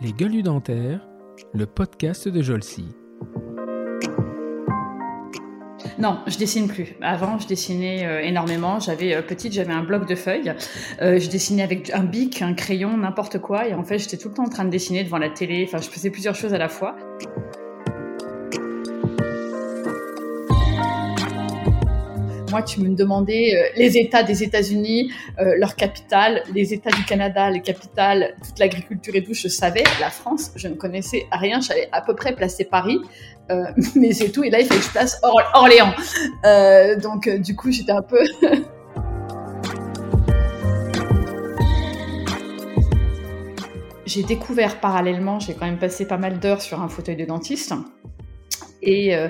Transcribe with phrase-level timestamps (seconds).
[0.00, 1.06] Les gueules dentaires,
[1.52, 2.86] le podcast de Jolcy.
[5.98, 6.96] Non, je dessine plus.
[7.02, 8.80] Avant, je dessinais euh, énormément.
[8.80, 10.54] J'avais euh, petite, j'avais un bloc de feuilles.
[11.02, 13.68] Euh, je dessinais avec un bic, un crayon, n'importe quoi.
[13.68, 15.64] Et en fait, j'étais tout le temps en train de dessiner devant la télé.
[15.68, 16.96] Enfin, je faisais plusieurs choses à la fois.
[22.50, 27.04] Moi, tu me demandais euh, les États des États-Unis, euh, leur capitale, les États du
[27.04, 29.84] Canada, les capitales, toute l'agriculture et tout, je savais.
[30.00, 31.60] La France, je ne connaissais rien.
[31.60, 32.98] J'avais à peu près placé Paris,
[33.50, 34.42] euh, mais c'est tout.
[34.42, 35.20] Et là, il fallait que je place
[35.54, 35.94] Orléans.
[37.00, 38.18] donc, du coup, j'étais un peu.
[44.06, 47.74] j'ai découvert parallèlement, j'ai quand même passé pas mal d'heures sur un fauteuil de dentiste.
[48.82, 49.28] Et euh,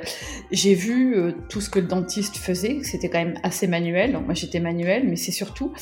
[0.50, 4.12] j'ai vu euh, tout ce que le dentiste faisait, c'était quand même assez manuel.
[4.12, 5.72] Donc moi j'étais manuel, mais c'est surtout,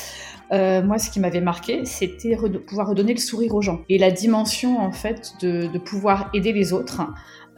[0.52, 2.36] euh, moi ce qui m'avait marqué, c'était
[2.66, 3.80] pouvoir redonner le sourire aux gens.
[3.88, 7.02] Et la dimension en fait de, pouvoir aider les autres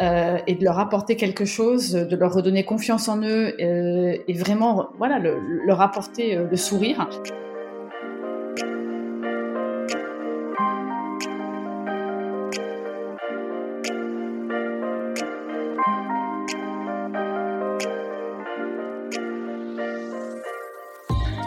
[0.01, 5.19] et de leur apporter quelque chose, de leur redonner confiance en eux et vraiment voilà,
[5.19, 7.07] le, leur apporter le sourire.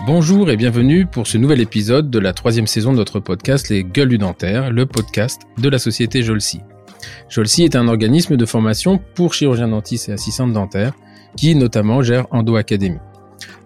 [0.05, 3.85] Bonjour et bienvenue pour ce nouvel épisode de la troisième saison de notre podcast Les
[3.85, 6.59] Gueules du Dentaire, le podcast de la société Jolsi.
[7.29, 10.91] Jolsi est un organisme de formation pour chirurgiens dentistes et assistantes dentaires
[11.37, 12.97] qui notamment gère Endo Academy.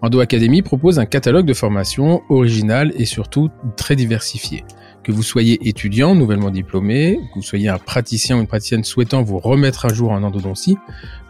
[0.00, 4.64] Endo Academy propose un catalogue de formation original et surtout très diversifié.
[5.02, 9.22] Que vous soyez étudiant, nouvellement diplômé, que vous soyez un praticien ou une praticienne souhaitant
[9.22, 10.76] vous remettre à jour en endodontie,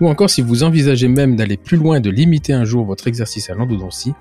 [0.02, 3.48] ou encore si vous envisagez même d'aller plus loin de limiter un jour votre exercice
[3.48, 4.12] à l'endodontie,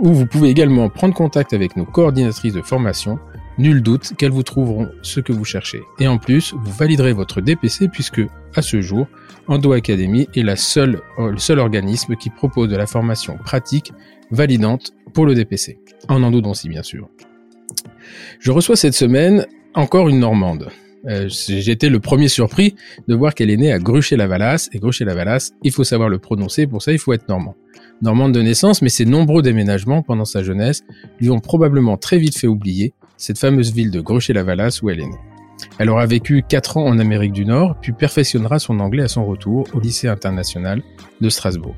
[0.00, 3.18] où vous pouvez également prendre contact avec nos coordinatrices de formation.
[3.60, 5.82] Nul doute qu'elles vous trouveront ce que vous cherchez.
[5.98, 8.22] Et en plus, vous validerez votre DPC puisque,
[8.54, 9.06] à ce jour,
[9.48, 13.92] Endo Academy est euh, le seul organisme qui propose de la formation pratique
[14.30, 15.78] validante pour le DPC.
[16.08, 17.10] En endodontie, bien sûr.
[18.38, 20.70] Je reçois cette semaine encore une Normande.
[21.06, 22.76] Euh, été le premier surpris
[23.08, 24.70] de voir qu'elle est née à Gruchet-la-Valasse.
[24.72, 27.56] Et Gruchet-la-Valasse, il faut savoir le prononcer, pour ça il faut être normand.
[28.00, 30.82] Normande de naissance, mais ses nombreux déménagements pendant sa jeunesse
[31.20, 35.06] lui ont probablement très vite fait oublier cette fameuse ville de Gruchet-la-Valasse où elle est
[35.06, 35.20] née.
[35.78, 39.26] Elle aura vécu 4 ans en Amérique du Nord, puis perfectionnera son anglais à son
[39.26, 40.82] retour au lycée international
[41.20, 41.76] de Strasbourg.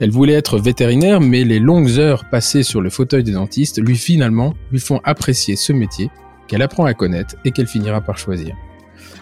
[0.00, 3.96] Elle voulait être vétérinaire, mais les longues heures passées sur le fauteuil des dentistes lui
[3.96, 6.10] finalement lui font apprécier ce métier
[6.48, 8.56] qu'elle apprend à connaître et qu'elle finira par choisir.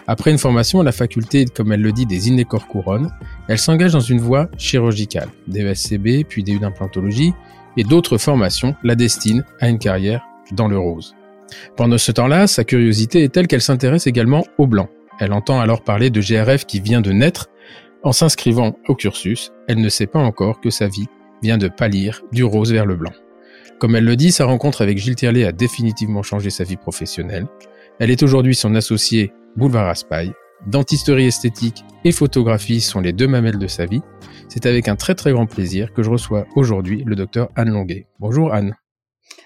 [0.07, 3.11] Après une formation à la faculté, comme elle le dit, des Inécor Couronne,
[3.49, 7.33] elle s'engage dans une voie chirurgicale, des SCB, puis des d'implantologie,
[7.75, 11.13] et d'autres formations la destinent à une carrière dans le rose.
[11.75, 14.89] Pendant ce temps-là, sa curiosité est telle qu'elle s'intéresse également au blanc.
[15.19, 17.47] Elle entend alors parler de GRF qui vient de naître.
[18.03, 21.07] En s'inscrivant au cursus, elle ne sait pas encore que sa vie
[21.43, 23.11] vient de pâlir du rose vers le blanc.
[23.79, 27.47] Comme elle le dit, sa rencontre avec Gilles Tierlet a définitivement changé sa vie professionnelle.
[27.99, 30.33] Elle est aujourd'hui son associée Boulevard Raspail.
[30.67, 34.01] Dentisterie esthétique et photographie sont les deux mamelles de sa vie.
[34.49, 38.07] C'est avec un très très grand plaisir que je reçois aujourd'hui le docteur Anne Longuet.
[38.19, 38.75] Bonjour Anne.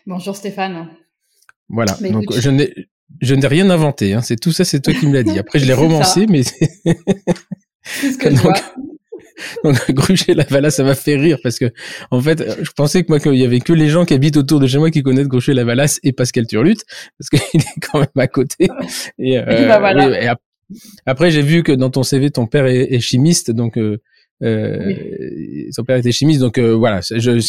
[0.08, 0.90] Bonjour Stéphane.
[1.69, 1.97] Voilà.
[2.01, 2.74] Donc je n'ai
[3.22, 4.13] je n'ai rien inventé.
[4.13, 4.22] Hein.
[4.22, 5.38] C'est tout ça, c'est toi qui me l'as dit.
[5.40, 6.69] Après, je l'ai romancé, mais c'est
[7.84, 8.53] ce que je vois.
[9.63, 10.35] Donc, Gruchet
[10.69, 11.72] ça m'a fait rire parce que,
[12.12, 14.59] en fait, je pensais que moi, qu'il y avait que les gens qui habitent autour
[14.59, 16.78] de chez moi qui connaissent Gruchet la Valasse et Pascal Turlut,
[17.18, 18.68] parce qu'il est quand même à côté.
[19.18, 20.24] Et, euh, bah voilà.
[20.24, 20.30] et
[21.06, 24.01] après, j'ai vu que dans ton CV, ton père est, est chimiste, donc euh,
[24.42, 24.94] euh,
[25.72, 27.40] Son père était chimiste, donc euh, voilà, je,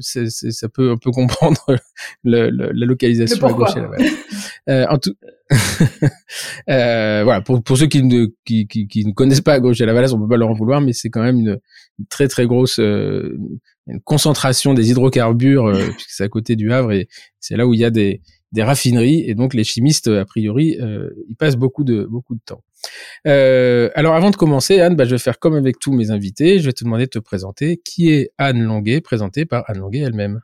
[0.00, 1.64] ça peut un peu comprendre
[2.24, 3.90] le, le, la localisation à gauche et là
[4.68, 5.14] euh, en tout,
[6.70, 9.80] euh, voilà, pour, pour ceux qui ne, qui, qui, qui, ne connaissent pas à gauche
[9.80, 11.58] et la Valasse, on peut pas leur en vouloir, mais c'est quand même une,
[11.98, 13.36] une, très très grosse euh,
[13.86, 17.08] une concentration des hydrocarbures, euh, puisque c'est à côté du Havre et
[17.40, 18.20] c'est là où il y a des,
[18.52, 22.40] des raffineries et donc les chimistes a priori euh, ils passent beaucoup de beaucoup de
[22.44, 22.62] temps.
[23.26, 26.58] Euh, alors avant de commencer Anne, bah, je vais faire comme avec tous mes invités,
[26.58, 27.80] je vais te demander de te présenter.
[27.84, 30.40] Qui est Anne Longuet, présentée par Anne Longuet elle-même?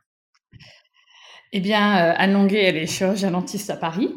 [1.52, 4.10] Eh bien, euh, Anne Longuet, elle est chirurgienne dentiste à Paris.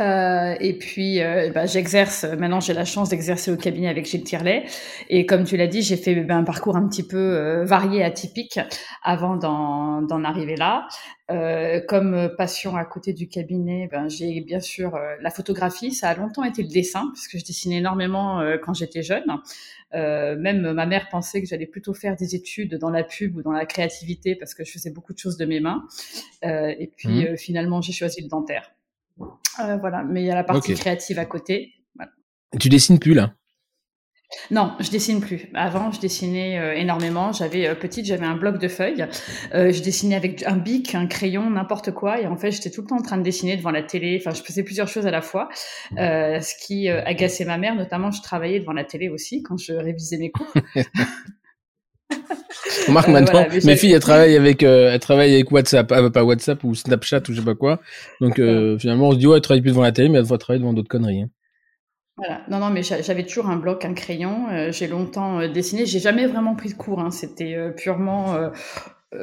[0.00, 2.24] Euh, et puis, euh, bah, j'exerce.
[2.24, 4.64] Maintenant, j'ai la chance d'exercer au cabinet avec Gilles Tirlet.
[5.08, 8.02] Et comme tu l'as dit, j'ai fait ben, un parcours un petit peu euh, varié,
[8.02, 8.60] atypique,
[9.02, 10.86] avant d'en arriver là.
[11.30, 15.92] Euh, comme passion à côté du cabinet, ben, j'ai bien sûr la photographie.
[15.92, 19.24] Ça a longtemps été le dessin, parce que je dessinais énormément quand j'étais jeune.
[19.92, 23.52] même ma mère pensait que j'allais plutôt faire des études dans la pub ou dans
[23.52, 25.86] la créativité, parce que je faisais beaucoup de choses de mes mains.
[26.42, 27.36] et puis, mmh.
[27.36, 28.72] finalement, j'ai choisi le dentaire.
[29.20, 31.74] Euh, voilà, mais il y a la partie créative à côté.
[32.58, 33.34] Tu dessines plus là?
[34.52, 35.48] Non, je dessine plus.
[35.54, 37.32] Avant, je dessinais euh, énormément.
[37.32, 39.06] J'avais euh, petite, j'avais un bloc de feuilles.
[39.52, 42.20] je dessinais avec un bic, un crayon, n'importe quoi.
[42.20, 44.20] Et en fait, j'étais tout le temps en train de dessiner devant la télé.
[44.20, 45.48] Enfin, je faisais plusieurs choses à la fois,
[45.96, 47.74] ce qui agaçait ma mère.
[47.74, 50.52] Notamment, je travaillais devant la télé aussi quand je révisais mes cours.
[52.88, 56.24] Remarque euh, maintenant, mes filles elles travaillent avec, euh, elles travaillent avec WhatsApp, ah, pas
[56.24, 57.80] WhatsApp ou Snapchat ou je sais pas quoi.
[58.20, 60.26] Donc euh, finalement, on se dit ouais, elles travaillent plus devant la télé, mais elles
[60.26, 61.22] doivent travailler devant d'autres conneries.
[61.22, 61.30] Hein.
[62.16, 62.42] Voilà.
[62.50, 64.70] Non, non, mais j'avais toujours un bloc, un crayon.
[64.72, 65.86] j'ai longtemps dessiné.
[65.86, 67.00] J'ai jamais vraiment pris de cours.
[67.00, 67.10] Hein.
[67.10, 68.36] C'était purement,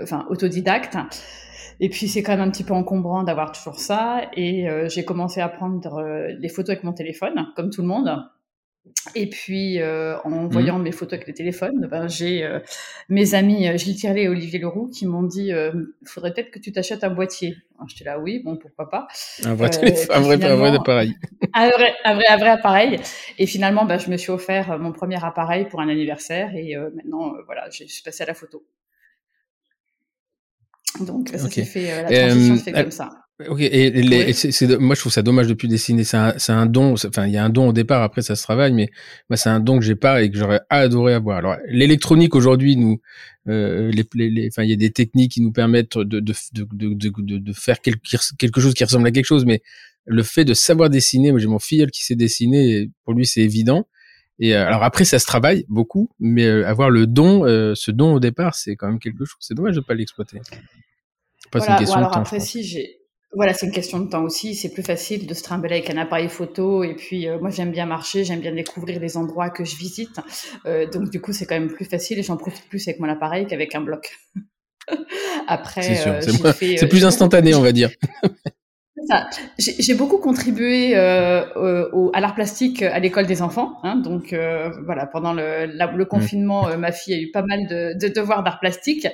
[0.02, 0.98] enfin, autodidacte.
[1.80, 4.22] Et puis c'est quand même un petit peu encombrant d'avoir toujours ça.
[4.36, 5.80] Et j'ai commencé à prendre
[6.42, 8.10] des photos avec mon téléphone, comme tout le monde.
[9.16, 10.50] Et puis, euh, en mmh.
[10.50, 12.60] voyant mes photos avec le téléphone, ben, j'ai euh,
[13.10, 16.60] mes amis euh, Gilles Tirlet et Olivier Leroux qui m'ont dit il faudrait peut-être que
[16.60, 17.56] tu t'achètes un boîtier.
[17.88, 19.08] J'étais là, oui, bon, pourquoi pas.
[19.44, 19.70] Un vrai,
[20.12, 21.16] un vrai, un vrai appareil.
[21.54, 23.00] un, vrai, un, vrai, un vrai appareil.
[23.38, 27.34] Et finalement, ben, je me suis offert mon premier appareil pour un anniversaire et maintenant,
[27.46, 28.66] voilà, je suis passée à la photo.
[31.02, 33.27] Donc, ça s'est fait, la transition se fait comme ça.
[33.48, 36.04] Ok, et, les, c'est, moi je trouve ça dommage depuis dessiner.
[36.04, 36.94] C'est un, c'est un don.
[36.94, 38.02] Enfin, il y a un don au départ.
[38.02, 38.90] Après, ça se travaille, mais
[39.30, 41.38] moi c'est un don que j'ai pas et que j'aurais adoré avoir.
[41.38, 43.00] Alors, l'électronique aujourd'hui, nous,
[43.48, 46.68] euh, les, les, enfin, il y a des techniques qui nous permettent de de, de,
[46.74, 48.00] de, de, faire quelque,
[48.40, 49.62] quelque chose qui ressemble à quelque chose, mais
[50.06, 53.28] le fait de savoir dessiner, moi j'ai mon filleul qui sait dessiner, et pour lui
[53.28, 53.88] c'est évident.
[54.40, 57.92] Et euh, alors après, ça se travaille beaucoup, mais euh, avoir le don, euh, ce
[57.92, 59.38] don au départ, c'est quand même quelque chose.
[59.42, 60.40] C'est dommage de pas l'exploiter.
[61.52, 62.98] Pas une question alors de temps, après, si j'ai
[63.34, 64.56] voilà, c'est une question de temps aussi.
[64.56, 66.84] C'est plus facile de se trimballer avec un appareil photo.
[66.84, 70.20] Et puis, euh, moi, j'aime bien marcher, j'aime bien découvrir les endroits que je visite.
[70.66, 73.10] Euh, donc, du coup, c'est quand même plus facile et j'en profite plus avec mon
[73.10, 74.18] appareil qu'avec un bloc.
[75.48, 77.90] Après, c'est euh, plus instantané, on va dire.
[79.58, 83.78] J'ai beaucoup contribué euh, au, à l'art plastique à l'école des enfants.
[83.84, 86.06] Hein, donc euh, voilà, pendant le, le mmh.
[86.06, 89.08] confinement, euh, ma fille a eu pas mal de, de devoirs d'art plastique.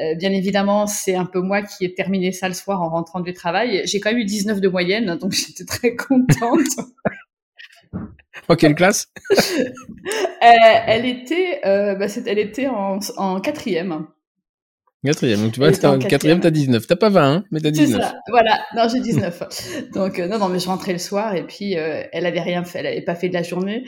[0.00, 3.20] Euh, bien évidemment, c'est un peu moi qui ai terminé ça le soir en rentrant
[3.20, 3.82] du travail.
[3.84, 6.88] J'ai quand même eu 19 de moyenne, donc j'étais très contente.
[8.48, 9.08] en quelle classe
[10.40, 14.06] elle, était, bah, elle était en, en quatrième.
[15.04, 16.86] Quatrième, donc tu vois, en quatrième, t'as 19.
[16.86, 18.00] T'as pas 20, hein, mais t'as 19.
[18.00, 19.90] C'est ça, voilà, non, j'ai 19.
[19.94, 22.62] donc, euh, non, non, mais je rentrais le soir et puis euh, elle avait rien
[22.62, 23.84] fait, elle avait pas fait de la journée.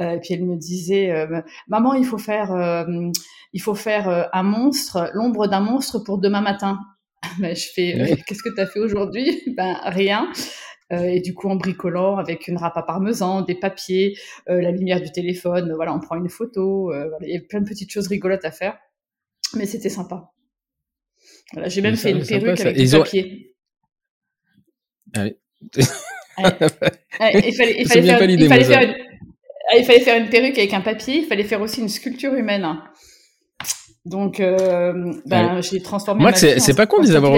[0.00, 1.28] Euh, et puis elle me disait,
[1.68, 2.84] maman, il faut faire,
[3.52, 6.80] il faut faire un monstre, l'ombre d'un monstre pour demain matin.
[7.38, 9.42] ben, je fais, qu'est-ce que t'as fait aujourd'hui?
[9.56, 10.32] Ben, rien.
[10.90, 14.18] et du coup, en bricolant avec une râpe à parmesan, des papiers,
[14.48, 16.92] la lumière du téléphone, voilà, on prend une photo.
[17.22, 18.76] il y a plein de petites choses rigolotes à faire.
[19.54, 20.32] Mais c'était sympa
[21.66, 23.54] j'ai même fait une perruque avec du papier.
[25.14, 25.36] Ah oui.
[25.76, 25.84] il
[27.54, 28.94] fallait, il fallait, faire, il fallait faire, une,
[29.78, 32.66] il fallait faire une perruque avec un papier, il fallait faire aussi une sculpture humaine.
[34.04, 36.22] Donc, euh, ben, j'ai transformé.
[36.22, 37.32] Moi, c'est pas con de les avoir.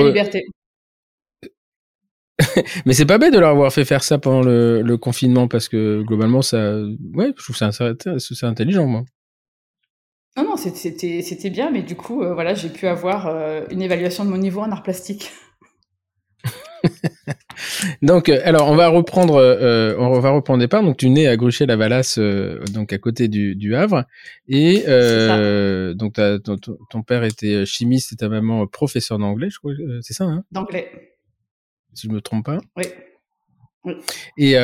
[2.86, 5.68] Mais c'est pas bête de leur avoir fait faire ça pendant le, le, confinement parce
[5.68, 6.80] que globalement, ça,
[7.14, 9.04] ouais, je trouve ça c'est intelligent, moi.
[10.36, 14.24] Non, non, c'était bien, mais du coup, euh, voilà, j'ai pu avoir euh, une évaluation
[14.24, 15.32] de mon niveau en art plastique.
[18.02, 19.34] donc, euh, alors, on va reprendre,
[19.98, 20.84] on va reprendre départ.
[20.84, 22.20] Donc, tu nais à Gruchet-la-Valasse,
[22.72, 24.04] donc à côté du, du Havre,
[24.46, 24.84] et
[25.96, 26.56] donc ton,
[26.88, 30.44] ton, père était chimiste et ta maman professeur d'anglais, je crois, c'est ça, hein?
[30.52, 31.16] D'anglais.
[31.94, 32.58] Si je me trompe pas.
[32.76, 32.84] Oui.
[33.84, 33.94] oui.
[34.36, 34.54] Et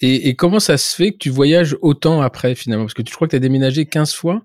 [0.00, 2.84] et, et, comment ça se fait que tu voyages autant après finalement?
[2.84, 4.42] Parce que tu crois que tu as déménagé 15 fois?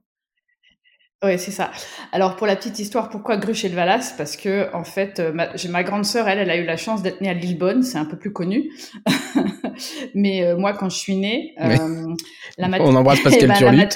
[1.24, 1.70] Oui, c'est ça.
[2.12, 4.16] Alors pour la petite histoire, pourquoi Gruche et le Valas?
[4.18, 7.04] Parce que en fait, euh, ma, ma grande sœur, elle, elle a eu la chance
[7.04, 8.72] d'être née à Lillebonne, c'est un peu plus connu.
[10.16, 12.16] Mais euh, moi, quand je suis née, euh,
[12.58, 13.90] la on embrasse Pascal eh ben,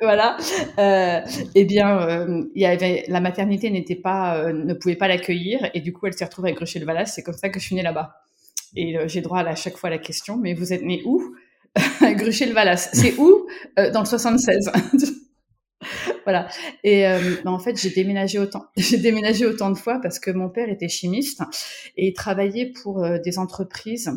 [0.00, 0.36] voilà.
[0.78, 1.20] Euh,
[1.54, 5.92] eh bien, il y avait la maternité n'était pas, ne pouvait pas l'accueillir et du
[5.92, 7.06] coup, elle s'est retrouvée à Gruchet le Valas.
[7.06, 8.16] C'est comme ça que je suis née là-bas.
[8.76, 11.34] Et euh, j'ai droit à, chaque fois à la question, mais vous êtes né où?
[12.02, 12.90] Gruchet-le-Valas.
[12.92, 13.46] C'est où?
[13.78, 14.70] Euh, Dans le 76.
[16.24, 16.48] voilà.
[16.84, 17.06] Et
[17.44, 18.66] en fait, j'ai déménagé autant.
[18.76, 21.42] J'ai déménagé autant de fois parce que mon père était chimiste
[21.96, 24.12] et travaillait pour des entreprises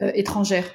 [0.00, 0.72] étrangères.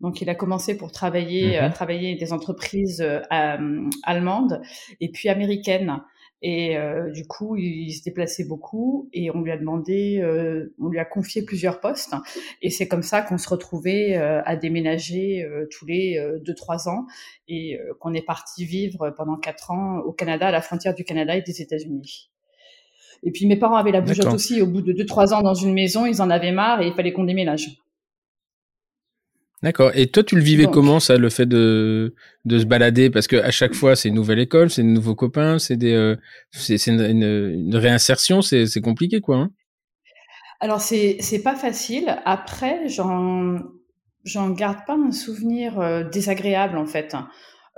[0.00, 4.60] Donc, il a commencé pour travailler, à mmh travailler des entreprises allemandes
[5.00, 6.00] et puis américaines.
[6.42, 10.88] Et euh, du coup, il, se déplaçait beaucoup et on lui a demandé, euh, on
[10.88, 12.14] lui a confié plusieurs postes.
[12.60, 17.06] Et c'est comme ça qu'on se retrouvait euh, à déménager tous les deux trois ans
[17.48, 21.34] et qu'on est parti vivre pendant quatre ans au Canada, à la frontière du Canada
[21.36, 22.30] et des États-Unis.
[23.22, 24.60] Et puis mes parents avaient la bougeotte aussi.
[24.60, 26.92] Au bout de deux trois ans dans une maison, ils en avaient marre et il
[26.92, 27.83] fallait qu'on déménage.
[29.62, 29.92] D'accord.
[29.94, 33.08] Et toi, tu le vivais comment ça, le fait de de se balader?
[33.08, 35.94] Parce que à chaque fois, c'est une nouvelle école, c'est de nouveaux copains, c'est des,
[35.94, 36.16] euh,
[36.50, 39.36] c'est une, une, réinsertion, c'est compliqué quoi.
[39.36, 39.50] Hein
[40.60, 42.16] Alors c'est c'est pas facile.
[42.26, 43.58] Après, j'en
[44.24, 47.16] j'en garde pas un souvenir euh, désagréable en fait.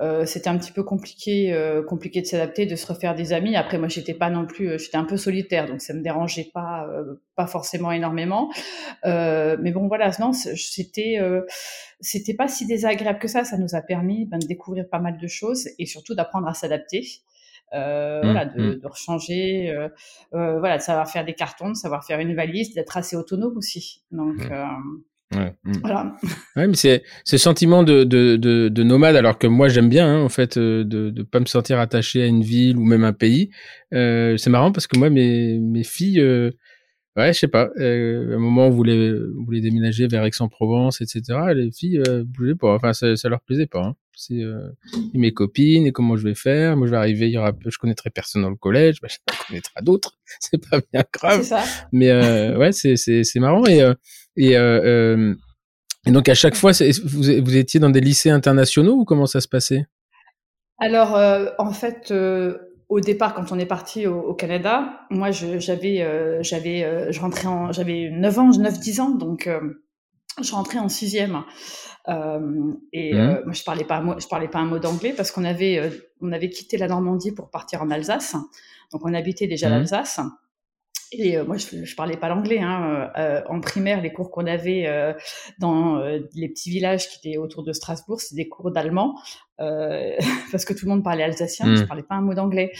[0.00, 3.56] Euh, c'était un petit peu compliqué, euh, compliqué de s'adapter, de se refaire des amis.
[3.56, 6.50] Après, moi, j'étais pas non plus, euh, j'étais un peu solitaire, donc ça me dérangeait
[6.52, 6.86] pas,
[7.34, 8.50] pas forcément énormément.
[9.04, 11.18] mais bon, voilà, non, c'était,
[12.00, 13.44] c'était pas si désagréable que ça.
[13.44, 16.54] Ça nous a permis ben, de découvrir pas mal de choses et surtout d'apprendre à
[16.54, 17.06] s'adapter.
[17.72, 18.80] Mmh, voilà, de, mmh.
[18.80, 19.88] de rechanger,
[20.32, 24.02] voilà, de savoir faire des cartons, de savoir faire une valise, d'être assez autonome aussi.
[24.10, 25.02] Donc, mmh.
[25.34, 25.52] Ouais.
[25.64, 25.72] Mm.
[25.80, 26.16] Voilà.
[26.54, 30.06] Ouais, mais c'est ce sentiment de, de, de, de, nomade, alors que moi j'aime bien,
[30.06, 33.04] hein, en fait, euh, de ne pas me sentir attaché à une ville ou même
[33.04, 33.50] un pays.
[33.92, 36.52] Euh, c'est marrant parce que moi, mes, mes filles, euh,
[37.16, 41.00] ouais, je sais pas, euh, à un moment on voulait, on voulait déménager vers Aix-en-Provence,
[41.00, 41.22] etc.
[41.54, 43.82] Les filles bougeaient pas, enfin ça, ça leur plaisait pas.
[43.82, 43.96] Hein.
[44.18, 44.40] C'est
[45.12, 46.76] mes copines et comment je vais faire?
[46.76, 49.18] Moi je vais arriver, il y aura, je connaîtrai personne dans le collège, bah, je
[49.46, 50.16] connaîtrai d'autres.
[50.40, 51.42] C'est pas bien grave.
[51.42, 51.62] Ça.
[51.92, 52.10] Mais
[52.56, 53.82] ouais, c'est marrant et
[54.36, 55.34] et, euh, euh,
[56.06, 56.72] et donc à chaque fois,
[57.04, 59.86] vous, vous étiez dans des lycées internationaux ou comment ça se passait?
[60.78, 62.12] Alors euh, en fait,
[62.88, 67.20] au départ, quand on est parti au, au Canada, moi j'avais, euh, j'avais, euh, je
[67.20, 69.48] rentrais en, j'avais 9 ans, 9-10 ans, donc
[70.42, 71.42] je rentrais en sixième.
[72.06, 73.40] et mmh.
[73.44, 75.90] moi je parlais pas, je parlais pas un mot d'anglais parce qu'on avait,
[76.20, 78.36] on avait quitté la Normandie pour partir en Alsace,
[78.92, 79.72] donc on habitait déjà mmh.
[79.72, 80.20] l'Alsace.
[81.12, 82.58] Et euh, moi, je, je parlais pas l'anglais.
[82.60, 83.10] Hein.
[83.16, 85.12] Euh, en primaire, les cours qu'on avait euh,
[85.58, 85.98] dans
[86.34, 89.14] les petits villages qui étaient autour de Strasbourg, c'était des cours d'allemand,
[89.58, 91.66] parce que tout le monde parlait alsacien.
[91.66, 91.86] Je Je mmh.
[91.86, 92.72] parlais pas un mot d'anglais.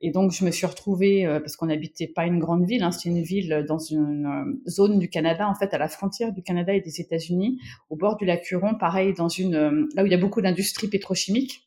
[0.00, 3.08] Et donc, je me suis retrouvée, parce qu'on n'habitait pas une grande ville, hein, c'était
[3.08, 6.82] une ville dans une zone du Canada, en fait, à la frontière du Canada et
[6.82, 10.18] des États-Unis, au bord du lac Huron, pareil, dans une, là où il y a
[10.18, 11.66] beaucoup d'industries pétrochimiques.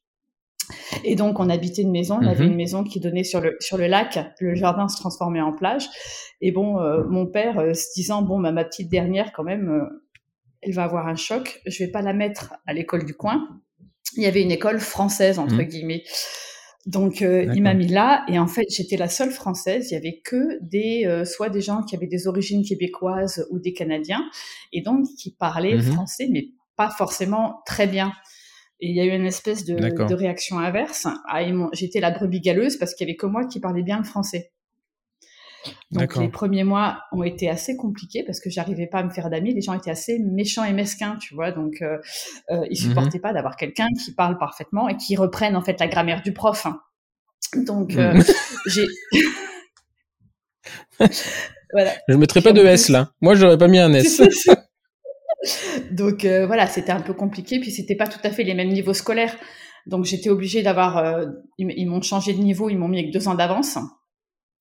[1.04, 2.18] Et donc, on habitait une maison.
[2.22, 2.52] On avait mhm.
[2.52, 4.20] une maison qui donnait sur le, sur le lac.
[4.40, 5.88] Le jardin se transformait en plage.
[6.42, 9.70] Et bon, euh, mon père, euh, se disant, bon, bah, ma petite dernière, quand même,
[9.70, 10.04] euh,
[10.62, 11.62] elle va avoir un choc.
[11.66, 13.48] Je vais pas la mettre à l'école du coin.
[14.16, 15.64] Il y avait une école française, entre mhm.
[15.64, 16.04] guillemets.
[16.86, 18.24] Donc, il m'a mis là.
[18.30, 19.92] Et en fait, j'étais la seule française.
[19.92, 23.74] Il y avait que des, soit des gens qui avaient des origines québécoises ou des
[23.74, 24.24] Canadiens.
[24.72, 25.82] Et donc, qui parlaient mhm.
[25.82, 26.46] français, mais
[26.78, 28.14] pas forcément très bien.
[28.80, 31.08] Et il y a eu une espèce de, de réaction inverse.
[31.28, 31.42] Ah,
[31.74, 34.52] J'étais la brebis galeuse parce qu'il y avait que moi qui parlais bien le français.
[35.92, 39.30] Donc les premiers mois ont été assez compliqués parce que j'arrivais pas à me faire
[39.30, 39.54] d'amis.
[39.54, 41.52] Les gens étaient assez méchants et mesquins, tu vois.
[41.52, 41.98] Donc euh,
[42.52, 42.90] euh, ils mhm.
[42.90, 46.32] supportaient pas d'avoir quelqu'un qui parle parfaitement et qui reprenne en fait la grammaire du
[46.32, 46.66] prof.
[46.66, 46.80] Hein.
[47.56, 48.24] Donc euh, mhm.
[48.68, 48.86] j'ai
[51.74, 51.92] voilà.
[52.08, 53.12] Je mettrais pas de S là.
[53.22, 54.22] Moi, j'aurais pas mis un S.
[55.92, 58.70] Donc euh, voilà, c'était un peu compliqué, puis c'était pas tout à fait les mêmes
[58.70, 59.36] niveaux scolaires.
[59.86, 61.26] Donc j'étais obligée d'avoir, euh,
[61.58, 63.78] ils, m'ont changé de niveau, ils m'ont mis avec deux ans d'avance.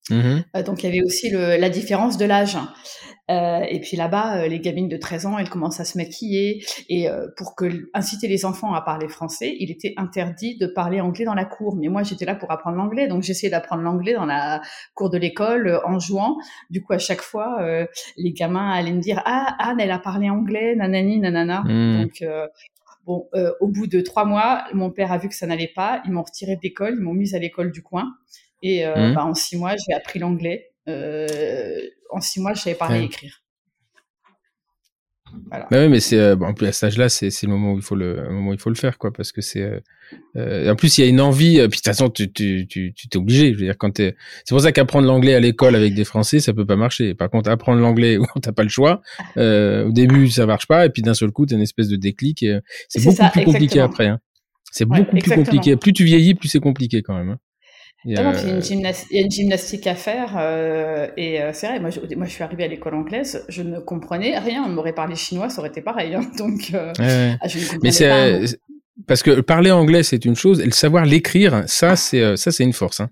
[0.09, 2.57] Mmh euh, donc il y avait aussi le, la différence de l'âge.
[3.29, 6.63] Euh, et puis là-bas, euh, les gamines de 13 ans, elles commencent à se maquiller.
[6.89, 11.01] Et euh, pour que inciter les enfants à parler français, il était interdit de parler
[11.01, 11.75] anglais dans la cour.
[11.75, 14.61] Mais moi, j'étais là pour apprendre l'anglais, donc j'essayais d'apprendre l'anglais dans la
[14.93, 16.37] cour de l'école en jouant.
[16.69, 17.59] Du coup, à chaque fois,
[18.17, 21.63] les gamins allaient me dire ah Anne, elle a parlé anglais, nanani, nanana.
[21.65, 22.01] Mmh.
[22.01, 22.23] Donc
[23.05, 23.29] Bon,
[23.61, 26.01] au bout de trois mois, mon père a vu que ça n'allait pas.
[26.05, 28.13] Ils m'ont retiré d'école, ils m'ont mise à l'école du coin.
[28.61, 29.13] Et mmh.
[29.13, 30.71] bah, en six mois, j'ai appris l'anglais.
[30.87, 31.81] Euh,
[32.11, 33.41] en six mois, je savais parler et écrire.
[35.49, 35.67] Voilà.
[35.69, 37.77] Bah oui, mais c'est euh, bon, en plus à cet âge-là, c'est le moment où
[37.77, 39.79] il faut le moment où il faut le faire, quoi, parce que c'est euh,
[40.37, 41.59] euh en plus il y a une envie.
[41.59, 43.53] Euh, puis de toute façon, tu tu tu t'es obligé.
[43.53, 46.39] Je veux dire, quand t'es, c'est pour ça qu'apprendre l'anglais à l'école avec des Français,
[46.39, 47.13] ça peut pas marcher.
[47.13, 49.01] Par contre, apprendre l'anglais où t'as pas le choix,
[49.37, 51.97] euh, au début ça marche pas, et puis d'un seul coup, t'as une espèce de
[51.97, 52.45] déclic.
[52.89, 54.07] C'est beaucoup plus compliqué après.
[54.07, 54.19] Hein.
[54.71, 55.75] C'est beaucoup plus compliqué.
[55.75, 57.31] Plus tu vieillis, plus c'est compliqué quand même.
[57.31, 57.37] Hein.
[58.05, 59.21] Il y, a...
[59.21, 61.79] une gymnastique à faire euh, et euh, c'est vrai.
[61.79, 64.63] Moi je, moi, je suis arrivée à l'école anglaise, je ne comprenais rien.
[64.65, 66.15] On m'aurait parlé chinois, ça aurait été pareil.
[66.15, 66.93] Hein, donc, euh,
[67.41, 68.57] ah, je ne Mais c'est
[69.07, 72.63] parce que parler anglais c'est une chose, et le savoir l'écrire, ça c'est ça c'est
[72.63, 72.99] une force.
[72.99, 73.09] Hein.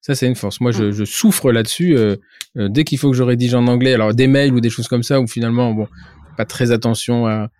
[0.00, 0.60] Ça, c'est une force.
[0.60, 1.96] Moi, je, je souffre là-dessus.
[1.96, 2.16] Euh,
[2.56, 4.88] euh, dès qu'il faut que je rédige en anglais, alors des mails ou des choses
[4.88, 5.88] comme ça, où finalement, bon,
[6.36, 7.50] pas très attention à,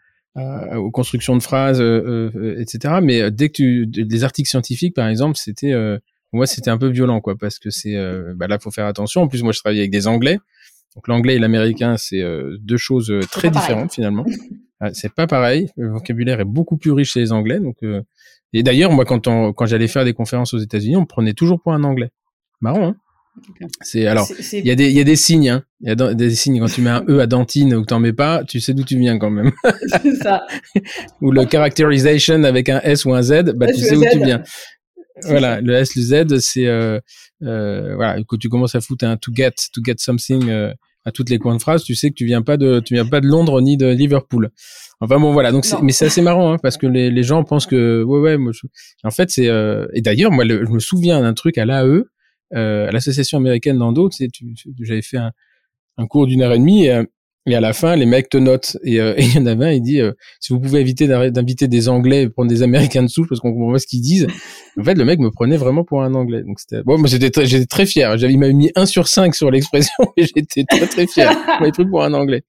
[0.76, 2.94] aux constructions de phrases, euh, euh etc.
[3.02, 5.75] Mais dès que tu, des articles scientifiques, par exemple, c'était,
[6.32, 7.97] moi, c'était un peu violent, quoi, parce que c'est,
[8.37, 9.23] bah là, faut faire attention.
[9.23, 10.38] En plus, moi, je travaille avec des Anglais.
[10.94, 12.23] Donc, l'anglais et l'américain, c'est
[12.61, 14.25] deux choses très différentes, finalement.
[14.80, 15.68] Ah, c'est pas pareil.
[15.76, 17.58] Le vocabulaire est beaucoup plus riche chez les Anglais.
[17.58, 17.78] Donc,
[18.52, 21.32] et d'ailleurs, moi, quand, on, quand j'allais faire des conférences aux États-Unis, on me prenait
[21.32, 22.11] toujours pour un Anglais.
[22.61, 22.97] Marrant, hein
[23.82, 25.62] c'est alors il y a des il y a des signes hein.
[25.80, 28.00] il y a des signes quand tu mets un e à dentine ou que t'en
[28.00, 29.52] mets pas tu sais d'où tu viens quand même
[30.02, 30.47] c'est ça
[31.20, 34.42] ou le characterization avec un s ou un z bah tu sais où tu viens
[35.25, 37.00] voilà le s le z c'est euh,
[37.42, 40.72] euh, voilà quand tu commences à foutre un to get to get something euh,
[41.04, 43.06] à toutes les coins de phrase tu sais que tu viens pas de tu viens
[43.06, 44.50] pas de Londres ni de Liverpool.
[45.00, 47.66] Enfin bon voilà donc mais c'est assez marrant hein, parce que les, les gens pensent
[47.66, 48.52] que ouais ouais moi,
[49.04, 52.04] en fait c'est euh, et d'ailleurs moi je me souviens d'un truc à l'AE
[52.54, 54.28] euh, à l'association américaine d'Ando, tu sais,
[54.80, 55.32] j'avais fait un,
[55.98, 57.02] un cours d'une heure et demie et,
[57.48, 58.76] euh, et, à la fin, les mecs te notent.
[58.84, 60.00] Et, euh, il y en avait un, il dit,
[60.40, 63.52] si vous pouvez éviter d'inviter des Anglais et prendre des Américains de souche parce qu'on
[63.52, 64.26] comprend pas ce qu'ils disent.
[64.78, 66.42] En fait, le mec me prenait vraiment pour un Anglais.
[66.42, 68.16] Donc c'était bon, moi j'étais j'étais très fier.
[68.18, 71.30] J'avais il m'avait mis 1 sur 5 sur l'expression et j'étais très très fier.
[71.30, 72.44] Il m'avait pris pour un Anglais.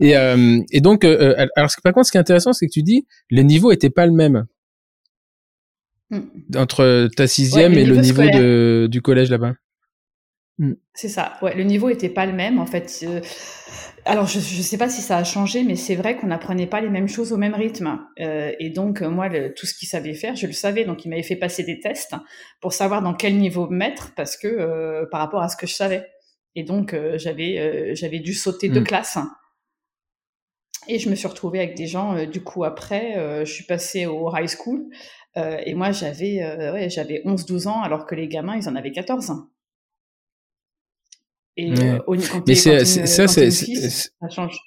[0.00, 2.82] Et, euh, et donc, euh, alors par contre, ce qui est intéressant, c'est que tu
[2.82, 4.46] dis les niveaux étaient pas le même.
[6.12, 6.56] Mm.
[6.56, 9.54] entre ta sixième et le niveau de, du collège là-bas.
[10.58, 10.72] Mm.
[10.94, 11.38] C'est ça.
[11.42, 13.00] Ouais, le niveau était pas le même en fait.
[13.04, 13.20] Euh,
[14.04, 16.80] alors je ne sais pas si ça a changé, mais c'est vrai qu'on n'apprenait pas
[16.80, 18.00] les mêmes choses au même rythme.
[18.20, 20.84] Euh, et donc moi, tout ce qu'il savait faire, je le savais.
[20.84, 22.14] Donc il m'avait fait passer des tests
[22.60, 25.66] pour savoir dans quel niveau me mettre, parce que euh, par rapport à ce que
[25.66, 26.06] je savais.
[26.54, 28.84] Et donc j'avais j'avais dû sauter de mm.
[28.84, 29.18] classe.
[30.88, 32.26] Et je me suis retrouvée avec des gens.
[32.26, 34.86] du coup après, je suis passée au high school
[35.36, 38.76] euh, et moi, j'avais euh, ouais, j'avais 11-12 ans, alors que les gamins, ils en
[38.76, 39.48] avaient 14 ans.
[41.56, 44.58] Et euh, au, quand Mais c'est, ça, c'est, ça change.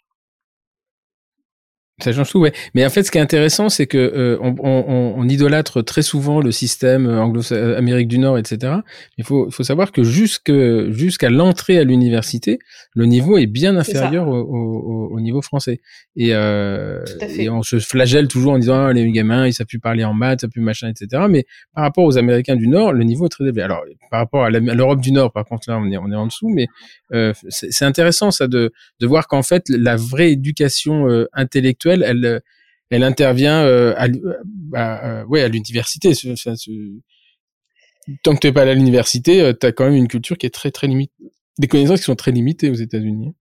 [2.02, 2.52] Ça change tout, ouais.
[2.74, 6.02] Mais en fait, ce qui est intéressant, c'est que euh, on, on, on, idolâtre très
[6.02, 8.74] souvent le système anglo-amérique du Nord, etc.
[9.18, 10.52] Il faut, faut savoir que jusque
[10.92, 12.60] jusqu'à l'entrée à l'université,
[12.96, 15.80] le niveau est bien inférieur au, au, au, niveau français.
[16.18, 17.02] Et, euh,
[17.38, 20.14] et, on se flagelle toujours en disant ah, les gamins, ils savent plus parler en
[20.14, 21.24] maths, ils savent plus machin, etc.
[21.30, 23.62] Mais par rapport aux Américains du Nord, le niveau est très élevé.
[23.62, 26.28] Alors, par rapport à l'Europe du Nord, par contre, là, on est on est en
[26.28, 26.68] dessous, mais
[27.14, 31.30] euh, c'est intéressant ça de de voir qu'en fait, la vraie éducation euh,
[31.90, 32.42] elle,
[32.90, 34.08] elle intervient euh, à,
[34.74, 36.14] à, ouais, à l'université.
[38.24, 40.46] Tant que tu n'es pas à l'université, euh, tu as quand même une culture qui
[40.46, 41.14] est très très limitée,
[41.58, 43.34] des connaissances qui sont très limitées aux États-Unis.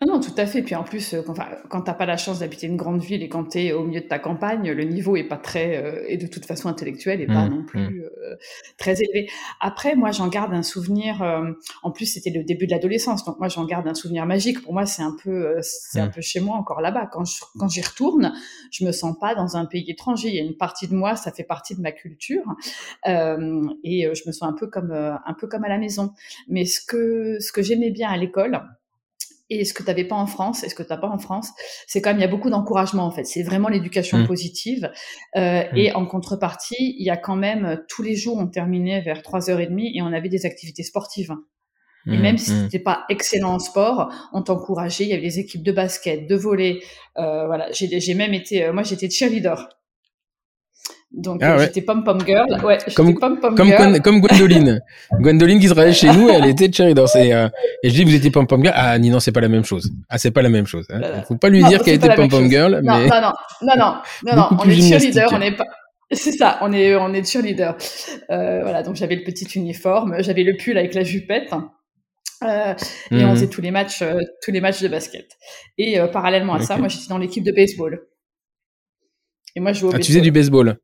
[0.00, 0.62] Ah non, tout à fait.
[0.62, 1.34] Puis en plus, euh, quand,
[1.68, 4.00] quand t'as pas la chance d'habiter une grande ville et quand tu es au milieu
[4.00, 7.26] de ta campagne, le niveau est pas très, euh, et de toute façon intellectuel, et
[7.26, 8.02] pas mmh, non plus mmh.
[8.22, 8.36] euh,
[8.76, 9.28] très élevé.
[9.60, 11.20] Après, moi, j'en garde un souvenir.
[11.82, 14.62] en plus, c'était le début de l'adolescence, donc moi, j'en garde un souvenir magique.
[14.62, 16.10] Pour moi, c'est un peu, c'est un mmh.
[16.12, 17.08] peu chez moi encore là-bas.
[17.10, 17.24] Quand
[17.58, 18.32] quand j'y retourne,
[18.70, 20.28] je me sens pas dans un pays étranger.
[20.28, 22.44] Il y a une partie de moi, ça fait partie de ma culture,
[23.04, 26.12] et je me sens un peu comme, un peu comme à la maison.
[26.46, 28.60] Mais ce que, ce que j'aimais bien à l'école
[29.50, 31.18] et ce que tu n'avais pas en France, et ce que tu n'as pas en
[31.18, 31.50] France,
[31.86, 33.24] c'est quand même, il y a beaucoup d'encouragement en fait.
[33.24, 34.26] C'est vraiment l'éducation mmh.
[34.26, 34.90] positive.
[35.36, 35.76] Euh, mmh.
[35.76, 39.22] Et en contrepartie, il y a quand même, euh, tous les jours, on terminait vers
[39.22, 41.34] 3h30 et on avait des activités sportives.
[42.06, 45.04] Et mmh, même si tu n'étais pas excellent en sport, on t'encourageait.
[45.04, 46.80] Il y avait des équipes de basket, de volley.
[47.18, 49.68] Euh, voilà, j'ai même été, euh, moi j'étais cheerleader.
[51.10, 54.02] Donc ah, euh, j'étais pom pom girl, ouais, comme pom pom comme, girl.
[54.02, 54.82] comme Gwendoline,
[55.20, 57.06] Gwendoline qui travaillait chez nous, elle était cheerleader.
[57.16, 57.48] Et, euh,
[57.82, 59.90] et je dis vous étiez pom pom girl, ah non c'est pas la même chose.
[60.10, 60.86] Ah c'est pas la même chose.
[60.90, 61.00] Hein.
[61.02, 62.80] Euh, Faut pas lui dire qu'elle était pom pom girl.
[62.84, 63.06] Non, mais...
[63.06, 63.94] non non non non
[64.26, 65.64] non non, on est cheerleader, on est pas.
[66.12, 67.76] C'est ça, on est on est cheerleader.
[68.30, 71.52] Euh, voilà, donc j'avais le petit uniforme, j'avais le pull avec la jupette.
[72.44, 72.74] Euh,
[73.10, 73.34] et on mmh.
[73.34, 75.26] faisait tous les matchs, euh, tous les matchs de basket.
[75.76, 78.06] Et parallèlement à ça, moi j'étais dans l'équipe de baseball.
[79.56, 80.78] Et moi je jouais au ah, Tu faisais du baseball.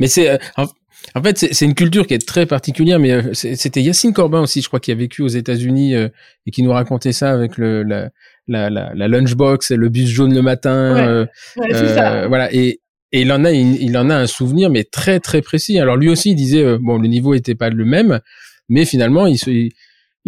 [0.00, 2.98] Mais c'est euh, en, fait c'est une culture qui est très particulière.
[2.98, 6.08] Mais euh, c'était Yacine Corbin aussi, je crois, qui a vécu aux États-Unis euh,
[6.46, 8.10] et qui nous racontait ça avec le la,
[8.46, 11.26] la, la, lunchbox et le bus jaune le matin.
[11.56, 12.80] Voilà et
[13.12, 15.78] et il en a il, en a un souvenir mais très très précis.
[15.78, 18.20] Alors lui aussi il disait bon le niveau était pas le même,
[18.68, 19.72] mais finalement il se il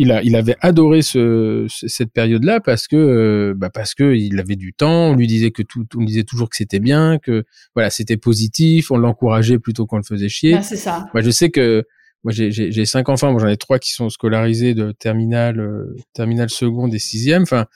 [0.05, 4.57] a, il avait adoré ce, cette période-là parce que, euh, bah parce que il avait
[4.57, 5.11] du temps.
[5.11, 8.17] On lui disait que tout, on lui disait toujours que c'était bien, que voilà, c'était
[8.17, 8.91] positif.
[8.91, 10.55] On l'encourageait plutôt qu'on le faisait chier.
[10.55, 11.07] Ah, c'est ça.
[11.15, 11.85] Moi, je sais que
[12.25, 13.33] moi j'ai cinq enfants.
[13.33, 17.43] Moi, j'en ai trois qui sont scolarisés de terminale, euh, terminale seconde et sixième.
[17.43, 17.67] Enfin,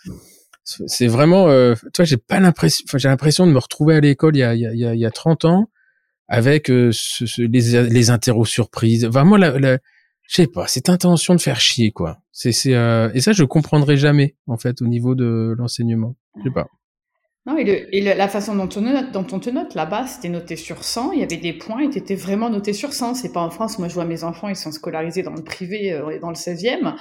[0.64, 4.36] c'est vraiment, euh, toi, j'ai pas l'impression, enfin, j'ai l'impression de me retrouver à l'école
[4.36, 5.70] il y a, il y a, il y a 30 ans
[6.28, 9.04] avec euh, ce, les, les interros surprises.
[9.06, 9.78] Vraiment, la, la,
[10.30, 12.18] je sais pas, cette intention de faire chier, quoi.
[12.30, 16.14] C'est, c'est, euh, et ça, je comprendrai jamais, en fait, au niveau de l'enseignement.
[16.36, 16.68] Je sais pas.
[17.46, 20.28] Non, et, le, et la façon dont on, note, dont on te note là-bas, c'était
[20.28, 21.12] noté sur 100.
[21.12, 23.14] Il y avait des points et tu étais vraiment noté sur 100.
[23.14, 23.80] C'est pas en France.
[23.80, 26.94] Moi, je vois mes enfants, ils sont scolarisés dans le privé, euh, dans le 16e.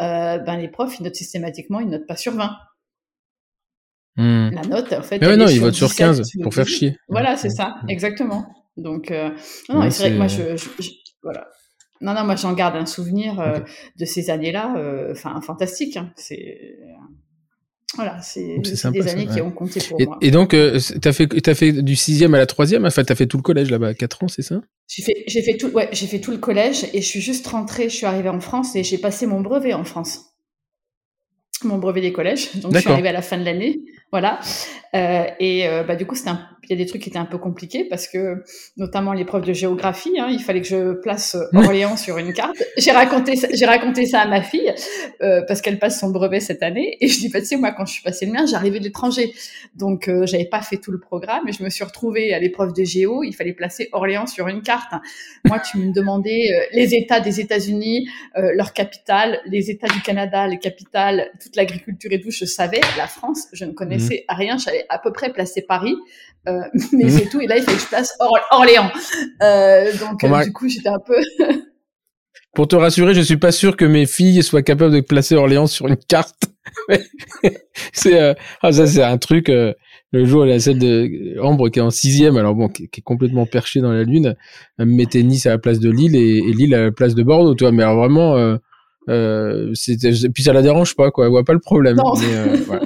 [0.00, 2.50] Euh, ben, les profs, ils notent systématiquement, ils notent pas sur 20.
[4.16, 4.50] Hmm.
[4.52, 5.20] La note, en fait.
[5.20, 6.96] Mais ouais, non, ils votent sur sur 15 17, pour faire chier.
[7.08, 8.46] Voilà, c'est ça, exactement.
[8.76, 9.30] Donc, euh,
[9.70, 10.90] non, Ouais, c'est vrai que moi, c'est- je, je- je-
[11.22, 11.46] voilà.
[12.04, 13.60] Non, non, moi, j'en garde un souvenir euh,
[13.98, 15.96] de ces années-là, euh, enfin, fantastique.
[15.96, 16.12] hein.
[16.16, 16.76] C'est,
[17.96, 19.40] voilà, c'est des ça, années qui ouais.
[19.40, 20.18] ont compté pour Et, moi.
[20.20, 22.84] et donc, euh, t'as fait, fait du sixième à la troisième.
[22.84, 24.60] Enfin, t'as fait tout le collège là-bas, 4 ans, c'est ça?
[24.88, 27.46] J'ai fait, j'ai fait tout, ouais, j'ai fait tout le collège et je suis juste
[27.46, 30.34] rentrée, je suis arrivée en France et j'ai passé mon brevet en France.
[31.62, 32.54] Mon brevet des collèges.
[32.56, 33.80] Donc, je suis arrivée à la fin de l'année.
[34.10, 34.40] Voilà.
[34.94, 37.18] Euh, et euh, bah, du coup, c'était un- il y a des trucs qui étaient
[37.18, 38.42] un peu compliqués parce que,
[38.76, 42.56] notamment l'épreuve de géographie, hein, il fallait que je place euh, Orléans sur une carte.
[42.76, 44.72] J'ai raconté, ça- j'ai raconté ça à ma fille
[45.22, 46.96] euh, parce qu'elle passe son brevet cette année.
[47.00, 48.84] Et je dis, bah, tu sais, moi, quand je suis passée le mien, j'arrivais de
[48.84, 49.32] l'étranger.
[49.76, 52.72] Donc, euh, j'avais pas fait tout le programme et je me suis retrouvée à l'épreuve
[52.72, 53.22] de géo.
[53.22, 54.92] Il fallait placer Orléans sur une carte.
[55.44, 60.00] Moi, tu me demandais euh, les États des États-Unis, euh, leur capitale, les États du
[60.02, 62.30] Canada, les capitales, toute l'agriculture et tout.
[62.30, 62.80] Je savais.
[62.96, 64.56] La France, je ne connaissais rien.
[64.58, 65.94] J'avais à peu près placé Paris,
[66.48, 66.53] euh,
[66.92, 67.10] mais Mhm.
[67.10, 67.40] c'est tout.
[67.40, 68.90] Et là, il fallait que je place Or- Orléans.
[69.42, 71.16] Euh, donc, euh, du coup, j'étais un peu.
[72.54, 75.66] Pour te rassurer, je suis pas sûr que mes filles soient capables de placer Orléans
[75.66, 76.44] sur une carte.
[77.92, 79.48] c'est euh, ah ça c'est un truc.
[79.48, 79.72] euh,
[80.12, 83.02] le jour, la celle de Ambre qui est en sixième, alors bon, qui, qui est
[83.02, 84.36] complètement perchée dans la lune,
[84.78, 87.24] elle mettait Nice à la place de Lille et, et Lille à la place de
[87.24, 87.72] Bordeaux, toi.
[87.72, 88.56] Mais alors vraiment, euh,
[89.08, 89.72] euh,
[90.32, 91.24] puis ça la dérange pas, quoi.
[91.24, 91.96] Elle voit pas le problème.
[91.96, 92.14] Non.
[92.20, 92.82] Mais, euh, voilà,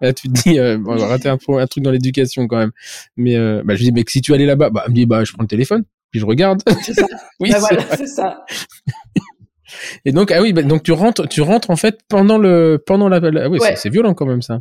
[0.00, 2.72] là, tu te dis, euh, bon, on va rater un, truc dans l'éducation quand même.
[3.16, 5.24] Mais euh, bah, je dis, mais si tu allais là-bas, bah, elle me dit, bah,
[5.24, 6.62] je prends le téléphone, puis je regarde.
[6.82, 7.06] C'est ça.
[7.40, 8.44] oui, Bah, c'est voilà, c'est ça.
[10.04, 13.08] Et donc ah oui, bah, donc tu rentres, tu rentres en fait pendant le pendant
[13.08, 13.76] la, la- oui, Ouais.
[13.76, 14.60] c'est- violent quand même ça.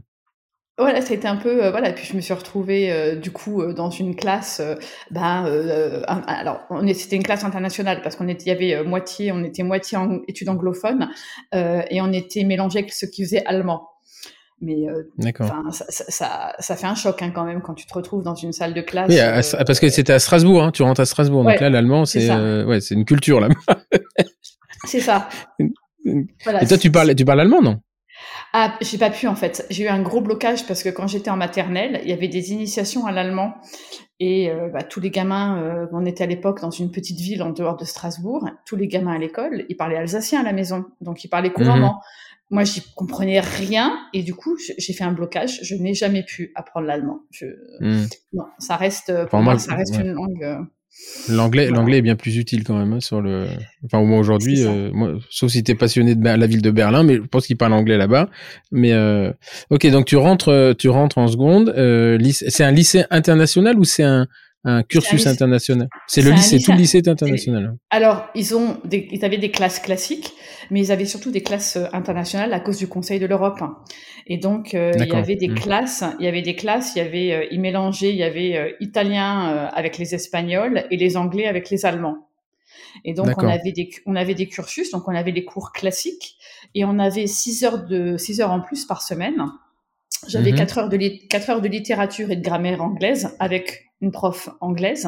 [0.80, 1.92] Voilà, c'était un peu euh, voilà.
[1.94, 4.62] Puis je me suis retrouvée euh, du coup euh, dans une classe.
[5.10, 5.46] ben,
[6.08, 6.60] un- alors
[6.94, 10.20] c'était une classe internationale parce qu'on était, il y avait moitié, on était moitié en
[10.28, 11.10] études anglophones
[11.54, 13.88] et on était mélangé avec ceux qui faisaient allemand.
[14.60, 15.04] Mais euh,
[15.40, 18.34] ça, ça, ça, ça fait un choc hein, quand même quand tu te retrouves dans
[18.36, 19.10] une salle de classe.
[19.10, 21.44] Oui, à- à- euh, parce que c'était à Strasbourg, hein, tu rentres à Strasbourg.
[21.44, 23.48] Donc là, l'allemand, c'est euh, ouais, une culture
[24.86, 25.30] c'est ça.
[26.46, 27.82] Voilà, Et toi, tu parles, tu parles allemand, non?
[28.54, 29.66] Ah, j'ai pas pu en fait.
[29.70, 32.54] J'ai eu un gros blocage parce que quand j'étais en maternelle, il y avait des
[32.54, 33.56] initiations à l'allemand
[34.20, 37.44] et euh, bah, tous les gamins, euh, on était à l'époque dans une petite ville
[37.44, 40.86] en dehors de Strasbourg, tous les gamins à l'école, ils parlaient alsacien à la maison,
[41.02, 42.02] donc ils parlaient couramment.
[42.50, 45.60] Moi, j'y comprenais rien et du coup, j'ai fait un blocage.
[45.64, 47.20] Je n'ai jamais pu apprendre l'allemand.
[47.32, 47.46] Je...
[47.82, 48.06] Hmm.
[48.34, 50.02] Non, ça reste pour Enfin, moi, moi, ça reste ouais.
[50.04, 50.44] une langue.
[50.44, 50.56] euh,
[51.30, 51.80] L'anglais, Voilà.
[51.82, 53.46] l'anglais est bien plus utile quand même hein, sur le.
[53.86, 57.04] Enfin, au moins aujourd'hui, euh, moi, sauf si t'es passionné de la ville de Berlin,
[57.04, 58.30] mais je pense qu'ils parlent anglais là-bas.
[58.72, 59.32] Mais euh,
[59.70, 61.70] ok, donc tu rentres, tu rentres en seconde.
[61.78, 64.26] Euh, c'est un lycée international ou c'est un,
[64.70, 67.78] un cursus international C'est le lycée, tout le lycée- est international.
[67.90, 70.34] Alors, ils ont, des, ils avaient des classes classiques,
[70.72, 73.60] mais ils avaient surtout des classes euh, internationales à cause du Conseil de l'Europe.
[74.28, 75.56] Et donc, euh, il y avait des Mm.
[75.56, 78.58] classes, il y avait des classes, il y avait, euh, ils mélangeaient, il y avait
[78.58, 82.28] euh, italien avec les espagnols et les anglais avec les allemands.
[83.06, 86.36] Et donc, on avait des, on avait des cursus, donc on avait les cours classiques
[86.76, 89.46] et on avait six heures de, six heures en plus par semaine.
[90.28, 90.58] J'avais Mhm.
[90.58, 95.08] quatre heures de, quatre heures de littérature et de grammaire anglaise avec une prof anglaise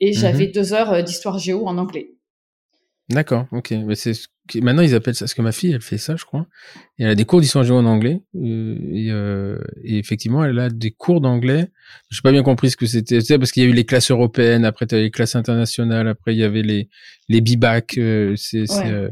[0.00, 0.52] et j'avais Mhm.
[0.52, 2.10] deux heures euh, d'histoire géo en anglais.
[3.08, 3.72] D'accord, ok.
[3.72, 5.24] Mais c'est ce qui- maintenant ils appellent ça.
[5.24, 6.46] Parce que ma fille, elle fait ça, je crois.
[6.98, 8.20] Et elle a des cours d'histoire géo en anglais.
[8.36, 11.66] euh, et, euh, et effectivement, elle a des cours d'anglais.
[12.10, 13.18] J'ai pas bien compris ce que c'était.
[13.38, 16.34] Parce qu'il y a eu les classes européennes, après tu as les classes internationales, après
[16.34, 16.88] il y avait les
[17.28, 17.98] les bibac.
[17.98, 19.10] euh, c'est, c'est, Ouais.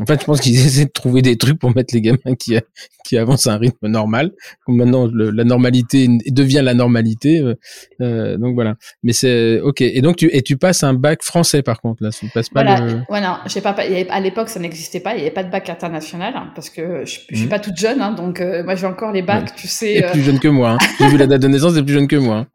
[0.00, 2.56] En fait, je pense qu'ils essaient de trouver des trucs pour mettre les gamins qui
[3.04, 4.32] qui avancent à un rythme normal.
[4.66, 7.38] Comme maintenant, le- la normalité devient la normalité.
[7.40, 7.54] euh,
[8.00, 8.74] euh, donc voilà.
[9.02, 9.82] Mais c'est ok.
[9.82, 12.10] Et donc tu et tu passes un bac français par contre là.
[12.10, 12.92] Tu passes pas Voilà, le.
[13.08, 15.30] ouais, non, j'ai pas, il y avait- à l'époque ça n'existait pas, il n'y avait
[15.30, 17.50] pas de bac international hein, parce que je, je suis Mhm.
[17.50, 20.10] pas toute jeune, hein, donc euh, moi j'ai encore les bacs, tu sais, est euh,
[20.10, 20.70] plus jeune que moi.
[20.72, 20.78] Hein.
[20.98, 22.36] J'ai vu la date de naissance, elle est plus jeune que moi.
[22.36, 22.46] hein.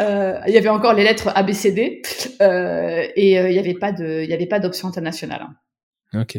[0.00, 2.02] euh, il y avait encore les lettres ABCD
[2.42, 5.40] euh, et euh, il y avait pas de, il y avait pas d'option internationale.
[5.42, 5.54] hein.
[6.14, 6.38] Ok.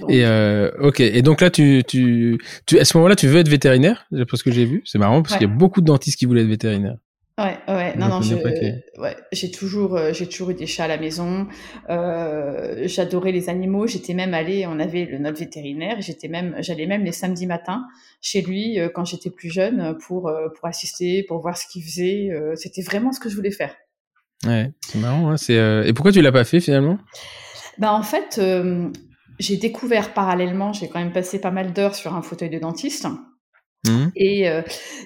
[0.00, 1.00] Donc, Et euh, ok.
[1.00, 4.50] Et donc là, tu, tu, tu, à ce moment-là, tu veux être vétérinaire, parce que
[4.50, 4.82] j'ai vu?
[4.84, 5.38] C'est marrant parce Ouais.
[5.40, 6.96] qu'il y a beaucoup de dentistes qui voulaient être vétérinaires.
[7.38, 8.20] Ouais, ouais, non, non,
[8.98, 11.46] ouais, j'ai toujours, euh, j'ai toujours eu des chats à la maison.
[11.90, 13.86] Euh, j'adorais les animaux.
[13.86, 16.00] J'étais même allée, on avait le notre vétérinaire.
[16.00, 17.84] J'étais même, j'allais même les samedis matins
[18.22, 22.30] chez lui euh, quand j'étais plus jeune pour pour assister, pour voir ce qu'il faisait.
[22.54, 23.74] C'était vraiment ce que je voulais faire.
[24.46, 25.28] Ouais, c'est marrant.
[25.30, 26.98] Hein, c'est et pourquoi tu l'as pas fait finalement?
[27.76, 28.40] Ben en fait,
[29.38, 30.72] j'ai découvert parallèlement.
[30.72, 33.06] J'ai quand même passé pas mal d'heures sur un fauteuil de dentiste.
[33.86, 34.06] Mmh.
[34.16, 34.62] Et euh,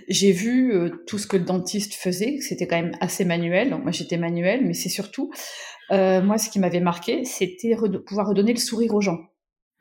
[0.09, 3.71] j'ai vu euh, tout ce que le dentiste faisait, c'était quand même assez manuel.
[3.71, 5.31] Donc moi j'étais manuel, mais c'est surtout
[5.91, 9.19] euh, moi ce qui m'avait marqué, c'était pouvoir redonner le sourire aux gens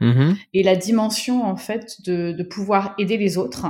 [0.02, 3.68] mmh et la dimension en fait de, de pouvoir aider les autres.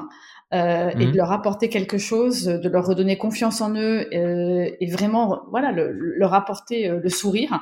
[0.51, 1.15] Euh, et de mmh.
[1.15, 5.91] leur apporter quelque chose, de leur redonner confiance en eux euh, et vraiment voilà le,
[5.91, 7.59] leur apporter le sourire.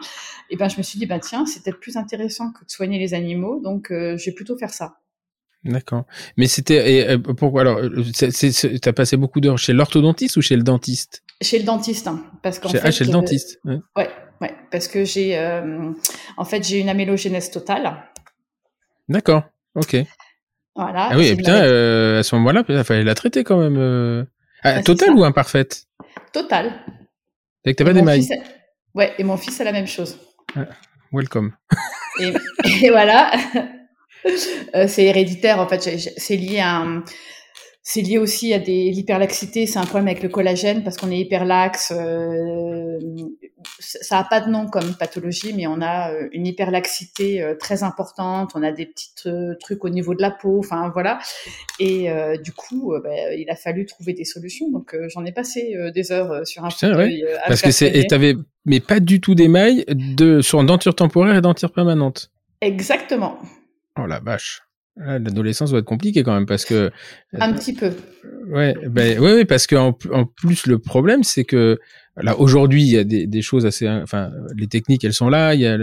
[0.50, 2.97] Et ben je me suis dit ben tiens c'est peut-être plus intéressant que de soigner
[2.97, 5.00] les animaux donc je vais plutôt faire ça.
[5.63, 6.06] D'accord.
[6.38, 8.04] Mais c'était euh, pourquoi alors euh,
[8.82, 11.23] t'as passé beaucoup d'heures chez l'orthodontiste ou chez le dentiste?
[11.41, 12.82] Chez le dentiste, hein, parce qu'en fait.
[12.84, 13.60] Ah, chez le dentiste.
[13.65, 13.80] ouais.
[14.41, 15.91] ouais, parce que j'ai euh,
[16.38, 17.97] en fait j'ai une amélogénèse totale.
[19.10, 19.43] D'accord.
[19.76, 19.95] Ok.
[20.77, 21.09] Voilà.
[21.11, 24.25] Ah oui, et putain, à ce moment-là, il fallait la traiter quand même.
[24.63, 25.85] Ah, bah, totale ou imparfaite?
[26.31, 26.71] Totale.
[27.65, 28.25] Et que t'as pas d'émail.
[28.93, 30.17] Ouais, et mon fils a la même chose.
[30.55, 30.67] Ah,
[31.11, 31.51] welcome.
[32.19, 32.33] et,
[32.85, 33.31] et voilà.
[34.75, 35.79] Euh, c'est héréditaire en fait.
[36.17, 36.83] C'est lié à
[37.89, 39.65] c'est lié aussi à des l'hyperlaxité.
[39.65, 41.93] C'est un problème avec le collagène parce qu'on est hyperlaxe.
[41.95, 43.00] Euh,
[43.80, 48.52] ça a pas de nom comme pathologie, mais on a euh, une hyperlaxité très importante.
[48.56, 49.13] On a des petits
[49.62, 50.60] trucs au niveau de la peau.
[50.60, 51.19] Enfin voilà.
[51.80, 52.10] Et
[52.43, 54.69] du coup, bah, il a fallu trouver des solutions.
[54.69, 57.10] Donc j'en ai passé des heures sur un Putain,
[57.47, 61.41] Parce que c'est et t'avais mais pas du tout d'émail de sur denture temporaire et
[61.41, 62.32] denture permanente.
[62.60, 63.39] Exactement.
[63.97, 64.66] Oh la vache.
[64.99, 66.91] L'adolescence doit être compliquée quand même parce que.
[67.33, 67.91] Un petit peu.
[68.49, 71.79] Ouais, ben ouais, parce qu'en en plus le problème c'est que
[72.15, 75.53] là aujourd'hui il y a des, des, choses assez, enfin les techniques elles sont là,
[75.53, 75.77] il y a,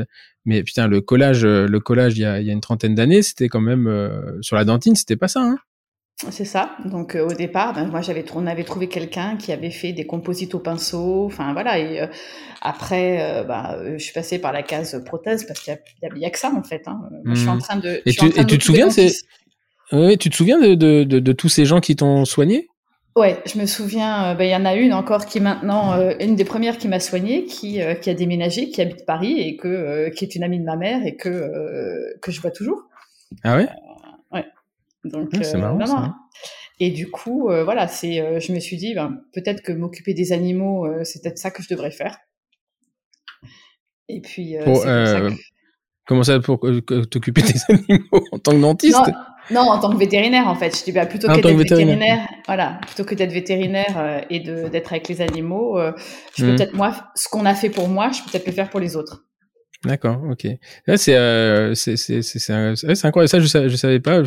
[0.44, 3.22] mais putain le collage, le collage il y a, il y a une trentaine d'années
[3.22, 5.42] c'était quand même euh, sur la dentine c'était pas ça.
[5.42, 5.58] Hein
[6.30, 6.76] c'est ça.
[6.84, 10.06] Donc euh, au départ, ben, moi j'avais on avait trouvé quelqu'un qui avait fait des
[10.06, 11.26] composites au pinceau.
[11.26, 11.78] Enfin voilà.
[11.78, 12.06] Et euh,
[12.62, 15.76] après, euh, bah, je suis passée par la case prothèse parce qu'il
[16.16, 16.82] y, a, que ça en fait.
[16.86, 17.00] Hein.
[17.24, 17.60] Je suis en mmh.
[17.60, 18.02] train de.
[18.06, 18.88] Et, tu, et tu, te souviens,
[19.92, 22.68] oui, tu te souviens de, de, de, tous ces gens qui t'ont soigné?
[23.16, 24.34] Ouais, je me souviens.
[24.34, 27.44] Ben, il y en a une encore qui maintenant, une des premières qui m'a soignée,
[27.44, 30.76] qui, qui a déménagé, qui habite Paris et que qui est une amie de ma
[30.76, 32.82] mère et que que je vois toujours.
[33.42, 33.68] Ah ouais?
[35.04, 35.86] Donc, c'est marrant.
[35.86, 36.14] ça.
[36.80, 40.12] Et du coup, euh, voilà, c'est, euh, je me suis dit, ben, peut-être que m'occuper
[40.12, 42.18] des animaux, euh, c'est peut-être ça que je devrais faire.
[44.08, 44.56] Et puis,
[46.06, 46.60] comment ça pour
[47.10, 49.10] t'occuper des animaux en tant que dentiste?
[49.50, 50.76] Non, en tant que vétérinaire, en fait.
[50.76, 54.68] Je dis, bah, plutôt ah, que d'être vétérinaire, voilà, plutôt que d'être vétérinaire et de,
[54.68, 55.78] d'être avec les animaux,
[56.34, 56.56] je peux mmh.
[56.56, 58.96] peut-être moi, ce qu'on a fait pour moi, je peux peut-être le faire pour les
[58.96, 59.24] autres.
[59.84, 60.46] D'accord, ok.
[60.86, 62.52] Là, c'est euh, c'est c'est c'est
[63.04, 63.28] incroyable.
[63.28, 64.22] Ça, je savais, je savais pas.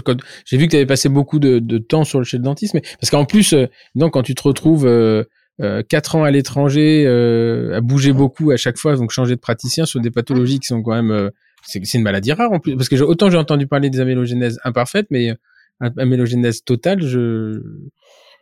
[0.46, 2.74] J'ai vu que tu avais passé beaucoup de, de temps sur le chez le dentiste,
[2.74, 3.65] mais parce qu'en plus, euh,
[3.96, 5.24] donc quand tu te retrouves euh,
[5.62, 9.39] euh quatre ans à l'étranger, euh, à bouger beaucoup à chaque fois, donc changer de
[9.39, 11.32] praticien sur des pathologies qui sont quand même,
[11.65, 12.76] c'est une maladie rare en plus.
[12.76, 15.34] Parce que autant j'ai entendu parler des amélogénèses imparfaites, mais
[15.80, 17.62] amélogénèse totale, je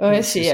[0.02, 0.54] Ouais, c'est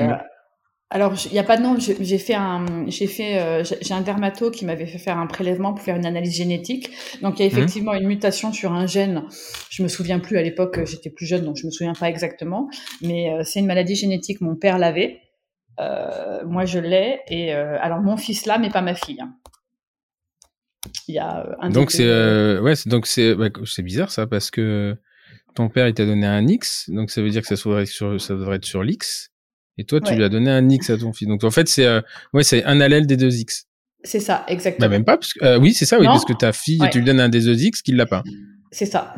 [0.94, 1.78] alors, il n'y a pas de nom.
[1.80, 5.74] J'ai fait un, j'ai fait, euh, j'ai un dermato qui m'avait fait faire un prélèvement
[5.74, 6.92] pour faire une analyse génétique.
[7.22, 7.58] Donc, il y a mmh.
[7.58, 9.24] effectivement une mutation sur un gène.
[9.70, 12.70] Je me souviens plus à l'époque, j'étais plus jeune, donc je me souviens pas exactement.
[13.02, 14.42] Mais euh, c'est une maladie génétique.
[14.42, 15.22] Mon père l'avait.
[15.80, 17.22] Euh, moi, je l'ai.
[17.30, 19.22] Et alors, mon fils l'a, mais pas ma fille.
[19.22, 19.34] Hein.
[21.08, 21.70] Il y a un.
[21.70, 22.04] Donc c'est,
[22.60, 23.34] ouais, donc c'est,
[23.66, 24.98] c'est bizarre ça parce que
[25.56, 27.90] ton père il t'a donné un X, donc ça veut dire que ça devrait être
[27.90, 29.32] sur, ça devrait être sur l'X.
[29.78, 31.28] Et toi, tu lui as donné un X à ton fils.
[31.28, 32.02] Donc en fait, c'est euh,
[32.34, 33.66] ouais, c'est un allèle des deux X.
[34.04, 34.88] C'est ça, exactement.
[34.88, 37.00] Bah même pas, parce que, euh, oui, c'est ça, oui, parce que ta fille, tu
[37.00, 38.24] lui donnes un des deux X qu'il l'a pas.
[38.72, 39.16] C'est ça.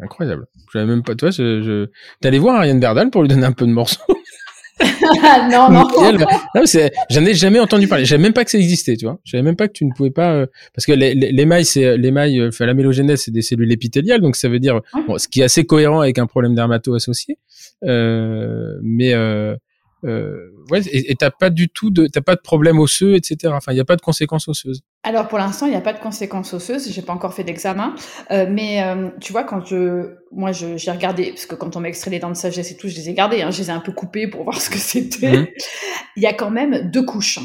[0.00, 0.46] Incroyable.
[0.72, 1.86] Je même pas, toi, je, je...
[2.20, 4.02] t'allais voir Ariane Berdal pour lui donner un peu de morceaux.
[5.50, 5.88] non, non.
[7.10, 8.04] J'en ai jamais entendu parler.
[8.04, 9.18] Je savais même pas que ça existait, tu vois.
[9.24, 12.48] Je savais même pas que tu ne pouvais pas, euh, parce que l'émail, c'est l'émail,
[12.48, 15.44] enfin, la mélogénèse, c'est des cellules épithéliales, donc ça veut dire, bon, ce qui est
[15.44, 17.38] assez cohérent avec un problème dermato associé.
[17.84, 19.56] Euh, mais euh,
[20.06, 23.52] euh, ouais, et t'as pas du tout de, t'as pas de problème osseux, etc.
[23.54, 24.82] Enfin, il n'y a pas de conséquences osseuses.
[25.02, 26.90] Alors pour l'instant, il n'y a pas de conséquences osseuses.
[26.92, 27.94] J'ai pas encore fait d'examen,
[28.30, 31.88] euh, mais euh, tu vois quand je, moi, j'ai regardé parce que quand on m'a
[31.88, 33.42] extrait les dents de sagesse et tout, je les ai gardées.
[33.42, 35.38] Hein, je les ai un peu coupées pour voir ce que c'était.
[35.38, 35.46] Mhm.
[36.16, 37.40] Il y a quand même deux couches.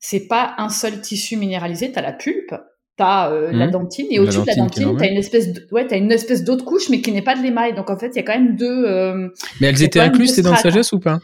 [0.00, 1.92] C'est pas un seul tissu minéralisé.
[1.92, 2.54] T'as la pulpe
[2.96, 3.70] T'as euh, la mmh.
[3.72, 6.64] dentine et au-dessus de la dentine, t'as une espèce, de, ouais, t'as une espèce d'autre
[6.64, 7.74] couche, mais qui n'est pas de l'émail.
[7.74, 8.84] Donc en fait, il y a quand même deux.
[8.86, 11.18] Euh, mais elles étaient incluses ces dents de sagesse ou pas?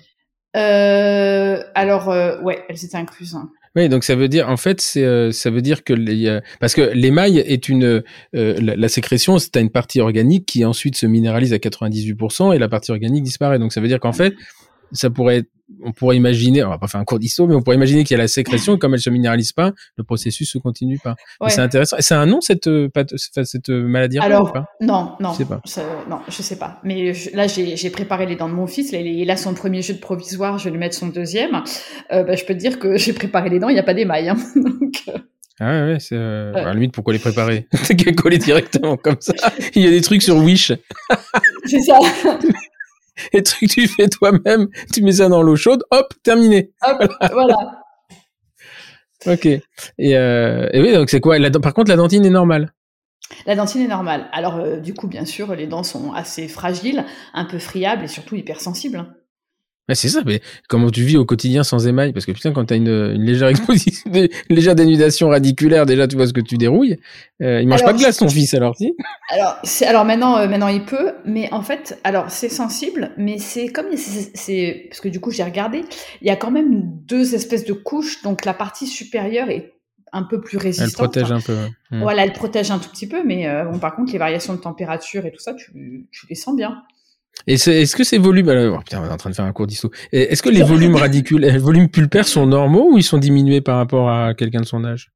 [0.57, 2.09] Euh, Alors,
[2.43, 3.35] ouais, elles étaient incluses.
[3.35, 3.51] Hein.
[3.77, 6.81] Oui, donc ça veut dire, en fait, c'est, ça veut dire que les, parce que
[6.81, 12.53] l'émail est une, la, sécrétion, c'est une partie organique qui ensuite se minéralise à 98%
[12.53, 13.61] et la partie organique disparaît.
[13.61, 14.35] Donc ça veut dire qu'en fait,
[14.91, 15.45] ça pourrait
[15.83, 18.17] on pourrait imaginer, on va pas faire un cours d'histoire, mais on pourrait imaginer qu'il
[18.17, 21.17] y a la sécrétion et comme elle se minéralise pas, le processus se continue pas.
[21.49, 21.97] C'est intéressant.
[22.01, 24.67] C'est un nom cette euh, cette euh, maladie Alors ou pas?
[24.81, 25.61] non, non, je sais pas.
[26.09, 26.81] non, je sais pas.
[26.85, 28.93] Mais là j'ai préparé les dents de mon fils.
[28.93, 31.63] Là, il a son premier jeu de provisoire, je vais lui mettre son deuxième.
[32.13, 33.95] Euh, bah, je peux te dire que j'ai préparé les dents, il n'y a pas
[33.95, 34.29] d'émail.
[34.29, 34.37] Hein.
[35.63, 37.69] Ah ouais, c'est à la limite pourquoi les préparer?
[38.17, 39.35] Coller directement comme ça.
[39.75, 40.73] Il y a des trucs sur Wish.
[41.67, 41.99] c'est ça.
[43.33, 46.73] les trucs que tu fais toi-même, tu mets ça dans l'eau chaude, hop, terminé.
[46.87, 47.57] Hop, voilà.
[49.27, 49.47] ok.
[49.47, 49.63] Et,
[50.17, 52.73] euh, et, oui, donc c'est quoi la, Par contre, la dentine est normale.
[53.47, 54.29] La dentine est normale.
[54.33, 58.09] Alors, euh, du coup, bien sûr, les dents sont assez fragiles, un peu friables et
[58.09, 59.07] surtout hypersensibles
[59.95, 62.13] c'est ça, mais comment tu vis au quotidien sans émail?
[62.13, 66.17] Parce que putain, quand t'as une, une légère exposition, une légère dénudation radiculaire, déjà tu
[66.17, 66.99] vois ce que tu dérouilles.
[67.43, 68.95] Euh, il mange pas de glace ton fils alors si?
[69.31, 73.69] Alors, alors maintenant, euh, maintenant il peut, mais en fait, alors c'est sensible, mais c'est
[73.69, 75.85] comme c'est parce que du coup j'ai regardé,
[76.21, 79.75] il y a quand même deux espèces de couches, donc la partie supérieure est
[80.13, 80.91] un peu plus résistante.
[81.17, 81.57] Elle protège un peu.
[81.91, 82.03] Hmm.
[82.03, 84.61] Voilà, elle protège un tout petit peu, mais euh, bon, par contre les variations de
[84.61, 86.83] température et tout ça, tu, tu les sens bien.
[87.47, 89.53] Et est-ce que ces volumes, alors, oh, putain, on est en train de faire un
[89.53, 89.93] cours d'histoire.
[90.13, 93.77] Est-ce que les volumes radiculaires, les volumes pulpaires sont normaux ou ils sont diminués par
[93.77, 95.11] rapport à quelqu'un de son âge?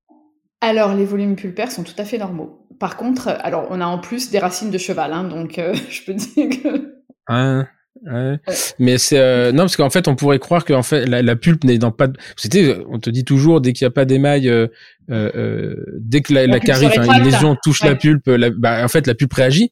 [0.60, 2.66] Alors, les volumes pulpaires sont tout à fait normaux.
[2.80, 6.02] Par contre, alors, on a en plus des racines de cheval, hein, donc euh, je
[6.04, 6.94] peux dire que.
[7.28, 7.66] Hein
[8.02, 8.38] Ouais.
[8.78, 11.64] Mais c'est euh, non parce qu'en fait on pourrait croire que en fait la, pulpe
[11.64, 14.66] n'est dans pas c'était on te dit toujours dès qu'il n'y a pas d'émail euh,
[15.10, 19.14] euh, dès que la, la, carie une lésion touche la pulpe bah, en fait la
[19.14, 19.70] pulpe réagit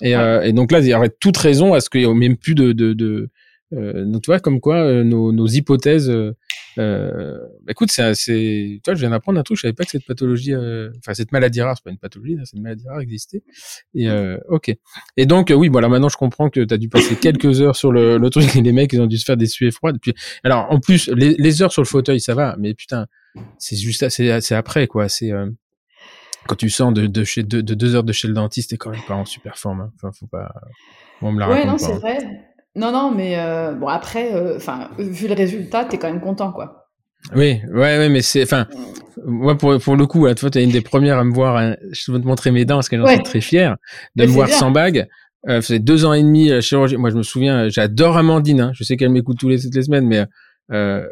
[0.00, 2.14] et, euh, et, donc là, il y aurait toute raison à ce qu'il n'y ait
[2.14, 3.30] même plus de, de, de
[3.74, 6.10] euh, tu vois, comme quoi euh, nos, nos, hypothèses.
[6.10, 6.32] Euh,
[6.78, 9.56] euh bah, écoute, c'est, c'est, tu vois, je viens d'apprendre un truc.
[9.56, 12.56] Je savais pas que cette pathologie, enfin cette maladie rare, c'est pas une pathologie, c'est
[12.56, 13.42] une maladie rare existait.
[13.94, 14.08] Et
[14.48, 14.74] ok.
[15.16, 17.92] Et donc oui, voilà, maintenant je comprends que tu as dû passer quelques heures sur
[17.92, 18.54] le, le truc.
[18.56, 19.98] Et les mecs, ils ont dû se faire des suées froides.
[20.00, 23.06] Puis, alors en plus, les, les heures sur le fauteuil, ça va, mais putain,
[23.58, 25.08] c'est juste, c'est, c'est après quoi.
[25.08, 25.32] C'est
[26.46, 28.76] quand tu sens de, de, chez, de, de, deux heures de chez le dentiste, t'es
[28.76, 29.80] quand même pas en super forme.
[29.82, 29.92] Hein.
[29.96, 30.52] Enfin, faut pas.
[31.20, 32.18] On me la ouais, non, c'est vrai.
[32.74, 36.52] Non, non, mais euh, bon après, euh, enfin, vu le résultat, t'es quand même content,
[36.52, 36.88] quoi.
[37.36, 38.66] Oui, ouais, ouais, mais c'est, enfin,
[39.24, 41.56] moi pour pour le coup, là, tu t'es une des premières à me voir.
[41.56, 43.76] Hein, je vais te montrer mes dents parce que j'en suis très fier
[44.16, 45.06] de me voir sans bague.
[45.48, 46.96] Euh, ça fait deux ans et demi la chirurgie.
[46.96, 48.60] Moi, je me souviens, j'adore Amandine.
[48.60, 48.72] Hein.
[48.74, 50.24] Je sais qu'elle m'écoute tous les toutes les semaines, mais
[50.72, 51.04] euh,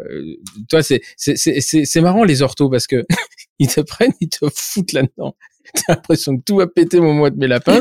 [0.68, 3.04] toi, c'est c'est c'est c'est marrant les orthos parce que
[3.60, 5.36] ils te prennent, ils te foutent là-dedans.
[5.74, 7.78] T'as l'impression que tout va péter au moment de mes lapins.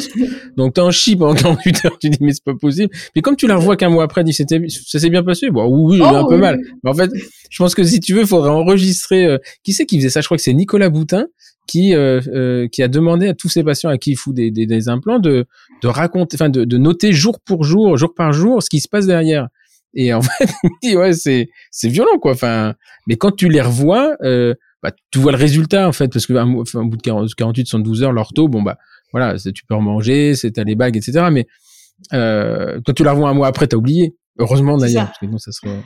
[0.58, 2.94] Donc t'en chies pendant 48 heures, tu dis mais c'est pas possible.
[3.16, 5.50] Mais comme tu la revois qu'un mois après, dis ça s'est bien passé?
[5.50, 6.60] Bon oui, oui, oh, un peu mal.
[6.84, 7.10] Mais en fait,
[7.50, 9.26] je pense que si tu veux, il faudrait enregistrer.
[9.26, 10.22] Euh, qui c'est qui faisait ça?
[10.22, 11.28] Je crois que c'est Nicolas Boutin
[11.68, 14.52] qui euh, euh, qui a demandé à tous ses patients à qui il fout des,
[14.52, 15.46] des, des implants de
[15.82, 18.88] de raconter, enfin de, de noter jour pour jour, jour par jour, ce qui se
[18.88, 19.48] passe derrière.
[19.94, 22.34] Et en fait, il me dit ouais c'est c'est violent quoi.
[22.34, 22.76] Enfin,
[23.08, 24.16] mais quand tu les revois.
[24.22, 27.68] Euh, bah, tu vois le résultat en fait parce que un, bout de 40, 48
[27.68, 28.78] 112 heures l'ortho bon bah
[29.12, 31.48] voilà tu peux en manger c'est t'as les bagues etc mais
[32.14, 34.16] euh, quand tu la revois un mois après t'as oublié.
[34.38, 35.82] Heureusement d'ailleurs parce que sinon ça serait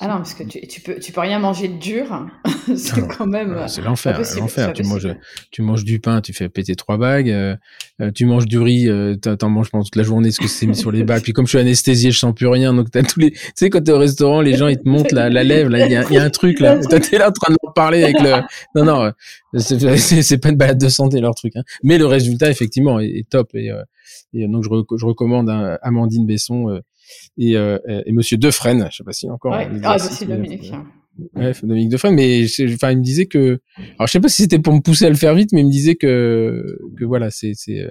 [0.00, 2.26] ah non, parce que tu, tu peux, tu peux rien manger de dur.
[2.76, 3.56] c'est quand même.
[3.68, 4.72] c'est l'enfer, l'enfer.
[4.72, 5.08] Tu manges,
[5.52, 7.30] tu manges du pain, tu fais péter trois bagues.
[7.30, 7.54] Euh,
[8.00, 10.66] euh tu manges du riz, euh, t'en manges pendant toute la journée parce que c'est
[10.66, 11.22] mis sur les bagues.
[11.22, 12.74] Puis comme je suis anesthésié, je sens plus rien.
[12.74, 15.12] Donc t'as tous les, tu sais, quand t'es au restaurant, les gens ils te montent
[15.12, 15.70] la, la lèvre.
[15.70, 16.78] Là, il y a, y a, un truc là.
[16.88, 18.40] T'es là en train de leur parler avec le.
[18.74, 19.12] Non, non,
[19.58, 21.54] c'est pas une balade de santé leur truc.
[21.54, 21.62] Hein.
[21.84, 23.82] Mais le résultat effectivement est, est top et, euh,
[24.34, 26.80] et donc je, je recommande hein, Amandine Besson
[27.38, 29.52] et, euh, et Monsieur Defresne, je sais pas si encore.
[29.52, 29.68] Ouais.
[29.82, 30.72] Ah, c'est Dominique.
[31.34, 34.58] Ouais, Dominique Defresne, mais enfin, il me disait que, alors je sais pas si c'était
[34.58, 37.52] pour me pousser à le faire vite, mais il me disait que, que voilà, c'est,
[37.54, 37.90] c'est, euh,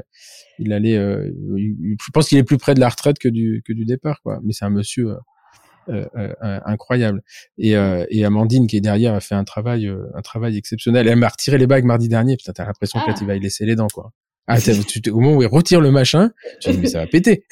[0.57, 3.73] il allait, euh, je pense qu'il est plus près de la retraite que du, que
[3.73, 4.39] du départ, quoi.
[4.43, 5.09] Mais c'est un monsieur
[5.89, 7.21] euh, euh, euh incroyable.
[7.57, 11.07] Et, et Amandine qui est derrière a fait un travail, un travail exceptionnel.
[11.07, 12.37] Elle m'a retiré les bagues mardi dernier.
[12.37, 13.13] Putain, t'as l'impression ah.
[13.13, 14.11] qu'il va y laisser les dents, quoi.
[14.47, 17.45] Ah, tu, au moment où il retire le machin, tu dis, mais ça va péter.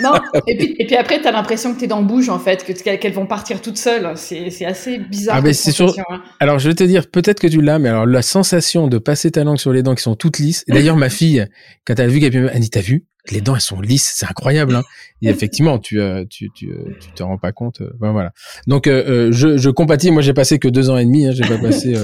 [0.00, 0.12] non,
[0.46, 3.12] Et, puis, et puis après, tu as l'impression que tes dents bougent, en fait, qu'elles
[3.12, 4.12] vont partir toutes seules.
[4.16, 5.36] C'est assez bizarre.
[5.36, 5.94] Ah, mais c'est sûr.
[6.08, 6.22] Hein.
[6.40, 9.30] Alors, je vais te dire, peut-être que tu l'as, mais alors, la sensation de passer
[9.32, 10.64] ta langue sur les dents qui sont toutes lisses.
[10.68, 11.46] Et d'ailleurs, ma fille,
[11.84, 13.04] quand elle a vu qu'elle elle dit, t'as vu?
[13.32, 14.76] Les dents, elles sont lisses, c'est incroyable.
[14.76, 14.84] Hein
[15.20, 17.80] et effectivement, tu, euh, tu, tu, euh, tu te rends pas compte.
[17.80, 18.32] Euh, voilà.
[18.68, 20.12] Donc, je, je compatis.
[20.12, 21.26] Moi, j'ai passé que deux ans et demi.
[21.26, 21.96] Hein, j'ai pas passé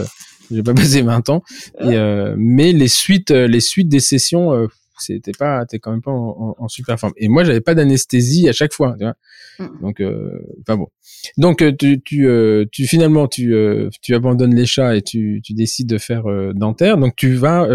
[0.53, 1.43] j'ai pas passé 20 ans.
[1.81, 4.67] Et, euh, mais les suites, euh, les suites des sessions, euh,
[4.99, 7.13] c'était pas, t'es quand même pas en, super forme.
[7.17, 9.15] Et moi, j'avais pas d'anesthésie à chaque fois, tu vois.
[9.59, 9.81] Mm.
[9.81, 10.31] Donc, euh,
[10.61, 10.89] enfin bon.
[11.37, 13.55] Donc, euh, tu, tu, euh, tu finalement, tu,
[14.01, 16.25] tu abandonnes les chats et tu, tu décides de faire
[16.55, 16.97] dentaire.
[16.99, 17.67] Donc, tu vas,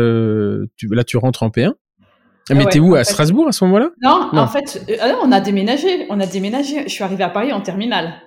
[0.75, 1.73] tu, là, tu rentres en P1.
[2.49, 3.89] Ah, mais t'es où à Strasbourg à ce moment-là?
[4.01, 6.05] Non, en fait, ah on a déménagé.
[6.09, 6.83] On a déménagé.
[6.83, 8.21] Je suis arrivée à Paris en terminale.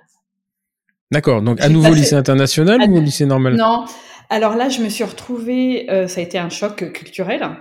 [1.10, 1.40] D'accord.
[1.42, 3.56] Donc, à nouveau lycée international ou lycée normal?
[3.56, 3.86] Non.
[4.30, 5.86] Alors là, je me suis retrouvée.
[6.08, 7.56] ça a été un choc culturel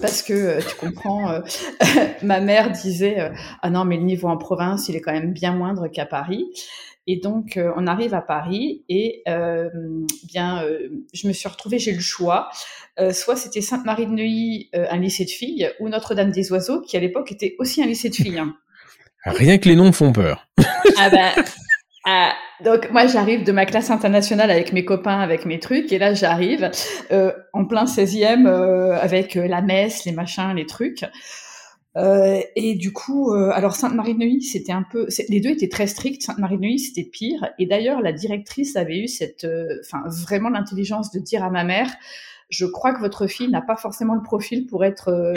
[0.00, 1.40] parce que euh, tu comprends, euh,
[2.22, 3.30] ma mère disait euh,
[3.62, 6.46] ah non mais le niveau en province il est quand même bien moindre qu'à Paris.
[7.08, 9.22] Et donc on arrive à Paris et
[10.24, 10.66] bien
[11.14, 12.48] je me suis retrouvée j'ai le choix
[13.12, 17.00] soit c'était Sainte-Marie de Neuilly un lycée de filles ou Notre-Dame des Oiseaux qui à
[17.00, 18.40] l'époque était aussi un lycée de filles.
[18.40, 18.56] Hein.
[19.24, 20.48] Rien que les noms font peur.
[20.98, 21.30] ah ben
[22.08, 22.32] ah,
[22.64, 26.14] donc moi j'arrive de ma classe internationale avec mes copains, avec mes trucs, et là
[26.14, 26.70] j'arrive
[27.10, 31.04] euh, en plein 16e euh, avec euh, la messe, les machins, les trucs.
[31.96, 36.22] Euh, et du coup, euh, alors Sainte-Marie-de-Neuilly, c'était un peu, les deux étaient très stricts.
[36.22, 37.48] Sainte-Marie-de-Neuilly, c'était pire.
[37.58, 39.46] Et d'ailleurs, la directrice avait eu cette,
[39.80, 41.90] enfin vraiment l'intelligence de dire à ma mère,
[42.50, 45.34] je crois que votre fille n'a pas forcément le profil pour être,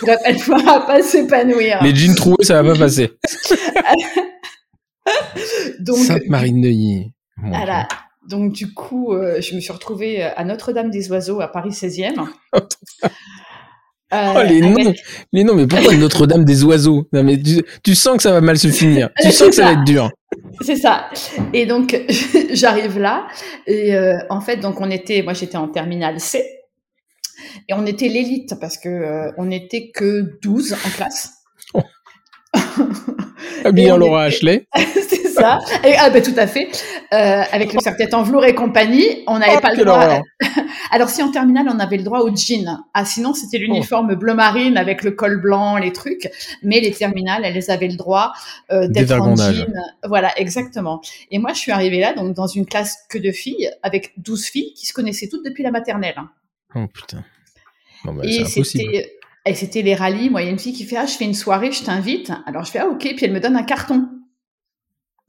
[0.00, 1.82] pour elle ne pourra pas s'épanouir.
[1.82, 3.10] Les jeans troués, ça va pas passer.
[5.86, 7.12] Sainte-Marie-de-Neuilly.
[7.42, 7.88] Voilà.
[8.28, 12.26] Donc du coup, euh, je me suis retrouvée à Notre-Dame des Oiseaux à Paris 16e.
[14.10, 14.94] Euh, oh, les noms,
[15.34, 17.06] les noms, mais pourquoi Notre-Dame des Oiseaux?
[17.12, 17.38] Non, mais
[17.84, 19.10] tu, sens que ça va mal se finir.
[19.20, 19.64] tu sens que ça.
[19.64, 20.10] va être dur.
[20.62, 21.10] C'est ça.
[21.52, 21.94] Et donc
[22.50, 23.26] j'arrive là
[23.66, 26.42] et euh, en fait donc on était, moi j'étais en terminale C
[27.68, 31.34] et on était l'élite parce que on était que 12 en classe.
[31.74, 31.82] Oh.
[33.64, 34.66] Habillé en Laura Ashley.
[34.76, 35.58] c'est ça.
[35.84, 36.68] Et, ah ben tout à fait.
[37.12, 40.22] Euh, avec le serre-tête en velours et compagnie, on n'avait oh, pas le droit.
[40.90, 42.78] Alors si en terminale on avait le droit au jean.
[42.94, 46.28] Ah sinon c'était l'uniforme bleu marine avec le col blanc, les trucs.
[46.62, 48.32] Mais les terminales, elles avaient le droit
[48.70, 49.66] euh, d'être en jean.
[50.04, 51.00] Voilà, exactement.
[51.30, 54.44] Et moi je suis arrivée là donc dans une classe que de filles avec 12
[54.46, 56.16] filles qui se connaissaient toutes depuis la maternelle.
[56.74, 57.24] Oh putain.
[58.04, 59.17] Bah, et c'était
[59.48, 60.30] et c'était les rallyes.
[60.30, 62.32] Moi, il y a une fille qui fait Ah, je fais une soirée, je t'invite.
[62.46, 63.00] Alors je fais Ah, ok.
[63.00, 64.08] Puis elle me donne un carton.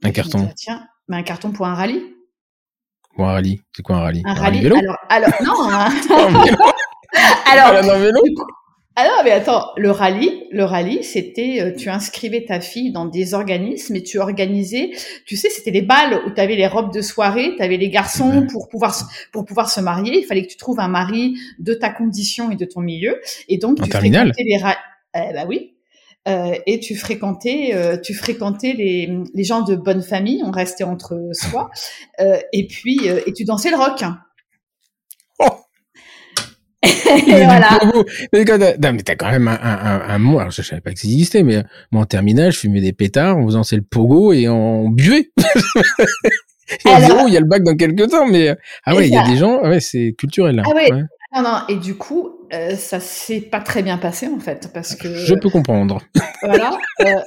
[0.02, 0.46] Un carton.
[0.48, 2.02] Ah, tiens, mais un carton pour un rallye.
[3.14, 3.60] Pour un rallye.
[3.74, 4.22] C'est quoi un rallye?
[4.24, 4.76] Un, rallye, vélo?
[4.76, 5.68] Alors, alors, non.
[7.52, 8.20] Alors, alors, vélo?
[8.96, 13.06] Ah non, mais attends, le rallye, le rallye, c'était, euh, tu inscrivais ta fille dans
[13.06, 14.90] des organismes et tu organisais,
[15.26, 17.88] tu sais, c'était les balles où tu avais les robes de soirée, tu avais les
[17.88, 18.96] garçons pour pouvoir
[19.32, 20.18] pour pouvoir se marier.
[20.18, 23.20] Il fallait que tu trouves un mari de ta condition et de ton milieu.
[23.48, 24.60] Et donc, tu fréquentais les
[25.14, 25.74] eh bah oui.
[26.28, 30.84] Euh, et tu fréquentais, euh, tu fréquentais les, les gens de bonne famille, on restait
[30.84, 31.70] entre soi,
[32.20, 34.04] euh, et puis et tu dansais le rock.
[36.82, 37.78] Et voilà.
[38.32, 40.38] Mais t'as quand même un, un, un, mot.
[40.38, 43.36] Alors je savais pas que ça existait, mais moi en terminale, je fumais des pétards,
[43.36, 45.30] on faisait le pogo et on buvait.
[46.86, 47.28] et alors...
[47.28, 49.36] il y a le bac dans quelques temps, mais ah ouais, il y a des
[49.36, 50.62] gens, ouais, c'est culturel là.
[50.66, 50.90] Ah ouais.
[51.32, 54.96] Non, non, et du coup, euh, ça s'est pas très bien passé en fait, parce
[54.96, 55.08] que.
[55.14, 56.00] Je peux comprendre.
[56.42, 56.78] Voilà.
[57.00, 57.20] Euh,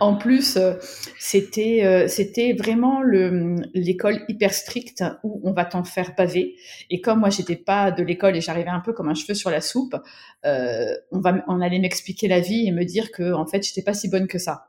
[0.00, 0.74] en plus, euh,
[1.18, 6.56] c'était euh, c'était vraiment le l'école hyper stricte où on va t'en faire paver.
[6.90, 9.48] Et comme moi j'étais pas de l'école et j'arrivais un peu comme un cheveu sur
[9.48, 9.94] la soupe,
[10.42, 13.94] on va on allait m'expliquer la vie et me dire que en fait j'étais pas
[13.94, 14.66] si bonne que ça.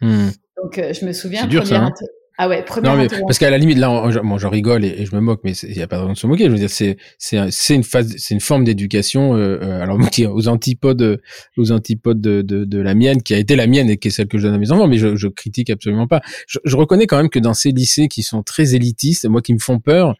[0.00, 0.28] Hmm.
[0.62, 1.44] Donc je me souviens.
[1.48, 1.86] Dur ça.
[1.86, 1.92] Hein.
[2.40, 3.88] Ah ouais, première non, mais parce qu'à la limite là,
[4.22, 6.44] moi je rigole et, je me moque, mais il y a pas de se moquer.
[6.44, 9.34] Je veux dire, c'est c'est une phase, c'est une forme d'éducation.
[9.36, 9.98] Euh, euh alors
[10.32, 11.20] aux antipodes,
[11.56, 14.10] aux antipodes de, de, de la mienne, qui a été la mienne et qui est
[14.12, 16.20] celle que je donne à mes enfants, mais je, je critique absolument pas.
[16.46, 19.52] Je, je, reconnais quand même que dans ces lycées qui sont très élitistes, moi qui
[19.52, 20.14] me font peur,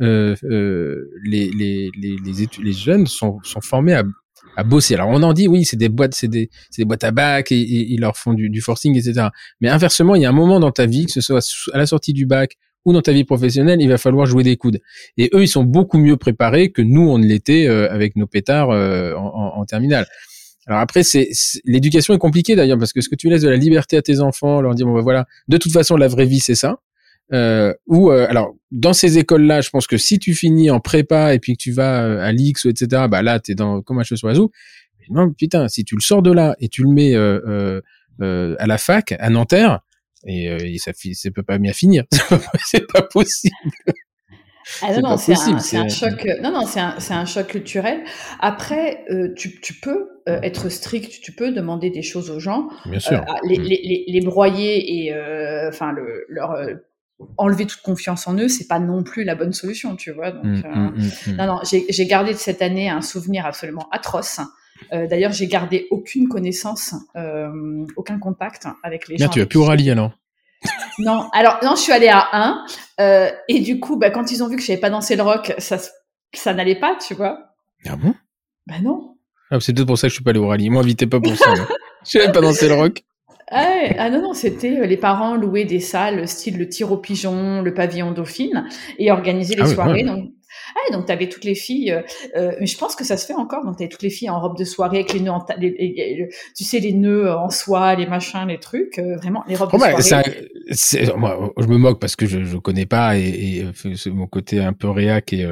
[0.00, 4.04] euh, euh, les les les les, les jeunes sont sont formés à
[4.56, 4.94] à bosser.
[4.94, 7.56] Alors on en dit oui, c'est des boîtes, c'est des, des boîtes à bac et,
[7.56, 9.28] ils leur font du, du, forcing, etc.
[9.60, 11.40] Mais inversement, il y a un moment dans ta vie, que ce soit
[11.72, 14.56] à la sortie du bac ou dans ta vie professionnelle, il va falloir jouer des
[14.56, 14.80] coudes.
[15.16, 18.70] Et eux, ils sont beaucoup mieux préparés que nous, on l'était euh, avec nos pétards
[18.70, 20.06] euh, en, en, terminale.
[20.66, 21.28] Alors après, c'est
[21.64, 24.20] l'éducation est compliquée d'ailleurs parce que ce que tu laisses de la liberté à tes
[24.20, 26.78] enfants, leur dire bon ben voilà, de toute façon la vraie vie c'est ça.
[27.32, 31.34] Euh, ou euh, alors dans ces écoles-là, je pense que si tu finis en prépa
[31.34, 34.02] et puis que tu vas euh, à l'X ou etc, bah là t'es dans comme
[34.04, 34.52] sur la soupe.
[35.10, 37.80] Non putain, si tu le sors de là et tu le mets euh,
[38.20, 39.80] euh, à la fac à Nanterre,
[40.26, 42.04] et, et ça, ça peut pas bien finir.
[42.64, 43.54] c'est pas possible.
[44.82, 46.26] Ah non, non, c'est un, un, choc.
[46.42, 48.02] Non, non, c'est un, un, choc culturel.
[48.40, 52.68] Après, euh, tu, tu, peux euh, être strict, tu peux demander des choses aux gens,
[52.86, 53.18] Bien sûr.
[53.18, 53.62] Euh, les, mm.
[53.62, 55.14] les, les, les, broyer et
[55.68, 56.56] enfin le, leur
[57.36, 60.32] enlever toute confiance en eux, c'est pas non plus la bonne solution, tu vois.
[60.32, 64.40] Donc, mmh, mmh, mmh, non, non, j'ai gardé de cette année un souvenir absolument atroce.
[64.92, 66.94] D'ailleurs, j'ai gardé aucune connaissance,
[67.96, 69.28] aucun contact avec les gens.
[69.28, 70.12] tu as plus Oralie alors
[70.98, 72.28] Non, alors non, je suis allée à
[72.98, 75.22] 1 et du coup, bah, quand ils ont vu que je n'avais pas dansé le
[75.22, 75.78] rock, ça,
[76.32, 77.54] ça n'allait pas, tu vois.
[77.86, 78.14] Ah bon?
[78.66, 79.16] Bah non.
[79.50, 80.70] Ah, c'est peut-être pour ça que je suis pas allée au rallye.
[80.70, 81.52] Moi, invitez pas pour ça.
[82.06, 83.04] je n'avais pas dansé le rock.
[83.56, 86.96] Ah, ah, non, non, c'était euh, les parents louaient des salles style le tir au
[86.96, 88.66] pigeon, le pavillon dauphine
[88.98, 90.02] et organisaient les ah soirées.
[90.02, 90.30] Donc,
[90.74, 92.02] ah, donc tu avais toutes les filles, euh,
[92.36, 93.64] euh, mais je pense que ça se fait encore.
[93.64, 95.46] Donc tu avais toutes les filles en robe de soirée avec les nœuds, en
[96.56, 100.32] tu sais les nœuds en soie, les machins, les trucs, vraiment les robes de soirée.
[101.16, 104.72] moi, je me moque parce que je, je connais pas et, et mon côté un
[104.72, 105.48] peu réac et,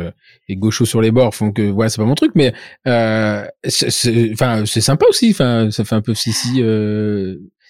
[0.48, 2.52] et gaucho sur les bords font que voilà c'est pas mon truc, mais
[2.84, 5.30] enfin c'est sympa aussi.
[5.30, 6.60] Enfin ça fait un peu si si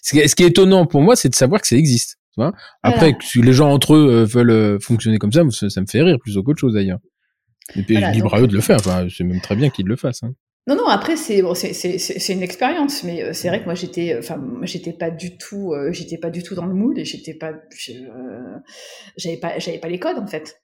[0.02, 2.18] ce qui est étonnant pour moi, c'est de savoir que ça existe.
[2.34, 5.80] Tu vois Après, si les gens entre eux euh, veulent euh, fonctionner comme ça, ça,
[5.80, 6.98] me fait rire plus qu'autre chose d'ailleurs.
[7.76, 8.76] Et puis libre à eux de le faire.
[8.76, 10.22] Enfin, c'est même très bien qu'ils le fassent.
[10.22, 10.34] Hein.
[10.66, 10.86] Non, non.
[10.86, 14.92] Après, c'est bon, c'est une expérience, mais euh, c'est vrai que moi j'étais, enfin, j'étais
[14.92, 17.52] pas du tout, j'étais pas du tout dans le mood et j'étais pas,
[19.16, 20.61] j'avais pas, j'avais pas les codes en fait.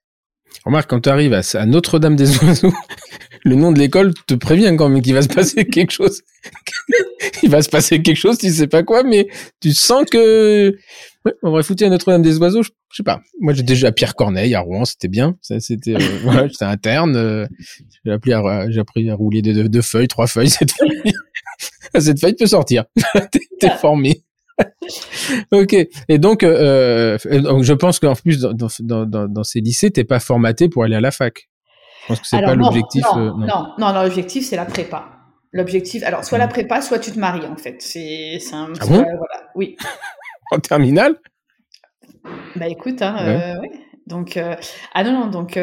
[0.64, 2.74] Remarque, quand tu arrives à, Notre-Dame des Oiseaux,
[3.44, 6.22] le nom de l'école te prévient quand même qu'il va se passer quelque chose.
[7.42, 9.28] Il va se passer quelque chose, tu sais pas quoi, mais
[9.60, 10.76] tu sens que
[11.42, 12.62] on va foutre à Notre-Dame des Oiseaux.
[12.62, 13.20] Je, sais pas.
[13.40, 15.36] Moi, j'ai déjà Pierre Corneille à Rouen, c'était bien.
[15.42, 17.16] C'était euh, voilà, j'étais interne.
[17.16, 17.46] Euh,
[18.04, 20.50] j'ai appris à j'ai appris à rouler deux, feuilles, trois feuilles.
[20.50, 21.12] Cette feuille,
[21.98, 22.84] cette feuille peut sortir.
[23.60, 24.22] t'es formé.
[25.52, 25.76] Ok.
[26.08, 30.04] Et donc, euh, euh je pense qu'en plus, dans, dans, dans, dans ces lycées, t'es
[30.04, 31.48] pas formaté pour aller à la fac.
[32.02, 33.04] Je pense que c'est pas l'objectif.
[33.16, 35.08] Euh, non, non, non, non, l'objectif, c'est la prépa.
[35.52, 36.50] L'objectif, alors, soit la hmm.
[36.50, 37.76] prépa, soit tu te maries, en fait.
[37.80, 39.76] C'est un ah bon voilà, oui.
[40.50, 41.16] en terminale?
[42.56, 43.60] Bah écoute, hein, ouais.
[43.60, 43.70] Ouais.
[44.06, 44.38] Donc,
[44.94, 45.58] ah non, non, donc,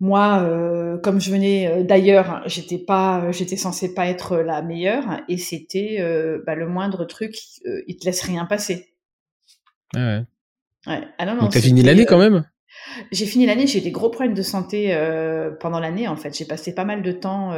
[0.00, 5.20] moi, euh, comme je venais euh, d'ailleurs, j'étais pas, j'étais censée pas être la meilleure,
[5.28, 7.36] et c'était euh, bah, le moindre truc,
[7.86, 8.94] il te laisse rien passer.
[9.94, 10.22] Ah ouais.
[10.86, 11.08] Ouais.
[11.18, 12.44] Ah non, non, Donc t'as fini l'année quand même?
[13.12, 14.94] J'ai fini l'année, j'ai eu des gros problèmes de santé
[15.60, 16.36] pendant l'année en fait.
[16.36, 17.52] J'ai passé pas mal de temps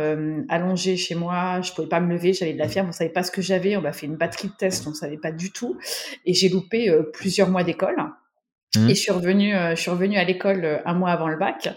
[0.48, 3.22] allongée chez moi, je pouvais pas me lever, j'avais de la fièvre, on savait pas
[3.22, 5.78] ce que j'avais, on m'a fait une batterie de tests, on savait pas du tout,
[6.26, 7.96] et j'ai loupé plusieurs mois d'école.
[8.76, 8.90] Mmh.
[8.90, 11.36] Et je suis revenue, euh, je suis revenue à l'école euh, un mois avant le
[11.36, 11.68] bac.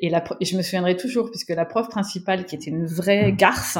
[0.00, 3.36] Et, la, je me souviendrai toujours, puisque la prof principale, qui était une vraie mmh.
[3.36, 3.78] garce,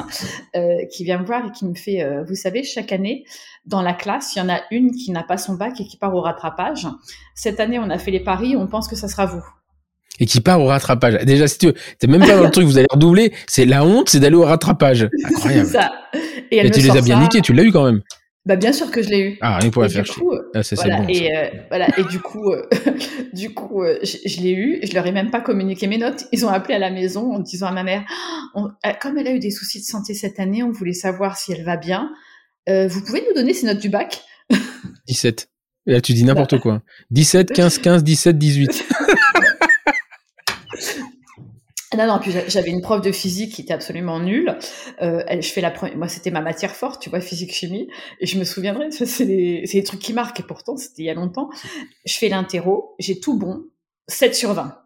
[0.56, 3.24] euh, qui vient me voir et qui me fait, euh, vous savez, chaque année,
[3.66, 5.96] dans la classe, il y en a une qui n'a pas son bac et qui
[5.96, 6.86] part au rattrapage.
[7.34, 9.44] Cette année, on a fait les paris, on pense que ça sera vous.
[10.20, 11.24] Et qui part au rattrapage.
[11.24, 13.32] Déjà, si tu t'es même pas dans le truc, vous allez redoubler.
[13.46, 15.08] C'est la honte, c'est d'aller au rattrapage.
[15.24, 15.68] Incroyable.
[15.68, 15.92] ça.
[16.50, 18.02] Et, elle tu les as bien niqués, tu l'as eu quand même.
[18.49, 19.38] Bah bien sûr que je l'ai eu.
[19.42, 22.51] Ah, rien pour faire coup, ah, c'est voilà, bon, et euh, voilà et du coup
[22.51, 22.62] euh,
[23.34, 26.24] du coup euh, je, l'ai eu, je leur ai même pas communiqué mes notes.
[26.32, 28.07] Ils ont appelé à la maison en disant à ma mère
[29.03, 31.62] comme elle a eu des soucis de santé cette année, on voulait savoir si elle
[31.62, 32.11] va bien.
[32.66, 34.22] vous pouvez nous donner ses notes du bac
[35.09, 35.51] 17.
[35.86, 36.80] Et là tu dis n'importe quoi.
[37.11, 38.84] 17, 15, 15, 17, 18.
[41.97, 44.59] Non, non, puis j'avais une prof de physique qui était absolument nulle.
[45.01, 47.89] Euh, je fais la première, moi c'était ma matière forte, tu vois, physique chimie,
[48.20, 51.11] et je me souviendrai, c'est des, des trucs qui marquent, et pourtant c'était il y
[51.11, 51.49] a longtemps.
[52.05, 53.64] Je fais l'interro, j'ai tout bon,
[54.07, 54.78] 7 sur 20.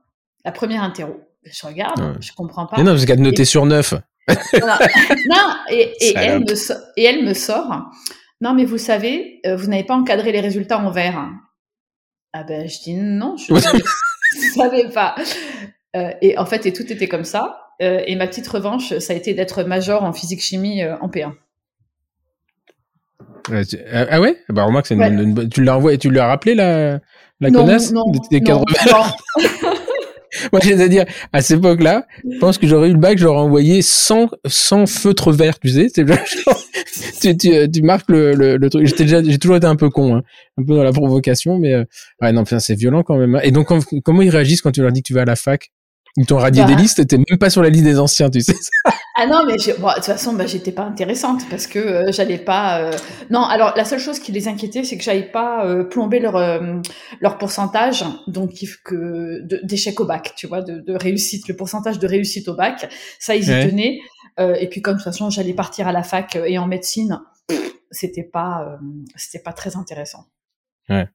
[0.44, 1.20] La première interro.
[1.44, 2.76] Je regarde, je comprends pas.
[2.76, 3.94] Mais non, parce qu'elle noté sur 9.
[4.28, 6.54] non, et, et elle me
[6.96, 7.90] et elle me sort.
[8.40, 11.30] Non, mais vous savez, euh, vous n'avez pas encadré les résultats en vert.
[12.32, 13.60] Ah ben, je dis non, je ne
[14.54, 15.16] savais pas.
[15.96, 17.58] Euh, et en fait, et tout était comme ça.
[17.82, 21.32] Euh, et ma petite revanche, ça a été d'être major en physique-chimie euh, en P1.
[23.92, 24.36] ah ouais?
[24.48, 27.00] Bah remarque, c'est une, tu l'as envoyé, tu lui as rappelé la,
[27.40, 28.64] la non, connasse non, des cadres
[30.50, 33.40] Moi, j'ai à dire, à cette époque-là, je pense que j'aurais eu le bac, j'aurais
[33.40, 35.88] envoyé 100, 100 feutres verts, tu sais.
[37.20, 38.86] tu, tu, tu, marques le, le, le truc.
[38.86, 40.22] J'ai toujours été un peu con, hein,
[40.56, 41.84] un peu dans la provocation, mais
[42.22, 43.34] ouais, non, c'est violent quand même.
[43.34, 43.40] Hein.
[43.42, 43.68] Et donc,
[44.02, 45.70] comment ils réagissent quand tu leur dis que tu vas à la fac?
[46.16, 46.80] Ils t'ont radié des bah.
[46.80, 48.54] listes, t'étais même pas sur la liste des anciens, tu sais.
[49.16, 52.38] ah non, mais bon, de toute façon, bah, j'étais pas intéressante parce que euh, j'allais
[52.38, 52.80] pas.
[52.80, 52.92] Euh,
[53.30, 56.34] non, alors la seule chose qui les inquiétait, c'est que j'allais pas euh, plomber leur
[57.20, 58.52] leur pourcentage, donc
[58.84, 62.92] que d'échec au bac, tu vois, de, de, réussite, le pourcentage de réussite au bac,
[63.18, 63.98] ça ils y tenaient.
[64.38, 67.20] et puis comme de toute façon, j'allais partir à la fac et en médecine,
[67.90, 68.78] c'était pas
[69.16, 70.26] c'était pas très intéressant.
[70.90, 71.08] Ouais.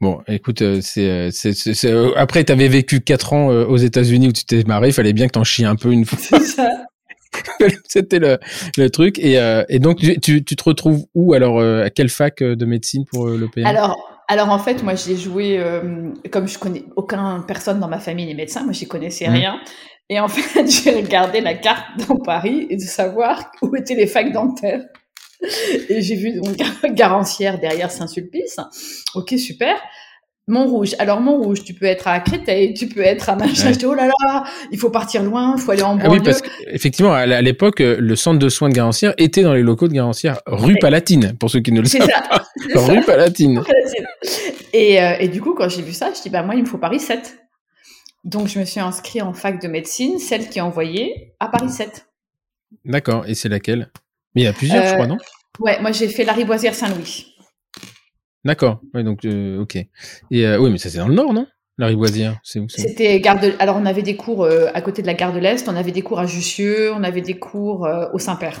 [0.00, 4.28] Bon, écoute, euh, c'est, c'est, c'est, euh, après, t'avais vécu quatre ans euh, aux États-Unis
[4.28, 6.38] où tu t'es marré, il fallait bien que t'en chies un peu une fois.
[7.88, 8.38] C'était le,
[8.76, 9.18] le truc.
[9.18, 9.38] Et,
[9.68, 13.48] et donc, tu, tu te retrouves où alors À quelle fac de médecine pour le
[13.64, 13.98] Alors,
[14.28, 15.62] alors en fait, moi, j'ai joué
[16.30, 19.32] comme je connais aucun personne dans ma famille n'est médecin, moi, j'y connaissais mmh.
[19.32, 19.60] rien.
[20.08, 24.06] Et en fait, j'ai regardé la carte dans Paris et de savoir où étaient les
[24.06, 24.82] facs dentaires.
[25.88, 26.56] Et j'ai vu donc
[26.94, 28.56] Garancière derrière Saint-Sulpice.
[29.14, 29.76] Ok, super.
[30.48, 30.94] Montrouge.
[31.00, 33.72] Alors Montrouge, tu peux être à Créteil, tu peux être à machin.
[33.72, 36.08] Je dis oh là là, il faut partir loin, il faut aller en banlieue.
[36.08, 39.62] Ah oui, parce qu'effectivement, à l'époque, le centre de soins de Garancière était dans les
[39.62, 42.46] locaux de Garancière, rue Palatine, pour ceux qui ne le savent ça, pas.
[42.80, 43.60] Rue Palatine.
[44.72, 46.66] Et, euh, et, du coup, quand j'ai vu ça, je dis bah moi, il me
[46.66, 47.38] faut Paris 7.
[48.22, 51.70] Donc je me suis inscrit en fac de médecine, celle qui est envoyée à Paris
[51.70, 52.06] 7.
[52.84, 53.24] D'accord.
[53.26, 53.90] Et c'est laquelle?
[54.36, 55.18] Mais il y a plusieurs, je crois, euh, non
[55.58, 57.34] Ouais, moi j'ai fait la Riboisière Saint-Louis.
[58.44, 58.80] D'accord.
[58.92, 59.76] Ouais, donc euh, ok.
[59.76, 61.46] Et euh, oui, mais ça c'est dans le nord, non?
[61.78, 63.54] La Riboisière, c'est où C'était gare de...
[63.58, 65.90] Alors on avait des cours euh, à côté de la gare de l'Est, on avait
[65.90, 68.60] des cours à Jussieu, on avait des cours au Saint-Père.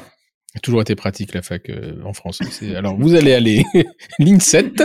[0.56, 1.70] A toujours été pratique la fac
[2.04, 2.40] en France.
[2.74, 3.64] Alors vous allez aller
[4.18, 4.82] ligne 7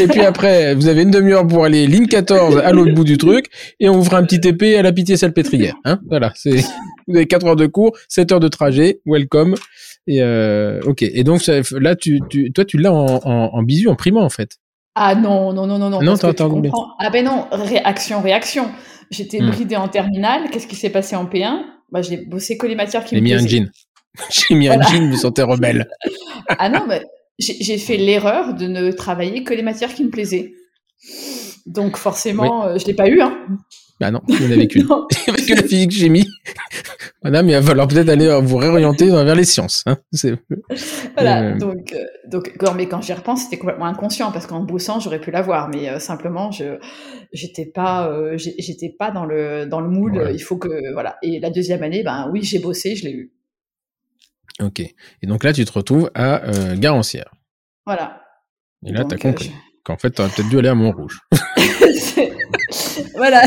[0.00, 3.18] et puis après vous avez une demi-heure pour aller ligne 14 à l'autre bout du
[3.18, 3.46] truc
[3.80, 5.74] et on vous fera un petit épée à la pitié salpêtrière.
[5.84, 6.64] Hein voilà, c'est
[7.08, 9.56] vous avez 4 heures de cours, 7 heures de trajet, welcome.
[10.06, 11.02] Et euh, ok.
[11.02, 14.30] Et donc là, tu, tu, toi, tu l'as en, en, en bisu, en primant en
[14.30, 14.58] fait.
[14.94, 16.02] Ah non, non, non, non, non.
[16.02, 16.32] Non, t'as
[16.98, 18.70] Ah ben non, réaction, réaction.
[19.10, 19.50] J'étais hmm.
[19.50, 20.50] bridée en terminale.
[20.50, 23.36] Qu'est-ce qui s'est passé en P1 bah, J'ai bossé que les matières qui me plaisaient.
[23.36, 23.70] mis un jean.
[24.30, 25.88] J'ai mis un jean, je me sentais rebelle.
[26.48, 27.02] ah non, mais
[27.38, 30.52] j'ai fait l'erreur de ne travailler que les matières qui me plaisaient.
[31.66, 33.20] Donc forcément, euh, je l'ai pas eu.
[33.22, 33.38] Hein.
[34.00, 34.86] Bah non, vous n'avez qu'une.
[35.26, 36.26] Parce que la physique chimie.
[37.22, 39.84] Madame, il va falloir peut-être aller vous réorienter vers les sciences.
[39.84, 39.98] Hein.
[41.14, 45.00] Voilà, euh, donc, euh, donc, mais quand j'y repense, c'était complètement inconscient parce qu'en bossant,
[45.00, 46.78] j'aurais pu l'avoir, mais euh, simplement, je
[47.34, 50.30] j'étais pas, j'étais pas dans le dans le moule.
[50.32, 51.18] Il faut que voilà.
[51.22, 53.32] Et la deuxième année, ben oui, j'ai bossé, je l'ai eu.
[54.60, 54.80] Ok.
[54.80, 56.42] Et donc là, tu te retrouves à
[56.74, 57.30] Garancière.
[57.86, 58.22] Voilà.
[58.86, 59.52] Et là, tu as compris
[59.84, 61.20] qu'en fait, tu aurais peut-être dû aller à Montrouge.
[63.14, 63.42] voilà,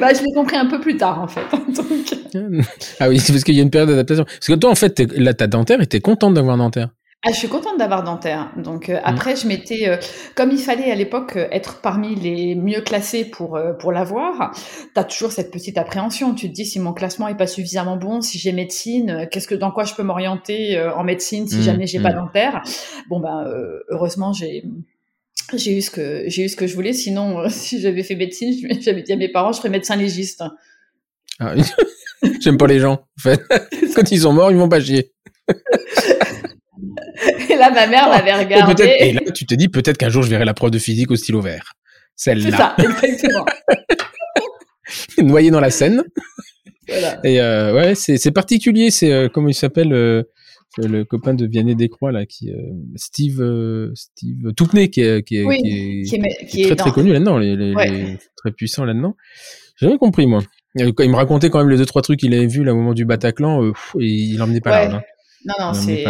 [0.00, 1.44] bah, je l'ai compris un peu plus tard en fait.
[3.00, 4.24] Ah oui, c'est parce qu'il y a une période d'adaptation.
[4.24, 6.90] Parce que toi, en fait, là, t'as dentaire et t'es contente d'avoir dentaire.
[7.22, 8.50] Ah, je suis contente d'avoir dentaire.
[8.56, 9.02] Donc euh, mm.
[9.04, 9.96] après, je m'étais, euh,
[10.34, 14.56] comme il fallait à l'époque euh, être parmi les mieux classés pour pour l'avoir,
[14.94, 16.34] t'as toujours cette petite appréhension.
[16.34, 19.54] Tu te dis si mon classement est pas suffisamment bon, si j'ai médecine, qu'est-ce que
[19.54, 22.16] dans quoi je peux m'orienter en médecine si mm, jamais j'ai pas mm.
[22.16, 22.62] dentaire.
[23.08, 23.44] Bon ben
[23.90, 24.64] heureusement j'ai
[25.56, 26.92] j'ai eu ce que j'ai eu ce que je voulais.
[26.92, 30.42] Sinon, euh, si j'avais fait médecine, j'avais dit à mes parents, je serais médecin légiste.
[31.38, 31.54] Ah
[32.40, 32.92] J'aime pas les gens.
[32.92, 33.40] En fait,
[33.94, 35.12] quand ils sont morts, ils vont pas chier.
[37.48, 38.96] Et là, ma mère m'avait regardé.
[39.00, 41.16] Et, là, tu te dis peut-être qu'un jour, je verrai la prof de physique au
[41.16, 41.74] stylo vert.
[42.16, 42.50] Celle-là.
[42.50, 43.46] C'est ça, exactement.
[45.18, 46.04] Noyée dans la Seine.
[46.88, 47.20] Voilà.
[47.24, 48.90] Et euh, ouais, c'est particulier.
[48.90, 50.22] C'est euh, comment il s'appelle euh,
[50.78, 52.56] le copain de Vianney Descroix là, qui euh,
[52.96, 53.42] Steve
[53.94, 55.62] Steve Toupney qui est qui est,
[56.48, 59.16] qui est, très très connu là-dedans, les, très puissant là-dedans.
[59.76, 60.42] J'ai jamais compris moi.
[60.74, 62.94] Il me racontait quand même les deux trois trucs qu'il avait vus là, au moment
[62.94, 64.96] du Bataclan, et il emmenait pas là.
[64.96, 65.02] Hein.
[65.46, 66.04] Non non c'est.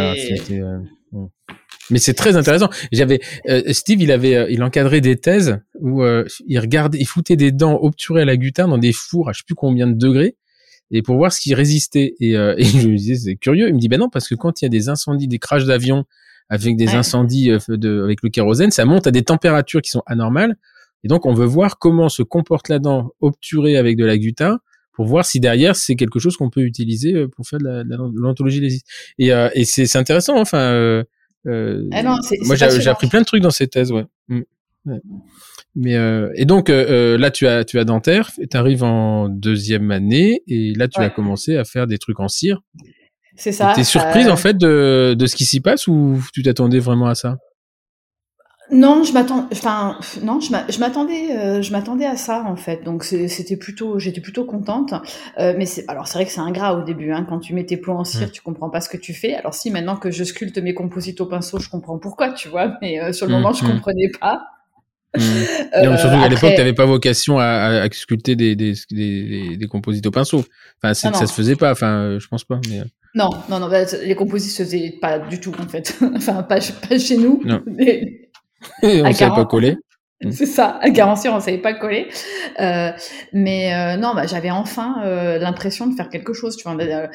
[1.91, 2.69] Mais c'est très intéressant.
[2.93, 3.21] J'avais
[3.73, 6.03] Steve, il avait, il encadrait des thèses où
[6.47, 9.39] il regardait, il foutait des dents obturées à la guitare dans des fours à je
[9.39, 10.37] sais plus combien de degrés
[10.91, 12.15] et pour voir ce qui résistait.
[12.21, 13.69] Et, euh, et je lui disais, c'est curieux.
[13.69, 15.65] Il me dit, ben non, parce que quand il y a des incendies, des crashs
[15.65, 16.05] d'avions
[16.49, 20.03] avec des incendies euh, de, avec le kérosène, ça monte à des températures qui sont
[20.07, 20.57] anormales.
[21.05, 24.59] Et donc, on veut voir comment se comporte la dent obturée avec de la guta
[25.01, 28.61] pour voir si derrière c'est quelque chose qu'on peut utiliser euh, pour faire de l'ontologie
[28.61, 28.81] des
[29.19, 31.05] et, euh, et c'est intéressant enfin euh,
[31.91, 34.05] ah non, moi j'ai appris plein de trucs dans ces thèses ouais.
[34.29, 34.41] Mm.
[34.85, 35.01] ouais.
[35.75, 39.91] Mais euh, et donc euh, là tu as tu as dentaire, tu arrives en deuxième
[39.91, 42.61] année et là tu as commencé à faire des trucs en cire.
[43.37, 43.73] C'est ça.
[43.75, 47.15] T'es surprise en fait de de ce qui s'y passe ou tu t'attendais vraiment à
[47.15, 47.39] ça?
[48.73, 52.85] Non, je m'attends, enfin non, je m'attendais, je m'attendais à ça en fait.
[52.85, 54.95] Donc c'était plutôt, j'étais plutôt contente.
[55.39, 57.77] mais c'est, alors c'est vrai que c'est ingrat au début, hein, quand tu mets tes
[57.77, 58.33] plots en cire, mmh.
[58.33, 59.35] tu comprends pas ce que tu fais.
[59.35, 62.77] Alors si maintenant que je sculpte mes composites au pinceau, je comprends pourquoi, tu vois.
[62.81, 63.69] Mais sur le mmh, moment, je mmh.
[63.69, 64.43] comprenais pas.
[65.17, 65.23] Mmh.
[65.73, 69.67] Euh, surtout qu'à l'époque, tu n'avais pas vocation à, à, sculpter des, des, des, des,
[69.69, 70.39] composites au pinceau.
[70.83, 71.71] Enfin, ah ça se faisait pas.
[71.71, 72.61] Enfin, euh, je pense pas.
[72.69, 72.81] Mais...
[72.81, 72.85] Euh.
[73.15, 73.69] Non, non, non.
[73.69, 75.97] Bah, les composites se faisaient pas du tout en fait.
[76.17, 77.41] enfin, pas, pas chez nous.
[77.45, 77.63] Non.
[77.67, 78.30] Mais...
[78.83, 79.79] on savait pas coller.
[80.23, 80.33] Mm.
[80.33, 82.09] C'est ça, à garantir, on savait pas coller.
[82.61, 82.91] Euh,
[83.33, 86.59] mais euh, non, bah, j'avais enfin euh, l'impression de faire quelque chose.
[86.59, 87.07] Tu vois, euh,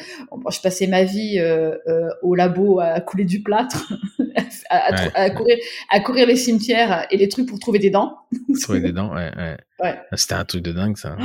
[0.52, 3.94] je passais ma vie euh, euh, au labo à couler du plâtre,
[4.72, 5.56] à, à, à, courir,
[5.92, 8.18] à courir les cimetières et les trucs pour trouver des dents.
[8.64, 9.32] Trouver des dents, ouais.
[9.38, 9.58] ouais.
[9.84, 10.00] ouais.
[10.12, 11.16] Ah, c'était un truc de dingue, ça.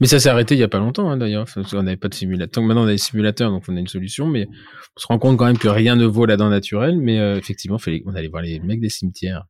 [0.00, 1.44] mais ça s'est arrêté il y a pas longtemps, hein, d'ailleurs.
[1.74, 2.62] On n'avait pas de simulateur.
[2.62, 4.28] Donc maintenant, on a des simulateurs, donc on a une solution.
[4.28, 4.46] Mais
[4.96, 6.96] on se rend compte quand même que rien ne vaut la dent naturelle.
[6.98, 7.76] Mais effectivement,
[8.06, 9.44] on allait voir les mecs des cimetières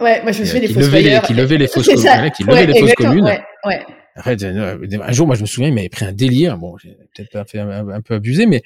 [0.00, 0.88] Ouais, moi je me souviens des fausses
[1.26, 1.86] Qui levaient les fausses,
[2.36, 3.24] qui levaient les fausses communes.
[3.24, 3.80] Ouais, ouais.
[4.16, 6.56] Après, un jour, moi, je me souviens, il m'avait pris un délire.
[6.56, 8.62] Bon, j'ai peut-être fait un, peu abusé, mais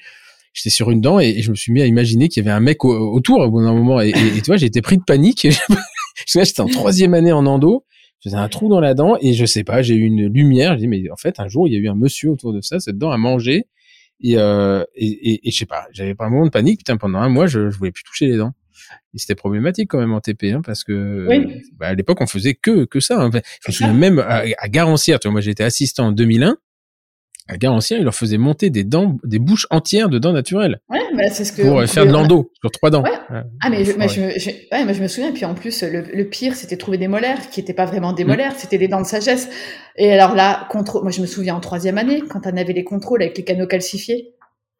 [0.53, 2.61] j'étais sur une dent et, je me suis mis à imaginer qu'il y avait un
[2.61, 4.01] mec autour au bout d'un moment.
[4.01, 5.47] Et, et, tu vois, j'ai été pris de panique.
[6.27, 7.85] je j'étais en troisième année en endo.
[8.21, 10.73] J'avais un trou dans la dent et je sais pas, j'ai eu une lumière.
[10.73, 12.61] J'ai dit, mais en fait, un jour, il y a eu un monsieur autour de
[12.61, 13.65] ça, cette dent a mangé.
[14.23, 16.79] Et, euh, et, et, je sais pas, j'avais pas un moment de panique.
[16.79, 18.53] Putain, pendant un mois, je, je voulais plus toucher les dents.
[19.13, 21.27] Et c'était problématique quand même en TP, hein, parce que
[21.77, 23.21] bah, à l'époque on faisait que que ça.
[23.21, 23.29] Hein.
[23.33, 26.57] Je me souviens même à, à Garancière, tu vois, moi j'étais assistant en 2001
[27.51, 30.79] à Garancière, il leur faisait monter des dents, des bouches entières de dents naturelles.
[30.89, 31.61] Ouais, bah c'est ce que.
[31.63, 33.03] Pour faire de l'endo sur trois dents.
[33.29, 37.49] ah, mais, je, je, me souviens, puis en plus, le, pire, c'était trouver des molaires
[37.49, 38.27] qui n'étaient pas vraiment des mm.
[38.27, 39.49] molaires, c'était des dents de sagesse.
[39.97, 42.85] Et alors là, contrôle, moi je me souviens en troisième année, quand on avait les
[42.85, 44.33] contrôles avec les canaux calcifiés,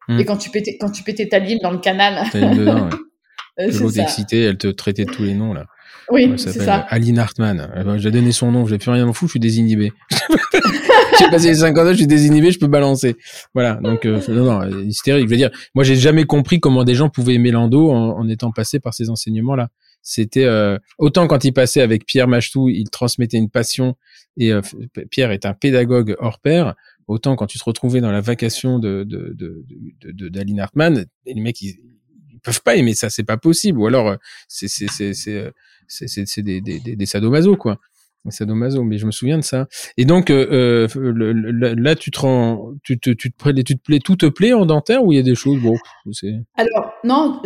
[0.08, 0.20] mm.
[0.20, 2.24] et quand tu pétais, quand tu pétais ta lime dans le canal.
[2.32, 2.88] Dedans.
[3.58, 5.66] L'autre excitée, elle te traitait de tous les noms, là.
[6.10, 6.86] Oui, c'est ça.
[6.90, 7.68] Aline Hartmann.
[7.98, 9.92] J'ai donné son nom, j'ai plus rien m'en foutre, je suis désinhibé.
[11.18, 13.16] j'ai passé les 50 ans, je suis désinhibé, je peux balancer.
[13.54, 15.26] Voilà, donc euh, non, non, hystérique.
[15.26, 18.28] Je veux dire, moi j'ai jamais compris comment des gens pouvaient aimer Lando en, en
[18.28, 19.68] étant passés par ces enseignements-là.
[20.02, 23.96] C'était euh, autant quand il passait avec Pierre Machtou, il transmettait une passion
[24.36, 24.60] et euh,
[25.10, 26.74] Pierre est un pédagogue hors pair.
[27.08, 31.60] Autant quand tu te retrouvais dans la vacation de de de d'Aline Hartmann, les mecs
[31.60, 32.01] ils, ils
[32.42, 33.78] peuvent pas aimer ça, c'est pas possible.
[33.78, 34.16] Ou alors
[34.48, 37.78] c'est c'est c'est c'est c'est des, des, des, des sadomaso quoi
[38.30, 39.66] sadomaso, mais je me souviens de ça.
[39.96, 43.82] Et donc euh, euh là, tu te rends, tu te, tu te plais, tu te
[43.82, 45.74] plais, tout te plaît en dentaire ou il y a des choses bon,
[46.12, 46.34] c'est.
[46.56, 47.40] Alors non,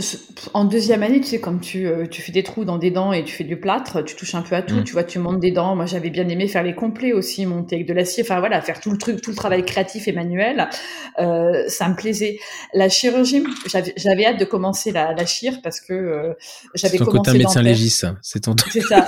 [0.55, 3.13] en deuxième année, tu sais, comme tu, euh, tu fais des trous dans des dents
[3.13, 4.77] et tu fais du plâtre, tu touches un peu à tout.
[4.77, 4.85] Mmh.
[4.85, 5.77] Tu vois, tu montes des dents.
[5.77, 8.23] Moi, j'avais bien aimé faire les complets aussi, monter avec de l'acier.
[8.23, 10.69] Enfin voilà, faire tout le truc, tout le travail créatif et manuel.
[11.19, 12.39] Euh, ça me plaisait.
[12.75, 13.43] La chirurgie,
[13.97, 16.33] j'avais hâte de commencer la, la chire parce que euh,
[16.75, 17.13] j'avais commencé.
[17.15, 18.55] C'est ton côté médecin légiste, c'est ton.
[18.71, 19.07] C'est ça.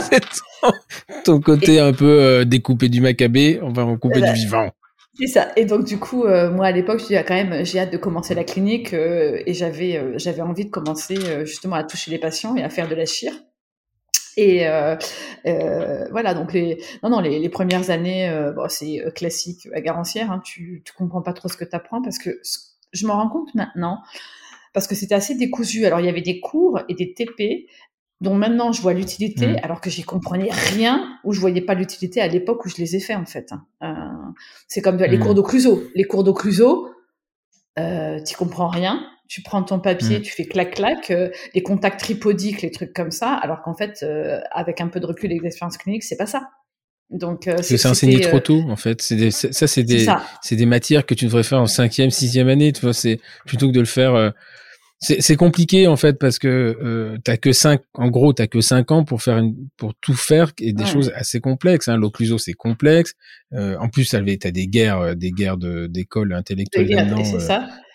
[1.25, 4.71] ton côté un peu euh, découpé du macabé, on va en couper du vivant.
[5.15, 5.49] C'est ça.
[5.57, 7.93] Et donc du coup, euh, moi à l'époque, je dis ah, quand même, j'ai hâte
[7.93, 12.19] de commencer la clinique euh, et j'avais j'avais envie de commencer justement à toucher les
[12.19, 13.33] patients et à faire de la chire.
[14.37, 14.65] Et
[16.13, 20.31] voilà, donc les non non les, premières années, bon, c'est classique à Garancière.
[20.31, 22.31] Hein, tu tu comprends pas trop ce que tu apprends parce que
[22.93, 23.99] je me rends compte maintenant
[24.73, 25.87] parce que c'était assez décousu.
[25.87, 27.67] Alors il y avait des cours et des TP,
[28.21, 29.57] dont maintenant je vois l'utilité, mm.
[29.63, 32.97] alors que j'y comprenais rien ou je voyais pas l'utilité à l'époque où je les
[32.97, 33.53] ai fait en fait.
[33.53, 33.65] Hein.
[33.83, 34.31] Euh,
[34.67, 35.21] c'est comme les mm.
[35.21, 35.85] cours d'occluso.
[35.95, 36.89] Les cours d'occluso,
[37.79, 39.01] euh, tu comprends rien.
[39.29, 40.23] Tu prends ton papier, mm.
[40.23, 44.03] tu fais clac clac, euh, les contacts tripodiques, les trucs comme ça, alors qu'en fait,
[44.03, 46.49] euh, avec un peu de recul et d'expérience clinique, c'est pas ça.
[47.11, 49.03] Donc, euh, c'est enseigné trop tôt, en fait.
[49.03, 50.07] C'est des, ça, c'est des,
[50.43, 52.73] c'est des matières que tu devrais faire en cinquième, sixième année.
[52.73, 54.33] Tu vois, c'est plutôt que de le faire
[55.01, 58.91] c'est compliqué en fait parce que euh, t'as que cinq, en gros t'as que cinq
[58.91, 61.89] ans pour faire une, pour tout faire et des choses assez complexes.
[61.89, 61.97] Hein.
[61.97, 63.15] L'occluso c'est complexe.
[63.55, 67.23] Euh, en plus, t'as des guerres, euh, des guerres de d'école intellectuelle là-dedans.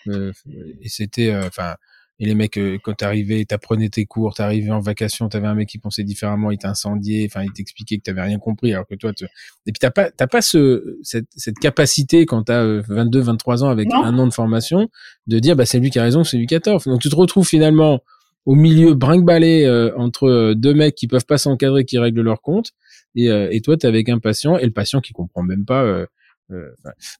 [0.08, 1.76] Euh, euh, et c'était, enfin,
[2.20, 5.68] et les mecs, euh, quand t'arrivais, t'apprenais tes cours, t'arrivais en vacation, t'avais un mec
[5.68, 9.12] qui pensait différemment, il t'incendiait, enfin, il t'expliquait que t'avais rien compris, alors que toi,
[9.12, 9.24] tu...
[9.24, 9.28] et
[9.72, 13.68] puis t'as pas, t'as pas ce, cette, cette capacité quand t'as 22, euh, 23 ans
[13.68, 14.88] avec un an de formation,
[15.26, 16.82] de dire, bah, c'est lui qui a raison, c'est lui qui a tort.
[16.86, 18.00] Donc tu te retrouves finalement
[18.46, 22.70] au milieu brinque-ballé euh, entre deux mecs qui peuvent pas s'encadrer, qui règlent leur compte,
[23.16, 26.06] et, et toi, t'es avec un patient, et le patient qui comprend même pas.
[26.50, 26.70] Euh,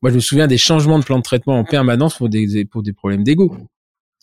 [0.03, 2.82] moi, je me souviens des changements de plan de traitement en permanence pour des, pour
[2.82, 3.57] des problèmes d'ego.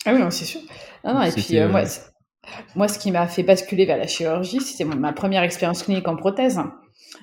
[0.04, 0.60] Ah oui, c'est sûr.
[1.04, 4.06] Non, non, et puis euh, moi, euh, moi, ce qui m'a fait basculer vers la
[4.06, 6.60] chirurgie, c'était ma première expérience clinique en prothèse.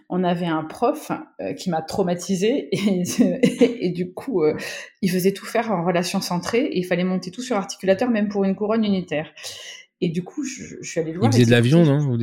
[0.09, 1.11] On avait un prof
[1.41, 4.43] euh, qui m'a traumatisé et, et, du coup,
[5.01, 8.29] il faisait tout faire en relation centrée et il fallait monter tout sur articulateur, même
[8.29, 9.31] pour une couronne unitaire.
[10.01, 11.31] Et du coup, je, suis allée le voir.
[11.31, 11.99] Il faisait de l'avion, non?
[12.07, 12.17] Ou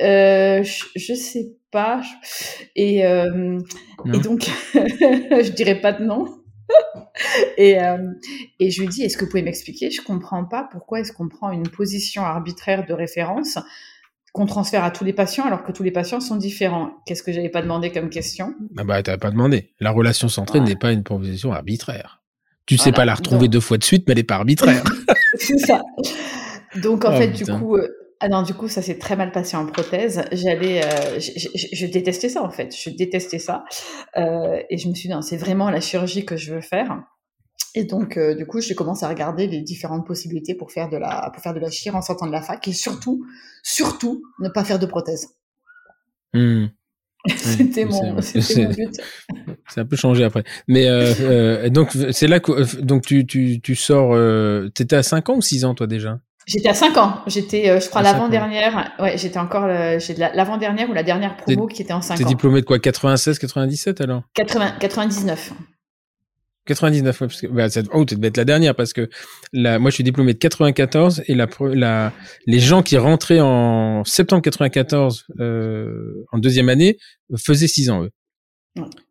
[0.00, 2.02] euh, je, je, sais pas.
[2.74, 6.37] Et, et donc, je dirais pas de nom.
[7.56, 8.12] Et, euh,
[8.60, 9.90] et je lui dis, est-ce que vous pouvez m'expliquer?
[9.90, 13.58] Je comprends pas pourquoi est-ce qu'on prend une position arbitraire de référence
[14.32, 16.92] qu'on transfère à tous les patients alors que tous les patients sont différents?
[17.06, 18.54] Qu'est-ce que j'avais pas demandé comme question?
[18.76, 19.72] Ah bah t'avais pas demandé.
[19.80, 22.22] La relation centrée n'est pas une position arbitraire.
[22.66, 24.84] Tu sais pas la retrouver deux fois de suite, mais elle est pas arbitraire.
[25.38, 25.82] C'est ça.
[26.76, 27.88] Donc en oh, fait, du coup, euh,
[28.20, 30.24] ah non, du coup, ça s'est très mal passé en prothèse.
[30.32, 32.74] J'allais, euh, je détestais ça en fait.
[32.76, 33.64] Je détestais ça,
[34.16, 37.00] euh, et je me suis dit, c'est vraiment la chirurgie que je veux faire.
[37.74, 40.96] Et donc, euh, du coup, j'ai commencé à regarder les différentes possibilités pour faire de
[40.96, 43.24] la, pour faire de la chire en sortant de la fac, et surtout,
[43.62, 45.28] surtout, ne pas faire de prothèse.
[46.34, 46.66] Mmh.
[47.36, 49.00] c'était mon, mon but.
[49.76, 50.44] A un peu changé après.
[50.68, 54.12] Mais euh, euh, donc c'est là que donc tu tu tu sors.
[54.12, 56.20] Euh, T'étais à 5 ans ou 6 ans toi déjà?
[56.48, 57.20] J'étais à 5 ans.
[57.26, 58.92] J'étais, euh, je crois, l'avant-dernière.
[58.98, 59.68] Ouais, j'étais encore
[59.98, 62.16] j'ai l'avant-dernière ou la dernière promo qui était en 5 ans.
[62.16, 62.78] T'es diplômé de quoi?
[62.78, 64.22] 96, 97 alors?
[64.34, 65.52] 80, 99.
[66.68, 69.08] 99, ouais, parce que, bah, oh, tu devais être la dernière parce que
[69.52, 72.12] la, moi je suis diplômé de 94 et la, la,
[72.46, 76.98] les gens qui rentraient en septembre 94 euh, en deuxième année
[77.36, 78.10] faisaient 6 ans eux.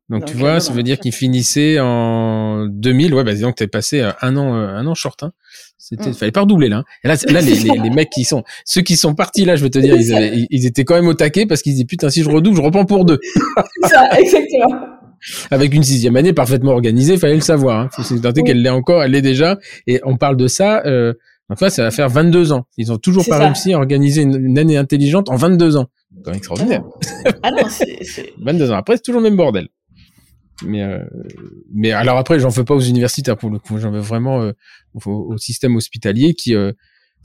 [0.10, 3.14] Donc, tu vois, ça veut dire qu'ils finissaient en 2000.
[3.14, 5.22] Ouais, bah disons que t'es passé euh, un an, euh, un an short.
[5.24, 5.34] Hein.
[5.78, 6.14] C'était, mm.
[6.14, 6.78] fallait pas redoubler là.
[6.78, 6.84] Hein.
[7.03, 9.64] Et là, là les, les, les, mecs qui sont, ceux qui sont partis là, je
[9.64, 12.24] veux te dire, ils, ils, étaient quand même au taquet parce qu'ils disaient putain si
[12.24, 13.20] je redouble, je reprends pour deux.
[13.84, 14.97] ça, exactement.
[15.51, 17.80] Avec une sixième année parfaitement organisée, fallait le savoir.
[17.80, 17.89] Hein.
[17.91, 19.58] Faut se tenter qu'elle l'est encore, elle l'est déjà.
[19.88, 20.84] Et on parle de ça.
[20.86, 21.14] Euh,
[21.49, 22.66] enfin, ça va faire 22 ans.
[22.78, 25.88] Ils ont toujours pas réussi à organiser une, une, année intelligente en 22 ans.
[26.16, 26.84] C'est quand même extraordinaire.
[27.43, 29.68] Ah non, c'est, 22 ans après, c'est toujours le même bordel.
[30.64, 31.03] Mais euh,
[31.74, 33.78] mais alors après, j'en veux pas aux universitaires pour le coup.
[33.78, 34.51] J'en veux vraiment euh,
[35.05, 36.72] au, système hospitalier qui, euh,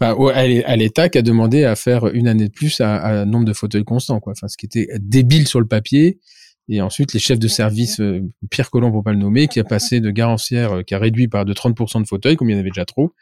[0.01, 3.45] enfin, à l'État qui a demandé à faire une année de plus à, à nombre
[3.45, 4.33] de fauteuils constants, quoi.
[4.33, 6.19] Enfin, ce qui était débile sur le papier.
[6.69, 8.01] Et ensuite, les chefs de service,
[8.51, 11.45] Pierre Collomb pour pas le nommer, qui a passé de garancière, qui a réduit par
[11.45, 13.13] de 30% de fauteuils, comme il y en avait déjà trop.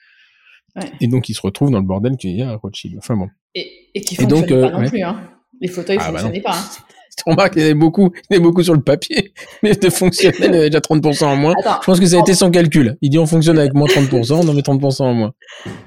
[0.76, 0.84] Ouais.
[1.00, 2.96] Et donc, il se retrouve dans le bordel qu'il y a à Rothschild.
[2.98, 3.28] Enfin bon.
[3.54, 5.20] Et, et qui fonctionne pas non plus, hein.
[5.60, 6.56] Les fauteuils ah, bah fonctionnaient pas.
[6.56, 6.84] Hein.
[7.24, 9.74] Tu remarques qu'il y en avait beaucoup, il y avait beaucoup sur le papier, mais
[9.74, 11.54] de fonctionnel, il y avait déjà 30% en moins.
[11.62, 12.96] je pense que ça a été son calcul.
[13.02, 15.32] Il dit on fonctionne avec moins 30%, on en met 30% en moins.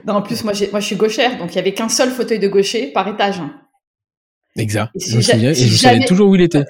[0.05, 2.39] Non, en plus, moi, moi je suis gauchère, donc il y avait qu'un seul fauteuil
[2.39, 3.41] de gaucher par étage.
[4.57, 4.91] Exact.
[4.95, 6.63] je me souviens, et je savais toujours où il était.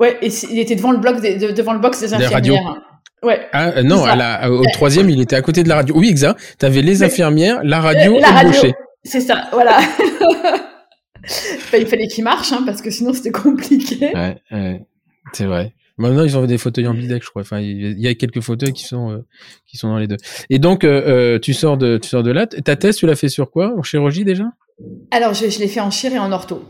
[0.00, 2.80] Ouais, et il était devant le bloc des, devant le box des infirmières.
[3.22, 3.40] Ouais.
[3.52, 5.96] Ah, euh, non, à la, au troisième, il était à côté de la radio.
[5.96, 6.38] Oui, exact.
[6.58, 8.50] T'avais les infirmières, la radio la et radio.
[8.50, 8.74] le gaucher.
[9.02, 9.78] C'est ça, voilà.
[11.78, 14.12] il fallait qu'il marche, hein, parce que sinon c'était compliqué.
[14.14, 14.86] Ouais, ouais
[15.32, 15.72] c'est vrai.
[15.96, 17.42] Maintenant, ils ont des fauteuils en bidex, je crois.
[17.42, 19.24] Enfin, il y a quelques fauteuils qui sont euh,
[19.66, 20.16] qui sont dans les deux.
[20.50, 22.46] Et donc, euh, euh, tu sors de tu sors de là.
[22.46, 23.74] Ta thèse, tu l'as fait sur quoi?
[23.78, 24.44] En chirurgie déjà?
[25.12, 26.64] Alors, je, je l'ai fait en chir et en ortho.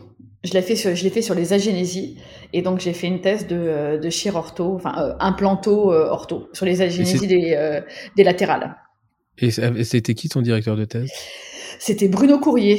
[0.45, 2.19] Je l'ai fait sur je l'ai fait sur les agénésies
[2.53, 6.83] et donc j'ai fait une thèse de de chir ortho, enfin implanto ortho sur les
[6.83, 7.81] agénésies des
[8.15, 8.77] des latérales.
[9.39, 11.11] Et c'était qui ton directeur de thèse?
[11.79, 12.79] C'était Bruno Courrier.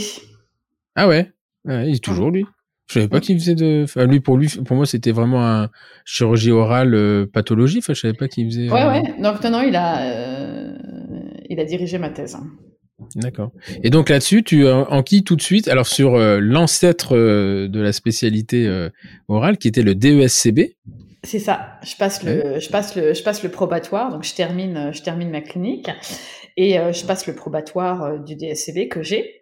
[0.95, 1.31] Ah ouais?
[1.67, 2.45] Il est toujours lui.
[2.87, 3.83] Je savais pas qu'il faisait de.
[3.83, 5.69] Enfin, lui pour lui, pour moi, c'était vraiment un
[6.05, 7.79] chirurgie orale euh, pathologie.
[7.79, 8.69] Enfin, je savais pas qu'il faisait.
[8.69, 9.01] Ouais, euh, ouais.
[9.19, 10.77] Donc non, non, il a, euh,
[11.49, 12.37] il a dirigé ma thèse.
[13.15, 13.51] D'accord.
[13.83, 15.67] Et donc là-dessus, tu enquilles tout de suite?
[15.67, 18.89] Alors sur l'ancêtre de la spécialité
[19.27, 20.75] orale, qui était le DESCB.
[21.23, 21.79] C'est ça.
[21.83, 24.11] Je passe le, je passe le, je passe le probatoire.
[24.11, 25.89] Donc je termine, je termine ma clinique
[26.55, 29.41] et je passe le probatoire du DSCB que j'ai.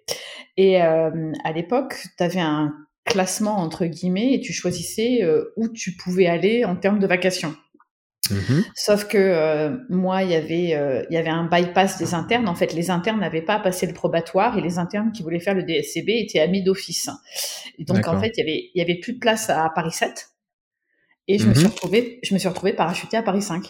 [0.58, 2.74] Et euh, à l'époque, tu avais un
[3.06, 7.56] classement entre guillemets et tu choisissais euh, où tu pouvais aller en termes de vacations.
[8.32, 12.48] Mmh Sauf que euh, moi, il y avait euh, y avait un bypass des internes.
[12.48, 15.56] En fait, les internes n'avaient pas passé le probatoire et les internes qui voulaient faire
[15.56, 17.10] le DSCB étaient amis d'office.
[17.80, 19.92] Et donc en fait, il y avait il y avait plus de place à Paris
[19.92, 20.30] 7
[21.28, 23.66] et je me suis mmh retrouvée je me suis retrouvée parachutée à Paris 5.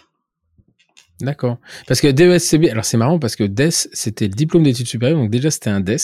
[1.22, 1.58] D'accord.
[1.88, 5.30] Parce que DESCB, alors c'est marrant parce que DES, c'était le diplôme d'études supérieures, donc
[5.30, 5.98] déjà c'était un DES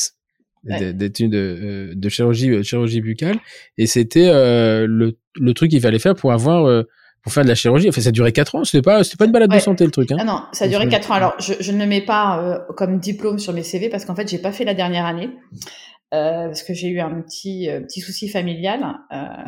[0.63, 3.37] d'études euh, de, chirurgie euh, chirurgie buccale
[3.77, 6.83] et c'était euh, le, le truc qu'il fallait faire pour avoir
[7.21, 7.89] pour faire de la chirurgie.
[7.89, 8.63] Enfin, ça durait 4 ans.
[8.63, 10.11] C'était pas, c'était pas une balade de santé, le truc.
[10.11, 10.17] Hein.
[10.19, 11.13] Ah non, ça a duré 4 ans.
[11.15, 14.29] Alors, je, je ne le mets pas comme diplôme sur mes CV parce qu'en fait,
[14.29, 15.29] j'ai pas fait la dernière année.
[16.11, 18.79] Euh, parce que j'ai eu un petit euh, petit souci familial.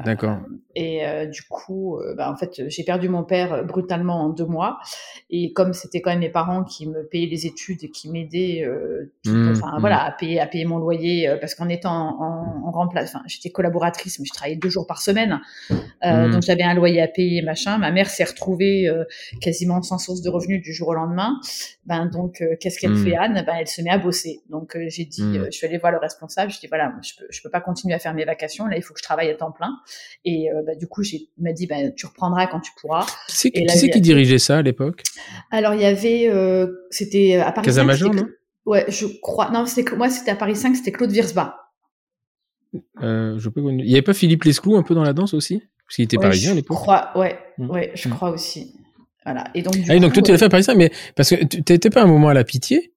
[0.05, 0.37] D'accord.
[0.75, 1.01] Et
[1.31, 4.79] du coup, bah, en fait, j'ai perdu mon père brutalement en deux mois.
[5.29, 8.65] Et comme c'était quand même mes parents qui me payaient les études et qui m'aidaient,
[9.25, 9.79] mmh, enfin mmh.
[9.79, 13.49] voilà, à payer à payer mon loyer, parce qu'en étant en, en remplace, enfin, j'étais
[13.49, 16.31] collaboratrice, mais je travaillais deux jours par semaine, mmh.
[16.31, 17.77] donc j'avais un loyer à payer, machin.
[17.77, 18.89] Ma mère s'est retrouvée
[19.41, 21.39] quasiment sans source de revenus du jour au lendemain.
[21.85, 23.43] Ben donc, qu'est-ce qu'elle fait Anne?
[23.45, 24.41] Ben elle se met à bosser.
[24.49, 27.41] Donc j'ai dit, je suis allée voir le responsable je dis voilà, je peux, je
[27.41, 28.65] peux pas continuer à faire mes vacations.
[28.67, 29.77] Là, il faut que je travaille à temps plein.
[30.25, 33.05] Et euh, bah, du coup, j'ai m'a dit bah, tu reprendras quand tu pourras.
[33.27, 35.03] Qui c'est qui, dirigeait ça à l'époque?
[35.51, 37.65] Alors il y avait, euh, c'était à Paris.
[37.65, 38.27] Casamajor, non?
[38.65, 39.49] Ouais, je crois.
[39.51, 41.57] Non, c'était moi, c'était à Paris 5, c'était Claude Virsba.
[43.01, 43.61] Euh, je peux...
[43.71, 45.61] Il y avait pas Philippe Lesclou un peu dans la danse aussi?
[45.85, 46.77] Parce qu'il était parisien à l'époque.
[46.77, 47.69] Je crois, ouais, mmh.
[47.69, 48.11] ouais, je mmh.
[48.11, 48.75] crois aussi.
[49.25, 49.43] Voilà.
[49.53, 51.43] Et donc, du ah, donc toi, tu l'as fait à Paris 5, mais parce que
[51.43, 52.93] tu n'étais pas un moment à la pitié?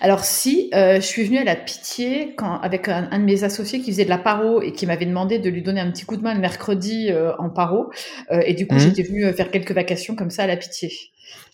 [0.00, 3.80] Alors si, euh, je suis venue à la pitié quand, avec un, de mes associés
[3.80, 6.16] qui faisait de la paro et qui m'avait demandé de lui donner un petit coup
[6.16, 7.90] de main le mercredi euh, en paro.
[8.30, 8.80] Euh, et du coup, mmh.
[8.80, 10.90] j'étais venue faire quelques vacations comme ça à la pitié.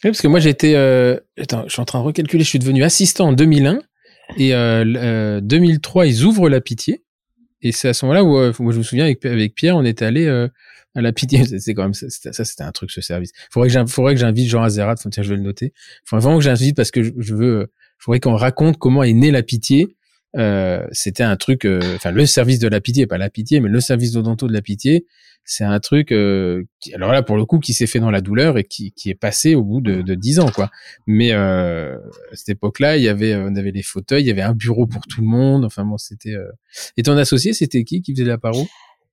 [0.04, 0.74] Oui, parce que moi j'étais...
[1.40, 3.80] Attends, je suis en train de recalculer, je suis devenu assistant en 2001
[4.36, 4.52] et
[5.42, 7.02] 2003, ils ouvrent la pitié.
[7.62, 10.04] Et c'est à ce moment-là où, moi je me souviens avec, avec Pierre, on était
[10.04, 10.28] allé
[10.94, 11.44] à la pitié.
[11.60, 12.08] C'est quand même ça,
[12.44, 13.30] c'était un truc ce service.
[13.50, 14.96] Faudrait que j'invite Jean Azerat.
[14.96, 15.72] Tiens, je vais le noter.
[16.04, 17.70] Faudrait vraiment que j'invite parce que je, je veux
[18.02, 19.96] faudrait qu'on raconte comment est née la pitié.
[20.36, 23.68] euh, c'était un truc, euh, enfin le service de la pitié, pas la pitié, mais
[23.68, 25.06] le service d'odonto de la pitié,
[25.44, 28.20] c'est un truc, euh, qui, alors là pour le coup, qui s'est fait dans la
[28.22, 30.70] douleur et qui, qui est passé au bout de, 10 ans, quoi.
[31.06, 31.98] Mais à
[32.32, 35.02] cette époque-là, il y avait, on avait les fauteuils, il y avait un bureau pour
[35.06, 35.64] tout le monde.
[35.64, 36.34] Enfin bon, c'était.
[36.96, 38.66] Et ton associé, c'était qui qui faisait la paro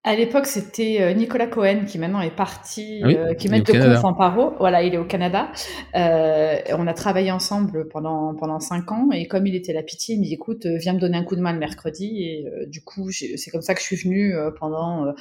[0.05, 4.05] à l'époque, c'était euh, Nicolas Cohen qui maintenant est parti, euh, qui met de conf
[4.05, 4.53] en paro.
[4.57, 5.51] Voilà, il est au Canada.
[5.93, 10.15] Euh, on a travaillé ensemble pendant pendant cinq ans et comme il était la pitié,
[10.15, 12.81] il me dit écoute, viens me donner un coup de main le mercredi et du
[12.81, 15.13] coup c'est comme ça que je suis venue pendant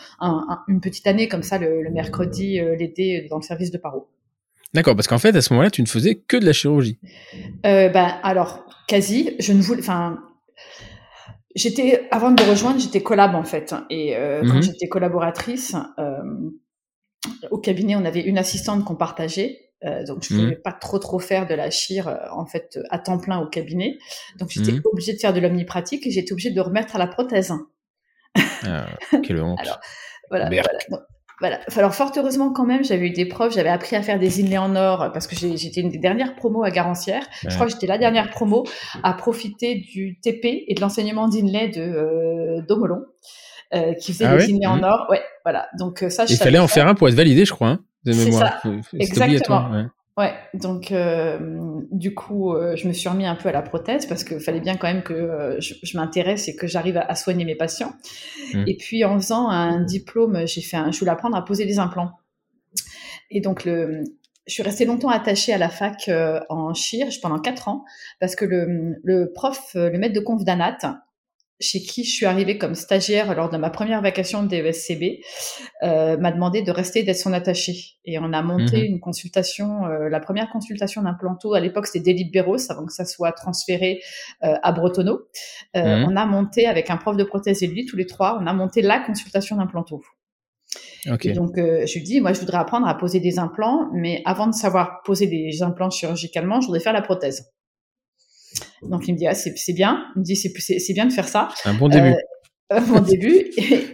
[0.69, 4.09] une petite année comme ça le, le mercredi l'été dans le service de paro.
[4.75, 6.99] D'accord, parce qu'en fait à ce moment-là tu ne faisais que de la chirurgie.
[7.65, 10.21] ben alors quasi, je ne voulais, enfin
[11.59, 14.63] J'étais avant de me rejoindre, j'étais collab en fait, et euh, quand mhm.
[14.63, 16.23] j'étais collaboratrice euh,
[17.51, 20.63] au cabinet, on avait une assistante qu'on partageait, euh, donc je pouvais mhm.
[20.63, 23.99] pas trop trop faire de la chire en fait à temps plein au cabinet,
[24.39, 24.83] donc j'étais mhm.
[24.85, 27.53] obligée de faire de l'omnipratique et j'étais obligée de remettre à la prothèse.
[28.63, 28.87] Ah,
[29.25, 29.59] quelle honte.
[29.59, 29.81] Alors,
[30.31, 31.07] voilà, voilà.
[31.41, 31.61] Voilà.
[31.77, 34.59] Alors fort heureusement quand même, j'avais eu des profs, j'avais appris à faire des inlays
[34.59, 37.23] en or parce que j'étais une des dernières promos à Garancière.
[37.43, 38.65] Je crois que j'étais la dernière promo
[39.03, 43.05] à profiter du TP et de l'enseignement d'inlay de euh, Domolon,
[43.75, 44.85] euh, qui faisait ah des inlays en mmh.
[44.85, 45.07] or.
[45.11, 45.69] Ouais, voilà.
[45.79, 48.15] Donc euh, ça, il fallait en faire un pour être validé, je crois, hein, de
[48.15, 48.61] mémoire.
[48.63, 48.71] Ça.
[48.99, 49.71] Exactement.
[49.71, 49.85] Ouais,
[50.55, 51.39] donc euh,
[51.91, 54.61] du coup, euh, je me suis remis un peu à la prothèse parce qu'il fallait
[54.61, 57.93] bien quand même que euh, je, je m'intéresse et que j'arrive à, soigner mes patients.
[58.53, 58.65] Mmh.
[58.67, 61.79] Et puis en faisant un diplôme, j'ai fait un, je voulais apprendre à poser des
[61.79, 62.13] implants.
[63.31, 64.03] Et donc le,
[64.47, 66.11] je suis restée longtemps attachée à la fac
[66.49, 67.85] en chirurgie pendant quatre ans
[68.19, 70.79] parce que le, le prof, le maître de conf d'Anat,
[71.61, 75.21] chez qui je suis arrivée comme stagiaire lors de ma première vacation de DESCB,
[75.83, 77.99] euh, m'a demandé de rester d'être son attaché.
[78.05, 78.95] Et on a monté mhm.
[78.95, 83.05] une consultation, euh, la première consultation d'un planteau, à l'époque c'était Béros, avant que ça
[83.05, 84.01] soit transféré
[84.45, 85.29] euh, à Bretonneau.
[85.77, 86.13] Euh, mhm.
[86.13, 88.53] On a monté avec un prof de prothèse et lui, tous les trois, on a
[88.53, 90.03] monté la consultation d'un planteau.
[91.07, 91.31] Okay.
[91.31, 94.23] Et donc, euh, je lui dis, moi, je voudrais apprendre à poser des implants, mais
[94.25, 97.51] avant de savoir poser des implants chirurgicalement, je voudrais faire la prothèse.
[98.83, 101.49] Donc il me dit ah c'est bien, il me dit c'est bien de faire ça.
[101.65, 102.09] Un bon début.
[102.09, 102.17] Euh,
[102.71, 103.51] un bon début.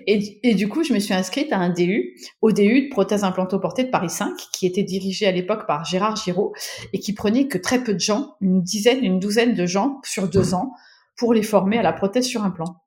[0.07, 3.25] Et, et, du coup, je me suis inscrite à un DU, au DU de prothèse
[3.25, 6.53] implanto-portée de Paris 5, qui était dirigé à l'époque par Gérard Giraud
[6.93, 10.29] et qui prenait que très peu de gens, une dizaine, une douzaine de gens sur
[10.29, 10.73] deux ans,
[11.17, 12.83] pour les former à la prothèse sur implant.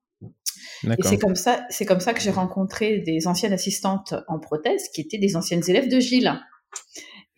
[0.83, 4.89] Et c'est comme ça, c'est comme ça que j'ai rencontré des anciennes assistantes en prothèse
[4.93, 6.39] qui étaient des anciennes élèves de Gilles.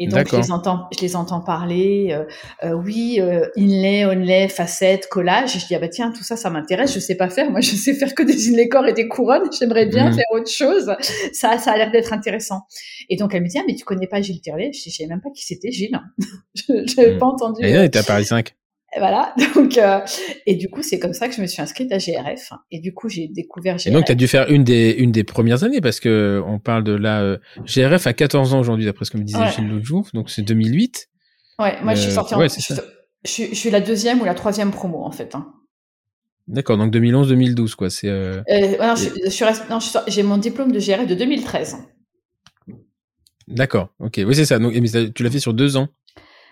[0.02, 2.24] Et donc, je les entends, je les entends parler, euh,
[2.64, 5.58] euh, oui, euh, inlay, onlay, facette, collage.
[5.58, 7.52] Et je dis, ah bah tiens, tout ça, ça m'intéresse, je sais pas faire.
[7.52, 9.50] Moi, je sais faire que des inlay corps et des couronnes.
[9.60, 10.14] J'aimerais bien mmh.
[10.14, 10.90] faire autre chose.
[11.34, 12.62] Ça, ça a l'air d'être intéressant.
[13.10, 14.72] Et donc, elle me dit, ah, mais tu connais pas Gilles Terlet?
[14.74, 16.00] Je ne savais même pas qui c'était Gilles.
[16.56, 17.20] je n'avais mmh.
[17.20, 17.62] pas entendu.
[17.66, 18.56] Et là, il était à Paris 5.
[18.98, 20.00] Voilà, donc euh,
[20.48, 22.94] et du coup c'est comme ça que je me suis inscrite à GRF et du
[22.94, 23.88] coup j'ai découvert GRF.
[23.88, 26.60] Et donc tu as dû faire une des une des premières années parce que on
[26.60, 29.70] parle de la euh, GRF à 14 ans aujourd'hui d'après ce que me disait Gilles
[29.70, 31.08] l'autre jour, donc c'est 2008.
[31.60, 34.72] Ouais, moi je suis euh, sortie en, je, je, suis la deuxième ou la troisième
[34.72, 35.36] promo en fait.
[35.36, 35.54] Hein.
[36.48, 38.42] D'accord, donc 2011-2012 quoi, c'est euh...
[39.70, 41.78] non, j'ai mon diplôme de GRF de 2013.
[43.48, 44.58] D'accord, ok, oui c'est ça.
[44.58, 45.90] Donc, mais tu l'as fait sur deux ans.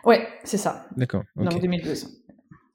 [0.06, 0.88] Ouais, c'est ça.
[0.96, 1.24] D'accord.
[1.36, 1.50] Okay.
[1.50, 2.27] Donc 2012.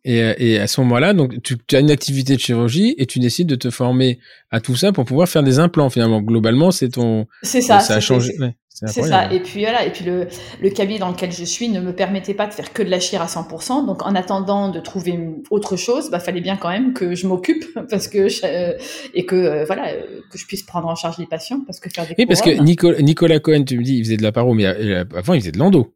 [0.05, 3.07] Et, euh, et à ce moment-là, donc tu, tu, as une activité de chirurgie et
[3.07, 4.19] tu décides de te former
[4.51, 5.91] à tout ça pour pouvoir faire des implants.
[5.91, 7.27] Finalement, globalement, c'est ton.
[7.43, 7.79] C'est ça.
[7.79, 8.33] Ça a changé.
[8.69, 9.33] c'est ça.
[9.33, 9.87] Et puis voilà.
[9.87, 10.27] Et puis le,
[10.61, 12.99] le cabinet dans lequel je suis ne me permettait pas de faire que de la
[12.99, 13.87] chire à 100%.
[13.87, 17.65] Donc en attendant de trouver autre chose, bah fallait bien quand même que je m'occupe
[17.91, 18.75] parce que je,
[19.15, 19.93] et que euh, voilà
[20.33, 22.17] que je puisse prendre en charge les patients parce que faire des.
[22.19, 24.67] Oui, parce que Nicolas, Nicolas Cohen, tu me dis, il faisait de la paro, mais
[24.67, 25.95] euh, avant il faisait de l'endo.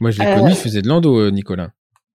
[0.00, 1.70] Moi, je l'ai connu, il faisait de l'endo, Nicolas.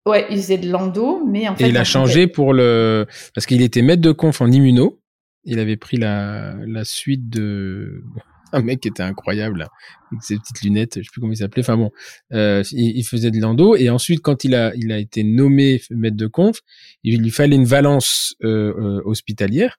[0.06, 1.64] Ouais, il faisait de l'endo, mais en fait.
[1.64, 5.00] Et il a changé pour le, parce qu'il était maître de conf en immuno.
[5.44, 8.02] Il avait pris la, la suite de
[8.52, 9.68] un mec qui était incroyable,
[10.10, 11.62] avec ses petites lunettes, je sais plus comment il s'appelait.
[11.62, 11.90] Enfin bon,
[12.32, 16.16] euh, il, faisait de l'endo et ensuite quand il a, il a été nommé maître
[16.16, 16.60] de conf,
[17.02, 19.78] il lui fallait une valence euh, euh, hospitalière.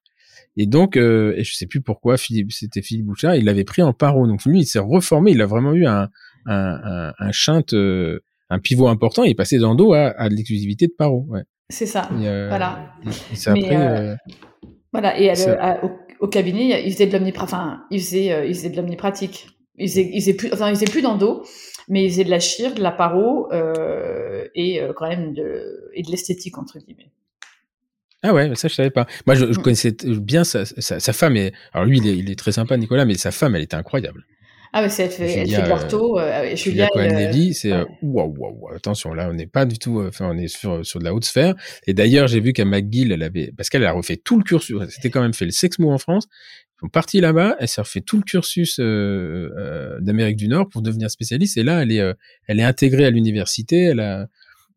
[0.55, 3.81] Et donc, euh, et je sais plus pourquoi, Philippe, c'était Philippe Bouchard, il l'avait pris
[3.81, 4.27] en paro.
[4.27, 6.09] Donc lui, il s'est reformé, il a vraiment eu un,
[6.45, 8.19] un, un, un chinte, euh,
[8.49, 9.23] un pivot important.
[9.23, 11.25] Il est passé d'endo à, à l'exclusivité de paro.
[11.29, 11.43] Ouais.
[11.69, 12.09] C'est ça.
[12.11, 12.93] Euh, voilà.
[13.05, 13.75] Et, après.
[13.75, 14.15] Euh,
[14.91, 15.19] voilà.
[15.19, 15.31] Et
[15.83, 15.89] au,
[16.25, 17.43] au, cabinet, il faisait de l'omnipratique.
[17.43, 19.47] Enfin, il faisait, il faisait de l'omnipratique.
[19.77, 21.43] Il faisait, il faisait plus, enfin, il faisait plus d'endo,
[21.89, 23.49] mais il faisait de la chire, de la paro
[24.55, 27.11] et quand même de et de l'esthétique entre guillemets.
[28.25, 29.05] Ah ouais, ça je savais pas.
[29.25, 29.63] Moi je, je mm.
[29.63, 32.77] connaissais bien sa, sa, sa, femme et alors lui il est, il est, très sympa
[32.77, 34.25] Nicolas, mais sa femme elle était incroyable.
[34.75, 36.19] Ah, c'est, elle fait, elle fait de l'ortho.
[36.19, 37.71] Euh, Julia, Cohen-Levy, c'est
[38.01, 40.99] waouh, waouh, waouh, attention, là, on n'est pas du tout, enfin, on est sur, sur
[40.99, 41.53] de la haute sphère.
[41.85, 44.75] Et d'ailleurs, j'ai vu qu'à McGill, elle avait, parce qu'elle a refait tout le cursus,
[44.89, 46.27] c'était quand même fait le Sexmo en France.
[46.77, 51.09] Ils sont partis là-bas, elle s'est refait tout le cursus d'Amérique du Nord pour devenir
[51.11, 51.55] spécialiste.
[51.57, 52.01] Et là, elle est,
[52.47, 53.83] elle est intégrée à l'université.
[53.83, 54.27] Elle a,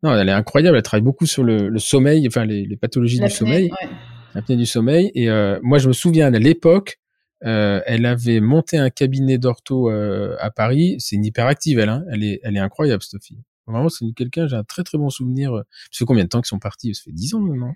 [0.03, 0.77] non, elle est incroyable.
[0.77, 3.89] Elle travaille beaucoup sur le, le sommeil, enfin les, les pathologies du sommeil, ouais.
[4.35, 5.11] l'apnée du sommeil.
[5.15, 6.99] Et euh, moi, je me souviens à l'époque,
[7.45, 10.95] euh, elle avait monté un cabinet d'ortho euh, à Paris.
[10.99, 11.89] C'est une hyperactive, elle.
[11.89, 12.03] Hein.
[12.11, 13.43] Elle est, elle est incroyable cette fille.
[13.67, 14.47] Vraiment, c'est quelqu'un.
[14.47, 15.51] J'ai un très très bon souvenir.
[15.91, 16.95] Ça fait combien de temps qu'ils sont partis?
[16.95, 17.73] Ça fait 10 ans maintenant.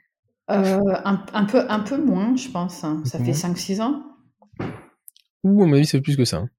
[0.49, 2.83] Euh, un, un, peu, un peu moins, je pense.
[2.83, 3.01] Hein.
[3.05, 4.03] Ça fait 5-6 ans.
[5.43, 6.37] Ouh, à mon avis, c'est plus que ça.
[6.37, 6.49] Hein.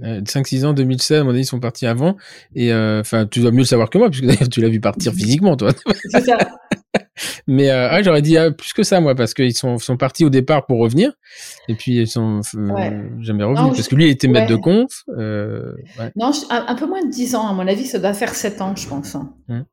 [0.00, 2.16] 5-6 ans, 2016, à mon avis, ils sont partis avant.
[2.54, 4.80] Et euh, enfin, tu dois mieux le savoir que moi, puisque d'ailleurs, tu l'as vu
[4.80, 5.72] partir physiquement, toi.
[6.10, 6.38] C'est ça.
[7.46, 10.30] Mais euh, j'aurais dit euh, plus que ça, moi, parce qu'ils sont, sont partis au
[10.30, 11.12] départ pour revenir.
[11.68, 13.02] Et puis, ils sont ouais.
[13.20, 13.62] jamais revenus.
[13.62, 15.04] Non, parce que lui, il était maître de conf.
[15.08, 16.12] Ouais.
[16.16, 18.60] Non, un, un, peu moins de 10 ans, à mon avis, ça doit faire 7
[18.60, 19.14] ans, je pense.
[19.14, 19.54] Mmh.
[19.54, 19.64] Mmh.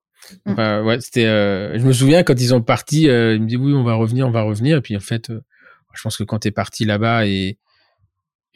[0.48, 1.26] Enfin, ouais, c'était.
[1.26, 4.32] je me souviens quand ils ont parti, il me dit oui, on va revenir, on
[4.32, 4.78] va revenir.
[4.78, 7.58] Et puis en fait, je pense que quand t'es parti là-bas et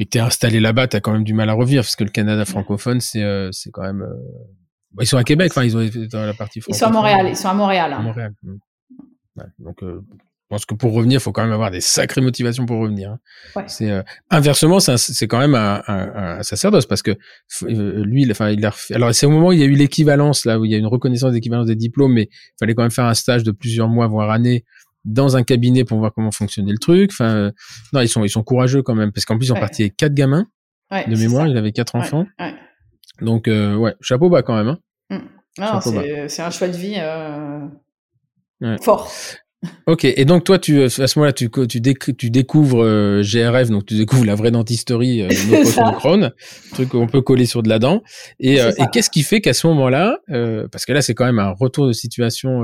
[0.02, 2.44] et t'es installé là-bas, t'as quand même du mal à revenir parce que le Canada
[2.44, 4.02] francophone, c'est euh, c'est quand même.
[4.02, 4.16] Euh...
[4.94, 6.76] Bah, ils sont à Québec, enfin ils ont dans la partie francophone.
[6.76, 7.94] Ils sont à Montréal, ils sont à Montréal.
[7.94, 8.00] Hein.
[8.00, 8.34] À Montréal.
[9.38, 12.22] Ouais, donc euh, je pense que pour revenir, il faut quand même avoir des sacrées
[12.22, 13.12] motivations pour revenir.
[13.12, 13.20] Hein.
[13.56, 13.64] Ouais.
[13.68, 17.12] C'est euh, inversement, c'est quand même un, un, un, sacerdoce parce que
[17.64, 19.76] euh, lui, enfin il a refait, alors c'est au moment où il y a eu
[19.76, 22.82] l'équivalence là où il y a une reconnaissance d'équivalence des diplômes, mais il fallait quand
[22.82, 24.66] même faire un stage de plusieurs mois voire années
[25.06, 27.12] dans un cabinet pour voir comment fonctionnait le truc.
[27.14, 27.52] Enfin,
[27.94, 29.60] non, ils sont ils sont courageux quand même parce qu'en plus ils sont ouais.
[29.62, 30.48] partis avec quatre gamins
[30.92, 31.48] de mémoire.
[31.48, 32.26] Il avait quatre enfants.
[33.22, 34.68] Donc ouais, chapeau bas quand même.
[34.68, 35.22] Hein.
[35.58, 36.28] Mmh.
[36.28, 36.98] c'est un choix de vie
[38.64, 39.12] euh, fort.
[39.86, 41.82] Ok, et donc toi, tu, à ce moment-là, tu, tu,
[42.18, 45.28] tu découvres euh, GRF, donc tu découvres la vraie dentisterie, euh,
[46.18, 46.28] no
[46.74, 48.02] truc qu'on peut coller sur de la dent.
[48.40, 51.38] Et, euh, qu'est-ce qui fait qu'à ce moment-là, euh, parce que là, c'est quand même
[51.38, 52.64] un retour de situation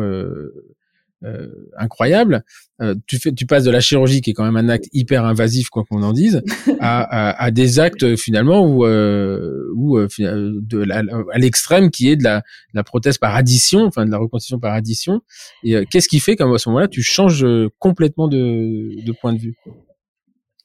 [1.23, 1.47] euh, euh,
[1.77, 2.43] incroyable.
[2.81, 5.25] Euh, tu fais, tu passes de la chirurgie qui est quand même un acte hyper
[5.25, 6.43] invasif, quoi qu'on en dise,
[6.79, 11.01] à, à, à, des actes finalement où, euh, où euh, de la,
[11.33, 12.43] à l'extrême qui est de la, de
[12.75, 15.21] la, prothèse par addition, enfin de la reconstitution par addition.
[15.63, 17.45] Et euh, qu'est-ce qui fait qu'à ce moment-là, tu changes
[17.79, 19.55] complètement de, de point de vue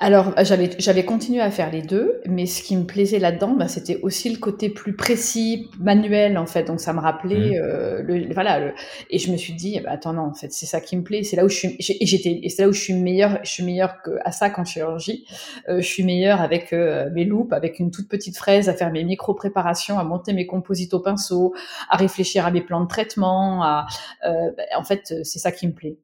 [0.02, 3.68] alors, j'avais, j'avais continué à faire les deux, mais ce qui me plaisait là-dedans, bah,
[3.68, 6.64] c'était aussi le côté plus précis, manuel, en fait.
[6.64, 7.62] Donc, ça me rappelait, mmh.
[7.62, 8.58] euh, le, voilà.
[8.58, 8.72] Le,
[9.10, 11.22] et je me suis dit, bah, attends, non, en fait, c'est ça qui me plaît.
[11.22, 13.50] C'est là où je suis, et j'étais, et c'est là où je suis meilleure, je
[13.50, 15.24] suis meilleure que à ça qu'en chirurgie.
[15.68, 18.90] Euh, je suis meilleure avec euh, mes loupes, avec une toute petite fraise, à faire
[18.90, 21.54] mes micro-préparations, à monter mes composites au pinceau,
[21.88, 23.62] à réfléchir à mes plans de traitement.
[23.62, 23.86] À,
[24.26, 25.96] euh, bah, en fait, c'est ça qui me plaît.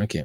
[0.00, 0.16] Ok.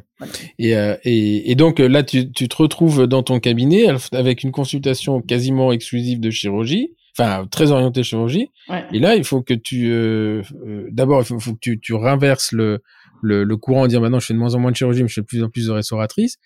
[0.59, 4.51] Et, euh, et, et, donc là, tu, tu, te retrouves dans ton cabinet avec une
[4.51, 8.49] consultation quasiment exclusive de chirurgie, enfin très orientée chirurgie.
[8.69, 8.85] Ouais.
[8.93, 11.93] Et là, il faut que tu, euh, euh, d'abord, il faut, faut, que tu, tu
[11.93, 12.81] renverses le,
[13.21, 15.09] le, le courant en disant maintenant, je fais de moins en moins de chirurgie, mais
[15.09, 16.37] je fais de plus en plus de restauratrice.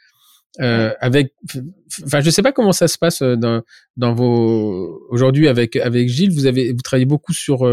[0.59, 1.33] Euh, avec,
[2.05, 3.61] enfin, je sais pas comment ça se passe dans,
[3.97, 6.31] dans vos aujourd'hui avec avec Gilles.
[6.31, 7.65] Vous avez vous travaillez beaucoup sur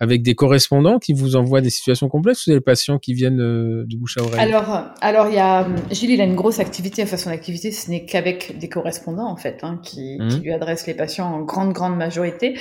[0.00, 3.84] avec des correspondants qui vous envoient des situations complexes ou des patients qui viennent euh,
[3.86, 4.40] du bouche à oreille?
[4.40, 7.02] Alors, alors il y a Gilles, il a une grosse activité.
[7.02, 10.28] Enfin, son activité, ce n'est qu'avec des correspondants en fait, hein, qui, mmh.
[10.28, 12.58] qui, lui adressent les patients en grande grande majorité.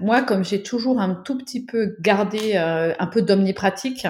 [0.00, 4.06] Moi, comme j'ai toujours un tout petit peu gardé euh, un peu d'omnipratique,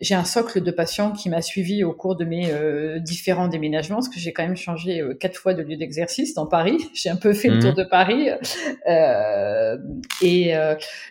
[0.00, 3.96] j'ai un socle de patients qui m'a suivi au cours de mes euh, différents déménagements,
[3.96, 5.97] parce que j'ai quand même changé euh, quatre fois de lieu d'exercice
[6.34, 6.90] dans Paris.
[6.94, 7.54] J'ai un peu fait mmh.
[7.54, 8.28] le tour de Paris,
[8.88, 9.76] euh,
[10.22, 10.52] et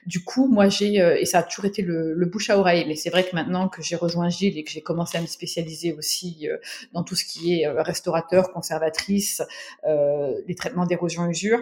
[0.05, 2.85] du coup, moi, j'ai et ça a toujours été le, le bouche à oreille.
[2.87, 5.27] Mais c'est vrai que maintenant que j'ai rejoint Gilles et que j'ai commencé à me
[5.27, 6.57] spécialiser aussi euh,
[6.93, 9.41] dans tout ce qui est euh, restaurateur, conservatrice,
[9.85, 11.61] euh, les traitements d'érosion usure,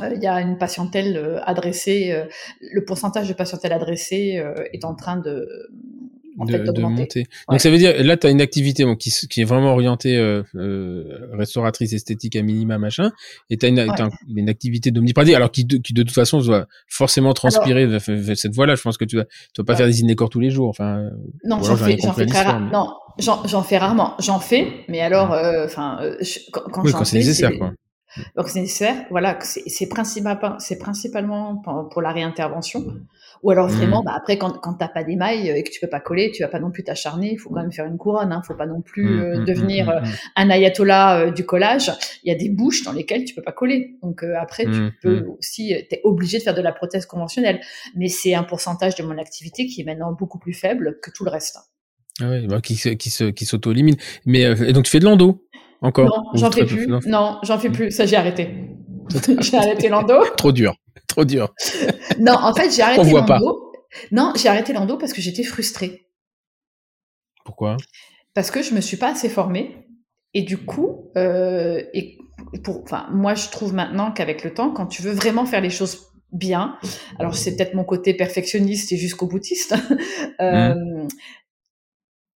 [0.00, 2.26] il y a une patientèle adressée,
[2.60, 5.48] le pourcentage de patientèle adressée est en train de,
[6.38, 7.20] en de, fait, de monter.
[7.20, 7.26] Ouais.
[7.50, 10.16] Donc ça veut dire là tu as une activité bon, qui, qui est vraiment orientée
[10.16, 13.12] euh, euh, restauratrice esthétique à minima machin
[13.50, 13.88] et tu as une, ouais.
[13.88, 18.00] as une activité d'omnipratique alors qui de, qui de toute façon doit forcément transpirer alors,
[18.00, 19.76] cette voie-là, je pense que tu vas tu vas pas ouais.
[19.76, 21.10] faire des inécors tous les jours enfin
[21.44, 22.70] Non, j'en fais, fais très rarement.
[22.70, 26.00] Non, j'en fais rarement, j'en fais mais alors euh, enfin
[26.52, 27.72] quand, quand oui, quand c'est nécessaire quoi.
[28.36, 32.84] Donc c'est nécessaire, voilà, c'est principalement, c'est principalement pour la réintervention.
[33.44, 34.06] Ou alors vraiment, mmh.
[34.06, 36.48] bah, après quand, quand t'as pas d'émail et que tu peux pas coller, tu vas
[36.48, 37.32] pas non plus t'acharner.
[37.32, 38.32] Il faut quand même faire une couronne.
[38.32, 40.00] Hein, faut pas non plus mmh, euh, devenir euh,
[40.34, 41.92] un ayatollah euh, du collage.
[42.22, 43.96] Il y a des bouches dans lesquelles tu peux pas coller.
[44.02, 47.60] Donc euh, après, tu peux aussi, t'es obligé de faire de la prothèse conventionnelle.
[47.94, 51.26] Mais c'est un pourcentage de mon activité qui est maintenant beaucoup plus faible que tout
[51.26, 51.58] le reste.
[52.22, 53.96] Ah oui, bah, qui, qui, se, qui s'auto-élimine.
[54.24, 55.44] Mais et donc tu fais de l'endo
[55.82, 56.86] encore Non, j'en fais plus.
[56.86, 57.90] Non, j'en fais plus.
[57.90, 58.48] Ça, j'ai arrêté.
[59.40, 60.14] j'ai arrêté l'endo.
[60.38, 60.74] Trop dur,
[61.08, 61.54] trop dur.
[62.18, 63.72] non, en fait, j'ai arrêté l'endo.
[64.10, 66.08] Non, j'ai arrêté l'endo parce que j'étais frustrée.
[67.44, 67.76] Pourquoi?
[68.34, 69.86] Parce que je me suis pas assez formée.
[70.32, 72.18] Et du coup, euh, et
[72.64, 75.70] pour, enfin, moi, je trouve maintenant qu'avec le temps, quand tu veux vraiment faire les
[75.70, 76.76] choses bien,
[77.20, 79.76] alors c'est peut-être mon côté perfectionniste et jusqu'au boutiste,
[80.40, 81.08] euh, mmh.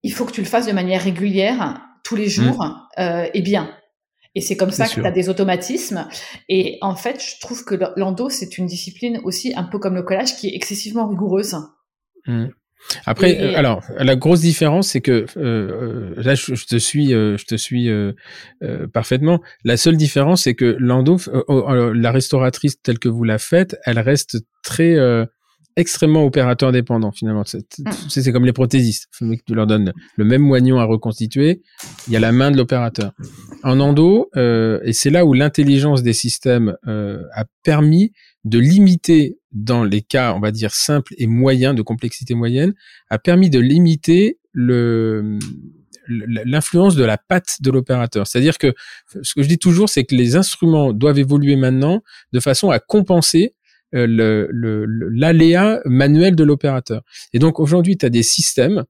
[0.02, 3.00] il faut que tu le fasses de manière régulière, tous les jours, mmh.
[3.00, 3.70] euh, et bien.
[4.34, 6.08] Et c'est comme ça que tu as des automatismes.
[6.48, 10.02] Et en fait, je trouve que l'endo, c'est une discipline aussi, un peu comme le
[10.02, 11.56] collage, qui est excessivement rigoureuse.
[12.26, 12.46] Mmh.
[13.06, 17.36] Après, euh, alors la grosse différence, c'est que euh, euh là, je, te suis, euh,
[17.36, 17.90] je te suis
[18.92, 19.40] parfaitement.
[19.64, 21.18] La seule différence, c'est que l'endo,
[21.94, 24.96] la restauratrice telle que vous la faites, elle reste très
[25.76, 27.42] extrêmement opérateur dépendant finalement.
[27.42, 27.90] Mm.
[28.08, 29.08] C'est comme les prothésistes.
[29.46, 31.62] Tu leur donnes le même moignon à reconstituer,
[32.06, 33.12] il y a la main de l'opérateur.
[33.62, 38.12] En endo, euh, et c'est là où l'intelligence des systèmes euh, a permis
[38.44, 42.74] de limiter, dans les cas, on va dire, simples et moyens, de complexité moyenne,
[43.08, 45.38] a permis de limiter le
[46.06, 48.26] l'influence de la patte de l'opérateur.
[48.26, 48.74] C'est-à-dire que
[49.22, 52.02] ce que je dis toujours, c'est que les instruments doivent évoluer maintenant
[52.34, 53.54] de façon à compenser
[53.94, 57.02] l'aléa le, manuel de l'opérateur.
[57.32, 58.84] Et donc aujourd'hui, tu as des systèmes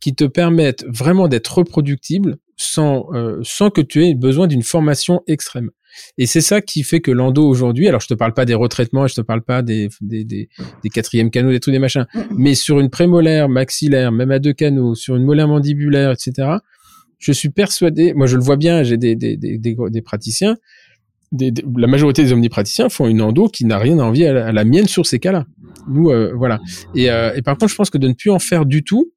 [0.00, 5.22] qui te permettent vraiment d'être reproductibles sans, euh, sans que tu aies besoin d'une formation
[5.26, 5.70] extrême.
[6.18, 9.06] Et c'est ça qui fait que l'endo aujourd'hui, alors je te parle pas des retraitements,
[9.06, 10.48] je te parle pas des, des, des,
[10.82, 12.24] des quatrièmes canaux, des trucs des machins, mm, mm.
[12.36, 16.58] mais sur une prémolaire, maxillaire, même à deux canaux, sur une molaire mandibulaire, etc.,
[17.18, 20.56] je suis persuadé, moi je le vois bien, j'ai des, des, des, des, praticiens,
[21.38, 24.86] la majorité des omnipraticiens font une endo qui n'a rien à envier à la, mienne
[24.86, 25.46] sur ces cas-là.
[25.88, 26.60] Nous, euh, voilà.
[26.94, 29.12] Et, euh, et, par contre, je pense que de ne plus en faire du tout,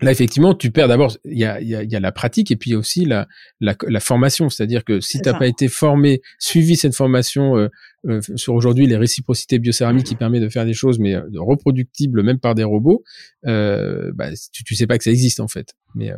[0.00, 2.74] là, effectivement, tu perds d'abord, il y a, y, y a, la pratique et puis
[2.74, 3.26] aussi la,
[3.60, 4.48] la, la formation.
[4.48, 7.68] C'est-à-dire que si tu n'as pas été formé, suivi cette formation euh,
[8.08, 12.38] euh, sur aujourd'hui les réciprocités biocéramiques qui permet de faire des choses, mais reproductibles même
[12.38, 13.02] par des robots,
[13.42, 15.74] bah, tu, tu sais pas que ça existe en fait.
[15.94, 16.12] Mais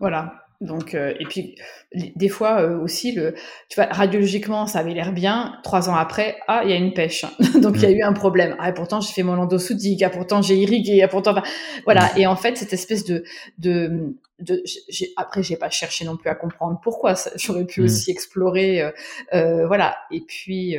[0.00, 0.47] voilà.
[0.60, 1.54] Donc, euh, et puis,
[1.94, 3.34] des fois euh, aussi, le,
[3.68, 5.54] tu vois, radiologiquement, ça avait l'air bien.
[5.62, 7.24] Trois ans après, ah, il y a une pêche.
[7.62, 7.98] Donc, il y a mm.
[7.98, 8.56] eu un problème.
[8.58, 10.02] Ah, et pourtant, j'ai fait mon endosoudique.
[10.02, 11.00] Ah, pourtant, j'ai irrigué.
[11.02, 11.40] Ah, pourtant,
[11.84, 12.06] voilà.
[12.06, 12.18] Mm.
[12.18, 13.22] Et en fait, cette espèce de,
[13.58, 17.14] de, de j'ai, après, j'ai pas cherché non plus à comprendre pourquoi.
[17.36, 17.84] J'aurais pu mm.
[17.84, 18.90] aussi explorer, euh,
[19.34, 19.96] euh, voilà.
[20.10, 20.76] Et puis,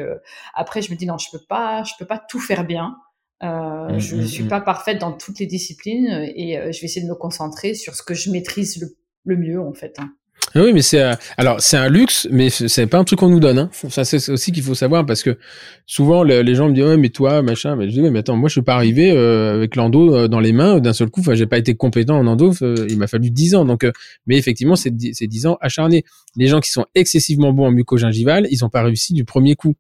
[0.56, 2.98] après, je me dis non, je peux pas, je peux pas tout faire bien.
[3.42, 7.10] Euh, je ne suis pas parfaite dans toutes les disciplines et je vais essayer de
[7.10, 8.94] me concentrer sur ce que je maîtrise le
[9.30, 9.96] le mieux en fait.
[10.00, 10.12] Hein.
[10.56, 13.30] Ah oui, mais c'est euh, alors c'est un luxe, mais c'est pas un truc qu'on
[13.30, 13.60] nous donne.
[13.60, 13.70] Hein.
[13.90, 15.38] Ça c'est aussi qu'il faut savoir parce que
[15.86, 18.50] souvent les gens me disent ouais mais toi machin, mais je dis mais attends moi
[18.50, 21.20] je suis pas arrivé euh, avec l'endo euh, dans les mains d'un seul coup.
[21.22, 22.52] Enfin j'ai pas été compétent en endo,
[22.90, 23.64] il m'a fallu dix ans.
[23.64, 23.86] Donc
[24.26, 26.04] mais effectivement c'est c'est dix ans acharnés.
[26.36, 29.76] Les gens qui sont excessivement bons en mucogingival, ils ont pas réussi du premier coup.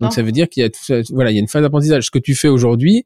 [0.00, 1.62] Donc ça veut dire qu'il y a tout ça, voilà il y a une phase
[1.62, 2.06] d'apprentissage.
[2.06, 3.04] Ce que tu fais aujourd'hui,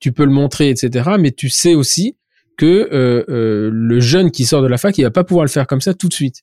[0.00, 1.10] tu peux le montrer etc.
[1.18, 2.16] Mais tu sais aussi
[2.56, 5.50] que euh, euh, le jeune qui sort de la fac, il va pas pouvoir le
[5.50, 6.42] faire comme ça tout de suite.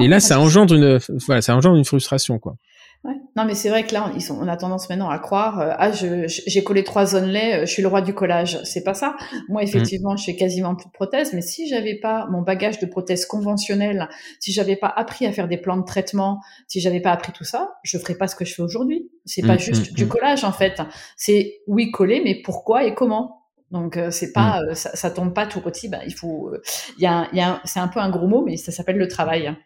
[0.00, 2.56] et là, ça engendre une, voilà, ça engendre une frustration, quoi.
[3.04, 3.14] Ouais.
[3.34, 5.72] Non, mais c'est vrai que là, ils sont, on a tendance maintenant à croire, euh,
[5.76, 8.60] ah, je, j'ai collé trois zones lait, je suis le roi du collage.
[8.62, 9.16] C'est pas ça.
[9.48, 9.64] Moi, mmh.
[9.64, 13.26] effectivement, je fais quasiment plus de prothèses, mais si j'avais pas mon bagage de prothèses
[13.26, 14.08] conventionnelles,
[14.38, 16.38] si j'avais pas appris à faire des plans de traitement,
[16.68, 19.10] si j'avais pas appris tout ça, je ferais pas ce que je fais aujourd'hui.
[19.24, 20.80] C'est pas mmh, juste mmh, du collage, en fait.
[21.16, 23.41] C'est oui, coller, mais pourquoi et comment?
[23.72, 24.68] Donc euh, c'est pas, mmh.
[24.68, 25.88] euh, ça, ça, tombe pas tout petit.
[25.88, 26.62] Bah, il faut, euh,
[26.98, 29.08] il y a, y a c'est un peu un gros mot, mais ça s'appelle le
[29.08, 29.56] travail.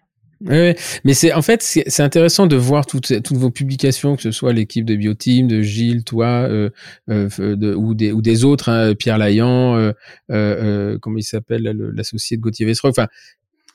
[0.42, 0.74] Oui,
[1.04, 4.52] mais c'est en fait c'est intéressant de voir toutes toutes vos publications, que ce soit
[4.52, 6.68] l'équipe de Bioteam, de Gilles, toi, euh,
[7.08, 9.92] de, ou des ou des autres, hein, Pierre Layan,
[10.30, 11.62] euh, comment il s'appelle
[11.94, 12.84] l'associé de Gauthier Vestre.
[12.84, 13.06] Enfin,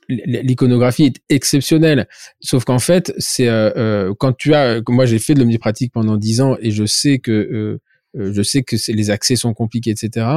[0.08, 2.08] l'iconographie est exceptionnelle.
[2.42, 3.50] Sauf qu'en fait, c'est
[4.20, 7.80] quand tu as, moi j'ai fait de l'omnipratique pendant dix ans et je sais que
[8.14, 10.28] je sais que les accès sont compliqués, etc.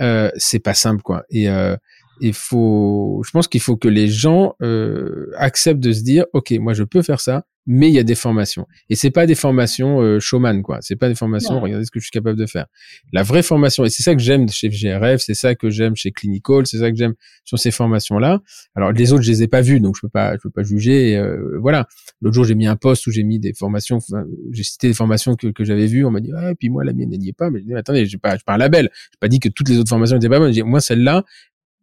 [0.00, 1.24] Euh, c'est pas simple, quoi.
[1.30, 1.76] Et euh,
[2.20, 6.52] il faut, je pense qu'il faut que les gens euh, acceptent de se dire, ok,
[6.52, 8.66] moi je peux faire ça, mais il y a des formations.
[8.90, 10.78] Et c'est pas des formations euh, showman, quoi.
[10.80, 12.66] C'est pas des formations, regardez ce que je suis capable de faire.
[13.12, 16.10] La vraie formation, et c'est ça que j'aime chez GRF, c'est ça que j'aime chez
[16.10, 17.14] Clinical, c'est ça que j'aime
[17.44, 18.40] sur ces formations-là.
[18.74, 20.64] Alors les autres, je les ai pas vues, donc je peux pas, je peux pas
[20.64, 21.16] juger.
[21.16, 21.86] Euh, voilà.
[22.20, 23.98] L'autre jour, j'ai mis un poste où j'ai mis des formations,
[24.50, 26.04] j'ai cité des formations que, que j'avais vues.
[26.04, 27.50] On m'a dit, ah, puis moi la mienne n'y est pas.
[27.50, 28.90] Mais je dis, attendez, j'ai pas, j'ai pas un label.
[29.12, 30.52] J'ai pas dit que toutes les autres formations n'étaient pas bonnes.
[30.64, 31.24] Moi, celle-là,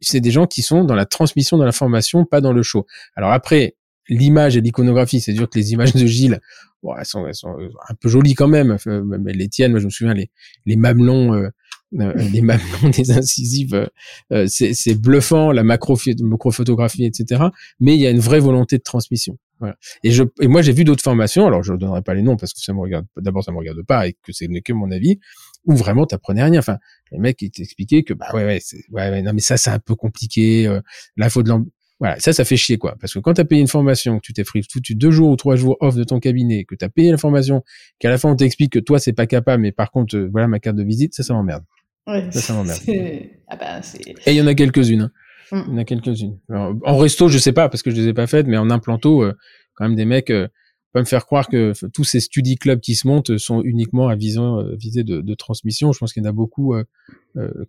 [0.01, 2.85] c'est des gens qui sont dans la transmission de l'information, pas dans le show.
[3.15, 3.75] Alors après,
[4.09, 6.39] l'image et l'iconographie, c'est sûr que les images de Gilles,
[6.83, 7.55] bon, elles, sont, elles sont
[7.87, 8.77] un peu jolies quand même.
[8.85, 10.29] Mais les tiennes, moi je me souviens, les,
[10.65, 11.49] les mamelons, euh,
[11.99, 13.89] euh les mamelons des incisives,
[14.31, 17.43] euh, c'est bluffant, la macro, macro photographie, etc.
[17.79, 19.37] Mais il y a une vraie volonté de transmission.
[19.59, 19.75] Voilà.
[20.03, 22.37] Et, je, et moi, j'ai vu d'autres formations, alors je ne donnerai pas les noms
[22.37, 24.89] parce que ça me regarde, d'abord, ça me regarde pas et que c'est que mon
[24.89, 25.19] avis,
[25.65, 26.59] où vraiment t'apprenais rien.
[26.59, 26.77] Enfin,
[27.11, 28.59] les mecs, ils t'expliquaient que, bah ouais, ouais,
[28.91, 30.81] ouais, ouais, non, mais ça, c'est un peu compliqué, euh,
[31.17, 31.51] là, faut de
[31.99, 32.95] voilà, ça, ça fait chier, quoi.
[32.99, 35.35] Parce que quand tu as payé une formation, que tu t'es foutu deux jours ou
[35.35, 37.61] trois jours off de ton cabinet, que tu as payé la formation,
[37.99, 40.47] qu'à la fin on t'explique que toi c'est pas capable, mais par contre, euh, voilà
[40.47, 41.63] ma carte de visite, ça, ça m'emmerde.
[42.07, 42.79] Ouais, ça, ça m'emmerde.
[43.49, 43.81] Ah bah,
[44.25, 45.01] Et il y en a quelques-unes.
[45.01, 45.11] Hein.
[45.51, 45.63] Mm.
[45.67, 46.39] Il y en a quelques-unes.
[46.49, 49.23] En resto, je sais pas parce que je les ai pas faites, mais en implanto,
[49.23, 49.33] euh,
[49.73, 50.47] quand même des mecs euh,
[50.93, 54.15] peuvent me faire croire que tous ces study clubs qui se montent sont uniquement à
[54.15, 55.91] visant, euh, visée de, de, transmission.
[55.91, 56.83] Je pense qu'il y en a beaucoup euh,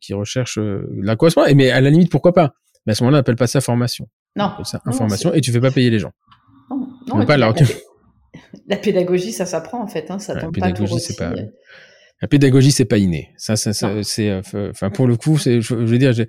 [0.00, 1.46] qui recherchent l'accroissement.
[1.46, 2.54] Et mais à la limite, pourquoi pas?
[2.86, 4.08] Mais à ce moment-là, on n'appelle pas ça formation.
[4.36, 4.52] Non.
[4.64, 6.12] ça information et tu fais pas payer les gens.
[6.70, 7.52] Non, non pas la,
[8.68, 10.10] la, pédagogie, ça s'apprend en fait.
[10.10, 11.34] Hein, ça la pédagogie, c'est pas.
[12.22, 13.30] La pédagogie, c'est pas inné.
[13.36, 16.28] Ça, ça, ça c'est, enfin, pour le coup, c'est, je, veux dire, j'ai,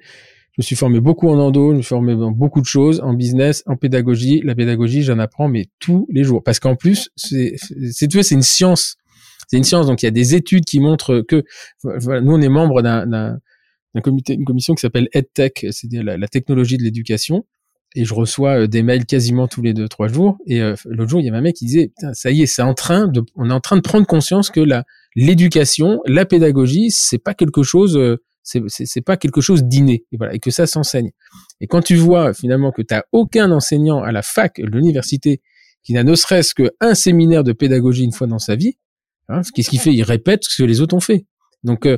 [0.53, 2.99] je me suis formé beaucoup en endo, je me suis formé dans beaucoup de choses,
[3.01, 4.41] en business, en pédagogie.
[4.43, 6.43] La pédagogie, j'en apprends, mais tous les jours.
[6.43, 8.97] Parce qu'en plus, c'est, c'est, c'est une science.
[9.47, 9.87] C'est une science.
[9.87, 11.43] Donc, il y a des études qui montrent que,
[11.83, 13.39] voilà, nous, on est membre d'un,
[14.03, 17.45] comité, une commission qui s'appelle EdTech, c'est-à-dire la, technologie de l'éducation.
[17.93, 20.37] Et je reçois euh, des mails quasiment tous les deux, trois jours.
[20.47, 22.61] Et euh, l'autre jour, il y avait un mec qui disait, ça y est, c'est
[22.61, 26.89] en train de, on est en train de prendre conscience que la, l'éducation, la pédagogie,
[26.89, 30.67] c'est pas quelque chose, euh, c'est pas quelque chose d'inné et voilà et que ça
[30.67, 31.11] s'enseigne.
[31.59, 35.41] Et quand tu vois finalement que tu as aucun enseignant à la fac, à l'université
[35.83, 38.77] qui n'a ne serait-ce qu'un séminaire de pédagogie une fois dans sa vie,
[39.29, 41.25] hein, qu'est-ce qu'il fait Il répète ce que les autres ont fait.
[41.63, 41.97] Donc euh,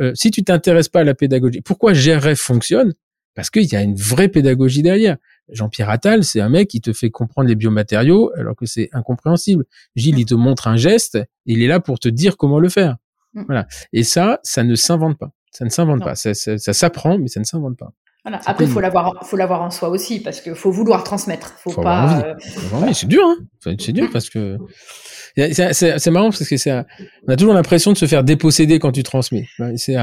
[0.00, 2.94] euh, si tu t'intéresses pas à la pédagogie, pourquoi GRF fonctionne?
[3.34, 5.16] Parce qu'il y a une vraie pédagogie derrière.
[5.48, 9.64] Jean-Pierre Attal, c'est un mec qui te fait comprendre les biomatériaux alors que c'est incompréhensible.
[9.96, 12.68] Gilles, il te montre un geste, et il est là pour te dire comment le
[12.68, 12.96] faire.
[13.34, 13.44] Mm.
[13.46, 13.66] Voilà.
[13.92, 15.32] Et ça, ça ne s'invente pas.
[15.50, 16.14] Ça ne s'invente pas.
[16.14, 17.92] Ça, ça, ça s'apprend, mais ça ne s'invente pas.
[18.24, 18.40] Voilà.
[18.44, 21.54] Après, il faut l'avoir, faut l'avoir en soi aussi, parce qu'il faut vouloir transmettre.
[21.58, 22.22] Faut, faut pas.
[22.22, 22.34] Euh...
[22.92, 23.38] C'est dur, hein.
[23.78, 24.58] C'est dur parce que
[25.36, 26.72] c'est marrant parce que c'est,
[27.26, 29.46] on a toujours l'impression de se faire déposséder quand tu transmets.
[29.76, 29.96] C'est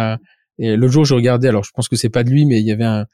[0.60, 2.66] et le jour je regardais, alors je pense que c'est pas de lui, mais il
[2.66, 3.06] y avait un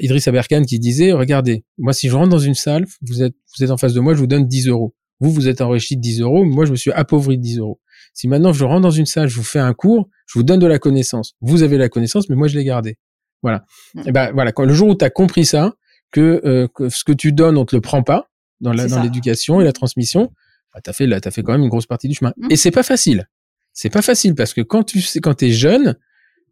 [0.00, 3.64] Idriss Aberkan qui disait, regardez, moi si je rentre dans une salle, vous êtes, vous
[3.64, 4.94] êtes en face de moi, je vous donne 10 euros.
[5.20, 7.80] Vous, vous êtes enrichi de 10 euros, moi je me suis appauvri de 10 euros.
[8.14, 10.60] Si maintenant je rentre dans une salle, je vous fais un cours, je vous donne
[10.60, 11.34] de la connaissance.
[11.40, 12.96] Vous avez la connaissance, mais moi je l'ai gardée.
[13.42, 13.64] Voilà.
[13.94, 14.02] Mm.
[14.06, 15.74] Et ben voilà, quand le jour où tu as compris ça,
[16.16, 18.30] euh, que, ce que tu donnes, on te le prend pas
[18.60, 20.32] dans l'éducation et la transmission,
[20.72, 22.32] bah, t'as fait t'as fait quand même une grosse partie du chemin.
[22.36, 22.48] Mm.
[22.50, 23.28] Et c'est pas facile.
[23.72, 25.96] C'est pas facile parce que quand tu sais, quand t'es jeune,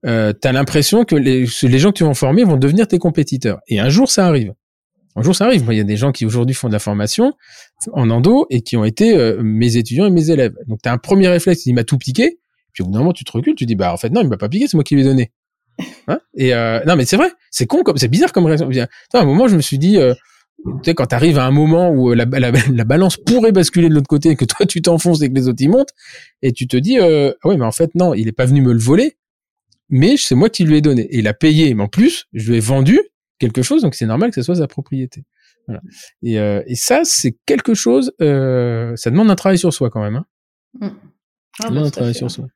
[0.04, 3.60] euh, t'as l'impression que les, les gens que tu vas former vont devenir tes compétiteurs.
[3.68, 4.52] Et un jour ça arrive.
[5.16, 5.64] Un jour ça arrive.
[5.64, 7.34] Moi, il y a des gens qui aujourd'hui font de la formation
[7.92, 10.54] en endo et qui ont été euh, mes étudiants et mes élèves.
[10.66, 12.38] Donc, tu as un premier réflexe, il m'a tout piqué.
[12.72, 14.28] Puis au bout d'un moment, tu te recules, tu dis, bah en fait, non, il
[14.28, 15.32] m'a pas piqué, c'est moi qui lui ai donné.
[16.08, 16.18] Hein?
[16.34, 18.68] Et euh, non, mais c'est vrai, c'est con, comme c'est bizarre comme réaction.
[18.68, 20.14] à un moment, je me suis dit, euh,
[20.64, 23.88] tu sais, quand tu arrives à un moment où la, la, la, balance pourrait basculer
[23.88, 25.92] de l'autre côté et que toi, tu t'enfonces et que les autres, ils montent,
[26.42, 28.62] et tu te dis, euh, ah ouais, mais en fait, non, il est pas venu
[28.62, 29.16] me le voler,
[29.88, 31.02] mais c'est moi qui lui ai donné.
[31.02, 33.00] Et il a payé, mais en plus, je lui ai vendu
[33.42, 35.24] quelque chose, donc c'est normal que ce soit sa propriété.
[35.66, 35.80] Voilà.
[36.22, 40.00] Et, euh, et ça, c'est quelque chose, euh, ça demande un travail sur soi quand
[40.00, 40.16] même.
[40.16, 40.26] Hein.
[40.80, 40.86] Mmh.
[40.86, 42.46] Ah, ça demande bah, un travail sur soi.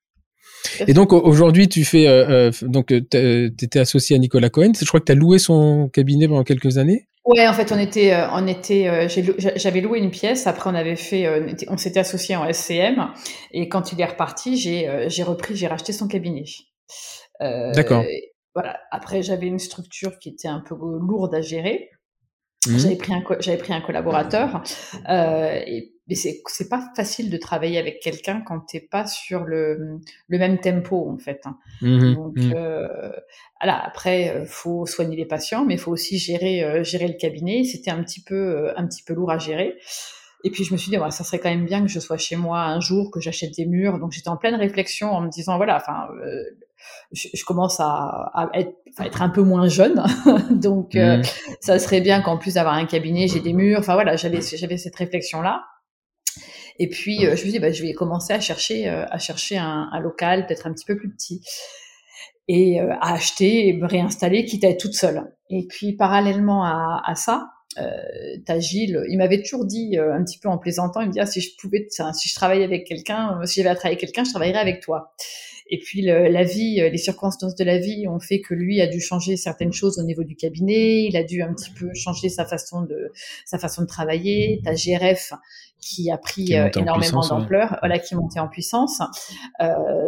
[0.87, 4.73] Et donc aujourd'hui, tu fais euh, euh donc t'étais associé à Nicolas Cohen.
[4.79, 7.07] Je crois que tu as loué son cabinet pendant quelques années.
[7.25, 9.09] Ouais, en fait, on était, on était,
[9.57, 10.47] j'avais loué une pièce.
[10.47, 11.29] Après, on avait fait,
[11.69, 13.09] on s'était associé en SCM.
[13.53, 16.45] Et quand il est reparti, j'ai, j'ai repris, j'ai racheté son cabinet.
[17.41, 18.05] D'accord
[18.57, 18.81] voilà.
[18.91, 21.91] Après, j'avais une structure qui était un peu lourde à gérer.
[22.67, 22.79] Mmh.
[22.79, 24.63] J'avais pris un j'avais pris un collaborateur
[25.11, 29.45] euh, et mais c'est c'est pas facile de travailler avec quelqu'un quand t'es pas sur
[29.45, 31.43] le le même tempo en fait.
[31.45, 31.59] Hein.
[31.83, 32.53] Mmh Donc mmh.
[32.57, 33.13] euh,
[33.61, 37.63] voilà, après euh, faut soigner les patients, mais faut aussi gérer euh, gérer le cabinet.
[37.65, 39.77] C'était un petit peu euh, un petit peu lourd à gérer.
[40.45, 42.19] Et puis je me suis dit, ouais, ça serait quand même bien que je sois
[42.19, 43.99] chez moi un jour, que j'achète des murs.
[43.99, 46.45] Donc j'étais en pleine réflexion en me disant, voilà, enfin, euh,
[47.13, 50.03] je, commence à, être, un peu moins jeune,
[50.51, 51.23] donc euh, mmh.
[51.61, 53.79] ça serait bien qu'en plus d'avoir un cabinet, j'ai des murs.
[53.79, 55.65] Enfin voilà, j'avais j'avais cette réflexion là.
[56.79, 59.19] Et puis euh, je me suis dit, bah, je vais commencer à chercher euh, à
[59.19, 61.43] chercher un, local peut-être un petit peu plus petit
[62.49, 65.25] et à acheter et me réinstaller, quitte à être toute seule.
[65.51, 67.49] Et puis parallèlement à, à ça,
[67.79, 67.91] euh,
[68.47, 71.27] t'as Gilles, il m'avait toujours dit un petit peu en plaisantant, il me dit ah,
[71.27, 74.31] si je pouvais, si je travaillais avec quelqu'un, si j'avais à travailler avec quelqu'un, je
[74.31, 75.13] travaillerais avec toi.
[75.69, 78.87] Et puis la vie, euh, les circonstances de la vie ont fait que lui a
[78.87, 81.05] dû changer certaines choses au niveau du cabinet.
[81.05, 83.11] Il a dû un petit peu changer sa façon de
[83.45, 84.61] sa façon de travailler.
[84.65, 85.33] T'as GRF
[85.87, 89.01] qui a pris énormément d'ampleur, voilà, qui est monté en puissance.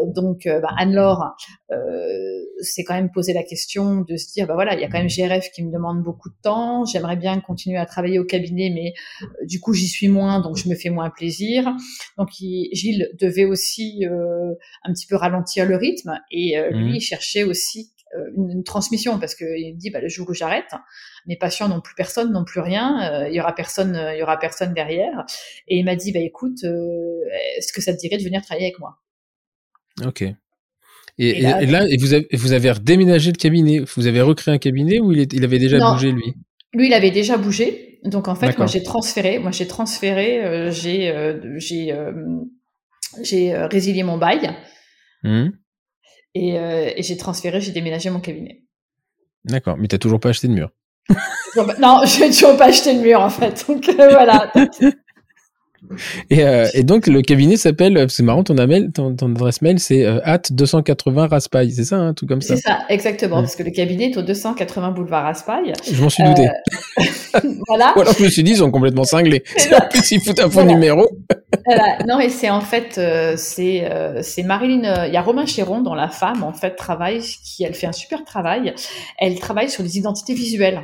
[0.07, 1.37] donc, bah, Anne-Laure
[2.61, 4.99] s'est quand même posé la question de se dire, bah voilà, il y a quand
[4.99, 6.85] même GRF qui me demande beaucoup de temps.
[6.85, 8.95] J'aimerais bien continuer à travailler au cabinet, mais
[9.47, 11.71] du coup, j'y suis moins, donc je me fais moins plaisir.
[12.17, 14.05] Donc, Gilles devait aussi
[14.85, 16.97] un petit peu ralentir le rythme et lui, mmh.
[16.97, 20.71] il cherchait aussi euh, une, transmission parce qu'il dit bah, le jour où j'arrête,
[21.27, 24.19] mes patients n'ont plus personne, n'ont plus rien, euh, il y aura personne, euh, il
[24.19, 25.25] y aura personne derrière.
[25.67, 26.65] Et il m'a dit bah écoute,
[27.57, 28.99] est-ce que ça te dirait de venir travailler avec moi?
[30.05, 30.25] Ok.
[31.21, 35.01] Et, là, et vous, avez, vous avez redéménagé le cabinet, vous avez recréé un cabinet
[35.01, 36.35] ou il, il avait déjà bougé lui?
[36.73, 37.99] Lui, il avait déjà bougé.
[38.05, 41.13] Donc en fait, moi j'ai transféré, moi j'ai transféré, j'ai
[41.57, 41.93] j'ai
[43.23, 44.51] j'ai résilié mon bail.
[45.25, 45.49] Mmh.
[46.39, 48.63] Euh, et, j'ai transféré, j'ai déménagé mon cabinet.
[49.45, 50.71] D'accord, mais tu n'as toujours pas acheté de mur
[51.57, 53.65] Non, je n'ai toujours pas acheté de mur en fait.
[53.69, 54.53] Donc euh, voilà.
[56.33, 61.71] Euh, et, donc le cabinet s'appelle, c'est marrant, ton, adresse mail c'est at 280 Raspail,
[61.71, 64.23] c'est ça, un tout comme ça C'est ça, exactement, parce que le cabinet est au
[64.23, 65.73] 280 boulevard Raspail.
[65.91, 66.49] Je m'en suis douté.
[67.69, 67.93] voilà.
[67.97, 69.45] Ou alors je me suis dit, ils sont complètement cinglés.
[69.79, 71.09] En plus, ils foutent un faux numéro.
[72.07, 74.85] Non, et c'est en fait, euh, c'est euh, c'est Marilyn.
[74.85, 77.87] Euh, il y a Romain Chéron dont la femme en fait travaille, qui elle fait
[77.87, 78.75] un super travail.
[79.19, 80.83] Elle travaille sur les identités visuelles.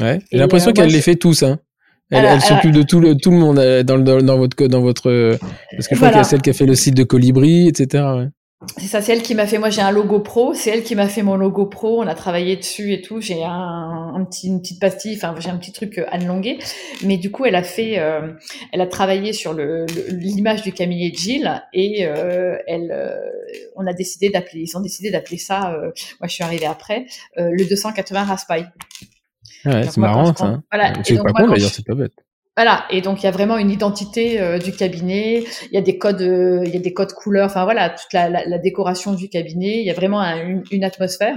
[0.00, 0.18] Ouais.
[0.32, 1.58] J'ai l'impression qu'elle les fait tous, hein.
[2.10, 5.38] Elle, s'occupe de tout le tout le monde dans, dans, dans votre dans votre
[5.76, 7.66] parce que je crois qu'il y a celle qui a fait le site de Colibri,
[7.68, 8.04] etc.
[8.16, 8.28] Ouais.
[8.78, 9.58] C'est ça, c'est elle qui m'a fait.
[9.58, 10.54] Moi, j'ai un logo pro.
[10.54, 12.02] C'est elle qui m'a fait mon logo pro.
[12.02, 13.20] On a travaillé dessus et tout.
[13.20, 15.16] J'ai un, petit, une petite pastille.
[15.16, 16.58] Enfin, j'ai un petit truc euh, Anne Longuet.
[17.02, 18.32] Mais du coup, elle a fait, euh,
[18.72, 23.16] elle a travaillé sur le, l'image du camellier de Gilles et euh, elle, euh,
[23.76, 24.62] on a décidé d'appeler.
[24.62, 25.72] Ils ont décidé d'appeler ça.
[25.72, 25.90] Euh,
[26.20, 27.06] moi, je suis arrivée après
[27.36, 28.66] le 280 Raspail.
[29.64, 30.60] Ouais, c'est marrant ça.
[30.70, 30.92] Voilà.
[31.02, 32.12] C'est pas con d'ailleurs, c'est pas bête.
[32.56, 35.80] Voilà, et donc il y a vraiment une identité euh, du cabinet, il y a
[35.80, 38.58] des codes, euh, il y a des codes couleurs, enfin voilà, toute la, la, la
[38.58, 41.36] décoration du cabinet, il y a vraiment une, une, atmosphère.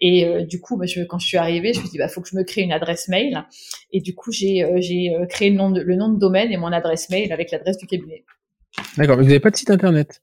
[0.00, 2.06] Et euh, du coup, bah, je, quand je suis arrivée, je me suis dit, bah
[2.06, 3.44] faut que je me crée une adresse mail.
[3.90, 6.72] Et du coup, j'ai j'ai créé le nom, de, le nom de domaine et mon
[6.72, 8.24] adresse mail avec l'adresse du cabinet.
[8.96, 10.22] D'accord, mais vous n'avez pas de site internet?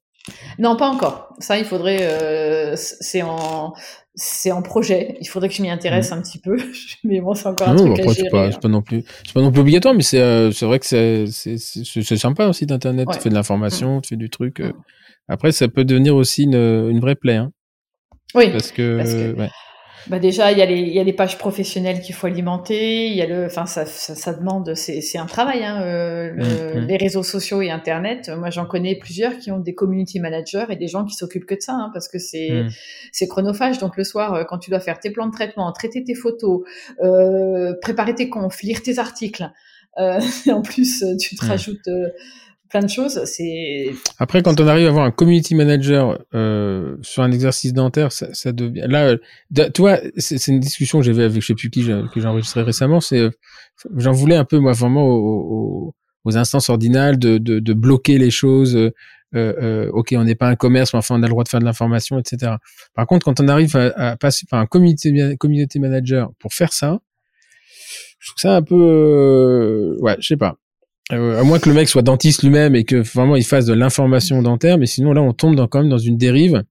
[0.57, 1.33] Non, pas encore.
[1.39, 1.99] Ça, il faudrait.
[2.01, 3.73] Euh, c'est en,
[4.19, 5.15] c'est en projet.
[5.21, 6.13] Il faudrait que je m'y intéresse mmh.
[6.13, 6.57] un petit peu.
[7.03, 8.29] mais bon, c'est encore un truc à gérer.
[8.29, 10.79] Pas, c'est pas non plus, c'est pas non plus obligatoire, mais c'est, euh, c'est vrai
[10.79, 13.07] que c'est, c'est, c'est, sympa un site internet.
[13.13, 14.01] Tu fais de l'information, mmh.
[14.01, 14.59] tu fais du truc.
[14.59, 14.69] Euh.
[14.69, 14.83] Mmh.
[15.29, 17.35] Après, ça peut devenir aussi une, une vraie plaie.
[17.35, 17.51] Hein.
[18.35, 18.49] Oui.
[18.51, 18.97] Parce que.
[18.97, 19.35] Parce que...
[19.35, 19.49] Ouais.
[20.07, 23.07] Bah déjà, il y, a les, il y a les pages professionnelles qu'il faut alimenter.
[23.07, 26.31] Il y a le, enfin, ça, ça, ça demande, c'est, c'est un travail, hein, euh,
[26.31, 26.87] le, mmh, mmh.
[26.87, 28.31] les réseaux sociaux et Internet.
[28.37, 31.55] Moi, j'en connais plusieurs qui ont des community managers et des gens qui s'occupent que
[31.55, 32.69] de ça, hein, parce que c'est, mmh.
[33.11, 33.79] c'est chronophage.
[33.79, 36.61] Donc le soir, euh, quand tu dois faire tes plans de traitement, traiter tes photos,
[37.03, 39.51] euh, préparer tes confs, lire tes articles,
[39.97, 40.19] euh,
[40.51, 42.09] en plus, tu te rajoutes euh,
[42.69, 43.21] plein de choses.
[43.25, 48.11] C'est après quand on arrive à avoir un community manager euh, sur un exercice dentaire,
[48.11, 49.15] ça, ça devient là.
[49.57, 52.27] Euh, tu vois, c'est une discussion que j'avais avec je sais plus qui que j'ai
[52.27, 53.01] enregistré récemment.
[53.01, 53.31] C'est euh,
[53.95, 58.31] j'en voulais un peu moi vraiment aux, aux instances ordinales de, de, de, bloquer les
[58.31, 58.75] choses.
[58.75, 58.91] Euh,
[59.35, 61.59] euh, ok, on n'est pas un commerce, mais enfin on a le droit de faire
[61.59, 62.53] de l'information, etc.
[62.95, 66.73] Par contre, quand on arrive à, à passer par un community, community manager pour faire
[66.73, 66.99] ça,
[68.19, 70.55] je trouve ça un peu, ouais, je sais pas.
[71.11, 73.73] Euh, à moins que le mec soit dentiste lui-même et que vraiment il fasse de
[73.73, 76.63] l'information dentaire, mais sinon là on tombe dans, quand même dans une dérive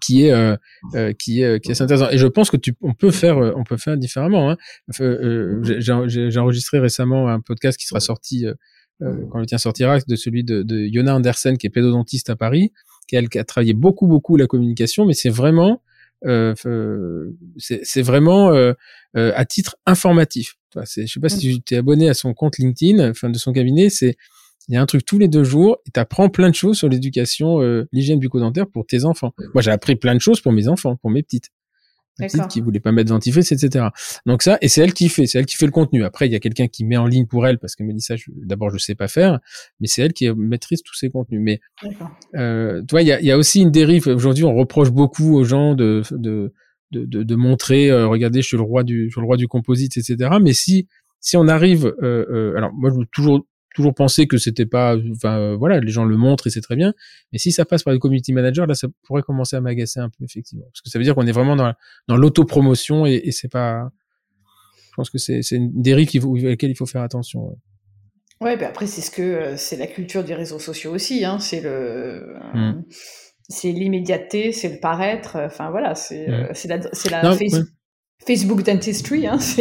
[0.00, 0.56] qui est euh,
[0.94, 2.10] euh qui est qui est intéressant.
[2.10, 4.50] Et je pense que tu on peut faire euh, on peut faire différemment.
[4.50, 4.56] Hein.
[4.88, 8.46] J'ai enregistré récemment un podcast qui sera sorti
[9.00, 12.72] quand le tien sortira, de celui de, de Yona Andersen qui est pédodontiste à Paris,
[13.06, 15.82] qui a, qui a travaillé beaucoup beaucoup la communication, mais c'est vraiment
[16.24, 16.54] euh,
[17.58, 18.72] c'est vraiment euh,
[19.14, 20.56] à titre informatif.
[20.84, 21.62] Je sais pas si mmh.
[21.64, 24.16] tu es abonné à son compte LinkedIn, enfin de son cabinet, c'est
[24.68, 26.76] il y a un truc tous les deux jours et tu apprends plein de choses
[26.76, 29.32] sur l'éducation, euh, l'hygiène bucco-dentaire pour tes enfants.
[29.54, 31.50] Moi, j'ai appris plein de choses pour mes enfants, pour mes petites.
[32.18, 33.88] Mes petites qui voulaient pas mettre dentifrice, etc.
[34.24, 36.02] Donc ça, et c'est elle qui fait, c'est elle qui fait le contenu.
[36.02, 38.00] Après, il y a quelqu'un qui met en ligne pour elle parce qu'elle me dit
[38.00, 38.14] ça.
[38.28, 39.38] D'abord, je sais pas faire,
[39.80, 41.42] mais c'est elle qui maîtrise tous ces contenus.
[41.42, 41.60] Mais
[42.34, 44.06] euh, tu vois, il y a, y a, aussi une dérive.
[44.06, 46.54] Aujourd'hui, on reproche beaucoup aux gens de, de
[46.90, 49.36] de, de, de montrer, euh, regardez, je suis le roi du, je suis le roi
[49.36, 50.30] du composite, etc.
[50.40, 50.88] Mais si
[51.20, 54.96] si on arrive, euh, euh, alors moi je veux toujours toujours penser que c'était pas,
[55.12, 56.94] enfin voilà, les gens le montrent et c'est très bien.
[57.32, 60.08] Mais si ça passe par les community managers, là, ça pourrait commencer à m'agacer un
[60.08, 61.74] peu effectivement, parce que ça veut dire qu'on est vraiment dans
[62.08, 63.90] dans l'autopromotion et, et c'est pas.
[64.90, 67.48] Je pense que c'est c'est une dérive qui, à laquelle il faut faire attention.
[67.48, 67.56] Ouais.
[68.38, 71.38] Ouais, ben après c'est ce que c'est la culture des réseaux sociaux aussi, hein.
[71.38, 72.34] C'est le.
[72.54, 72.82] Mmh
[73.48, 75.36] c'est l'immédiateté, c'est le paraître.
[75.44, 76.52] Enfin voilà, c'est euh,
[77.10, 77.36] la,
[78.26, 79.26] Facebook dentistry.
[79.26, 79.38] Hein,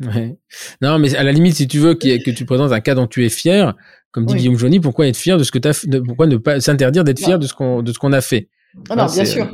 [0.00, 0.36] Ouais.
[0.80, 3.26] Non, mais à la limite, si tu veux que tu présentes un cas dont tu
[3.26, 3.74] es fier,
[4.12, 6.60] comme dit Guillaume Johnny, pourquoi être fier de ce que tu as, pourquoi ne pas
[6.60, 8.48] s'interdire d'être fier de ce qu'on a fait?
[8.88, 9.50] Ah non, bien sûr.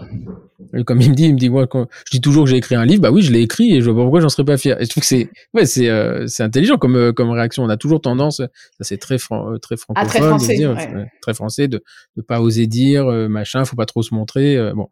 [0.75, 2.57] Euh, comme il me dit, il me dit moi quand je dis toujours que j'ai
[2.57, 4.45] écrit un livre, bah oui, je l'ai écrit et je vois pas pourquoi j'en serais
[4.45, 4.81] pas fier.
[4.81, 7.65] Et je trouve que c'est ouais, c'est euh, c'est intelligent comme euh, comme réaction.
[7.65, 8.49] On a toujours tendance, ça
[8.81, 10.77] c'est très francophone, ah, très français, de dire,
[11.21, 11.83] très français de
[12.17, 14.73] ne pas oser dire machin, faut pas trop se montrer.
[14.75, 14.89] bon,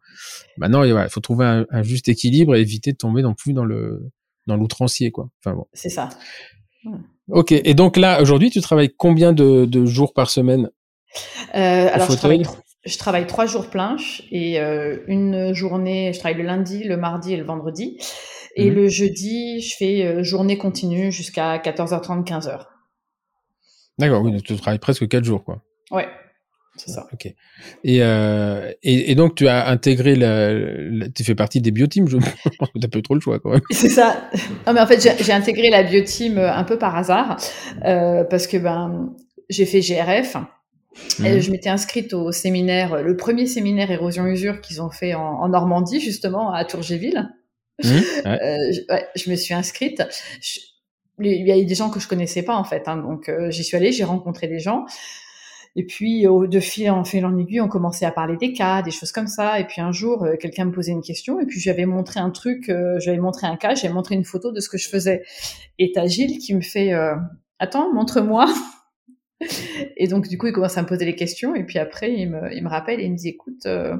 [0.57, 3.65] maintenant il faut trouver un, un, juste équilibre et éviter de tomber non plus dans
[3.65, 4.11] le
[4.47, 5.29] dans l'outrancier quoi.
[5.39, 5.65] Enfin bon.
[5.73, 6.09] C'est ça.
[7.29, 7.51] Ok.
[7.51, 10.69] Et donc là aujourd'hui, tu travailles combien de, de jours par semaine?
[11.55, 12.43] Euh, alors, je travaille,
[12.85, 13.97] je travaille trois jours pleins
[14.31, 17.97] et euh, une journée, je travaille le lundi, le mardi et le vendredi.
[18.55, 18.75] Et mhm.
[18.75, 22.65] le jeudi, je fais euh, journée continue jusqu'à 14h30, 15h.
[23.99, 25.63] D'accord, oui, tu travailles presque quatre jours, quoi.
[25.91, 26.07] Ouais,
[26.75, 27.07] c'est ça.
[27.13, 27.27] Ok.
[27.83, 32.17] Et, euh, et, et, donc, tu as intégré la, tu fais partie des bioteams, je
[32.59, 33.61] pense que tu peu trop le choix, quand même.
[33.69, 34.29] C'est ça.
[34.65, 37.37] Non, mais en fait, j'ai intégré la bioteam un peu par hasard,
[37.85, 39.13] euh, parce que ben,
[39.49, 40.37] j'ai fait GRF.
[41.19, 41.39] Mhm.
[41.39, 46.51] je m'étais inscrite au séminaire, le premier séminaire érosion-usure qu'ils ont fait en, Normandie, justement,
[46.51, 47.29] à Tourgéville.
[47.83, 47.89] Mhm,
[48.25, 50.03] euh, je, me suis inscrite.
[51.19, 52.87] il y a des gens que je connaissais pas, en fait.
[52.87, 54.85] Hein, donc, euh, j'y suis allée, j'ai rencontré des gens.
[55.75, 58.83] Et puis, au, de fil en fil en aiguille, on commençait à parler des cas,
[58.83, 59.59] des choses comme ça.
[59.59, 61.39] Et puis, un jour, euh, quelqu'un me posait une question.
[61.39, 64.59] Et puis, j'avais montré un truc, j'avais montré un cas, j'avais montré une photo de
[64.59, 65.23] ce que je faisais.
[65.79, 66.91] Et t'as Gilles qui me fait
[67.57, 68.45] Attends, montre-moi.
[69.97, 71.55] Et donc, du coup, il commence à me poser les questions.
[71.55, 73.97] Et puis après, il me, il me rappelle et il me dit, écoute, euh,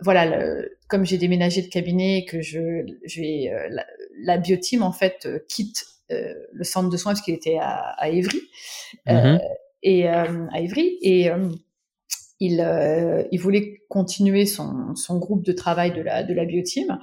[0.00, 0.46] voilà,
[0.88, 3.86] comme j'ai déménagé de cabinet, que je, je vais, euh, la,
[4.18, 8.08] la, bioteam, en fait, euh, quitte le centre de soins parce qu'il était à, à
[8.08, 8.40] Évry.
[9.06, 9.40] Mm-hmm.
[9.82, 10.28] et à
[10.60, 10.98] Évry.
[11.00, 11.28] Et
[12.44, 16.98] il, il voulait continuer son, son, groupe de travail de la, de la bioteam.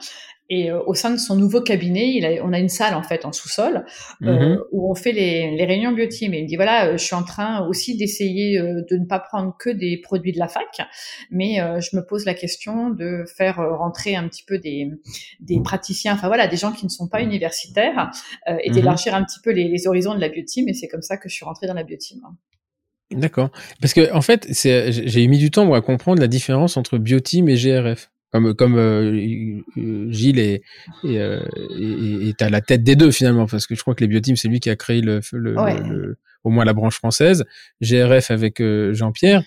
[0.51, 3.03] Et euh, au sein de son nouveau cabinet, il a, on a une salle en
[3.03, 3.85] fait en sous-sol
[4.21, 4.59] euh, mhm.
[4.73, 6.33] où on fait les, les réunions bioteam.
[6.33, 9.19] Et il me dit voilà, euh, je suis en train aussi d'essayer de ne pas
[9.19, 10.81] prendre que des produits de la fac,
[11.29, 14.91] mais je me pose la question de faire rentrer un petit peu des,
[15.39, 18.11] des praticiens, enfin voilà, des gens qui ne sont pas universitaires
[18.45, 18.75] et mhm.
[18.75, 20.67] d'élargir un petit peu les, les, horizons de la bioteam.
[20.67, 22.19] Et c'est comme ça que je suis rentrée dans la bioteam.
[23.11, 23.49] D'accord.
[23.81, 27.49] Parce que en fait, j'ai mis du temps moi, à comprendre la différence entre bioteam
[27.49, 29.61] et GRF comme comme euh,
[30.09, 30.61] Gilles est
[31.03, 31.41] est, euh,
[31.77, 34.47] est, à la tête des deux finalement parce que je crois que les bioteams c'est
[34.47, 37.43] lui qui a créé le, le, au moins la branche française.
[37.81, 39.43] GRF avec euh, Jean-Pierre.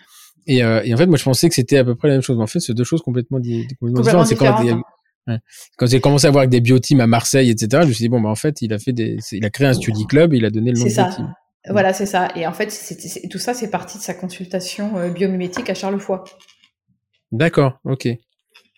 [0.46, 2.36] Et, et, en fait moi je pensais que c'était à peu près la même chose.
[2.36, 4.26] Mais en fait c'est deux choses complètement, différentes.
[4.26, 4.62] C'est quand,
[5.78, 8.08] quand j'ai commencé à voir avec des bioteams à Marseille etc je me suis dit
[8.10, 10.36] bon bah en fait il a fait des il a créé un study club et
[10.36, 11.32] il a donné le nom de bioteam
[11.70, 12.68] voilà c'est ça et en fait
[13.30, 16.24] tout ça c'est parti de sa consultation biomimétique à Charlefoix
[17.34, 18.08] D'accord, ok.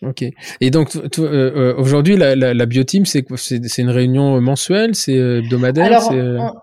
[0.03, 0.25] Ok.
[0.61, 5.17] Et donc euh, euh, aujourd'hui, la, la, la bioteam, c'est c'est une réunion mensuelle, c'est
[5.17, 5.87] euh, hebdomadaire?
[5.87, 6.13] Alors,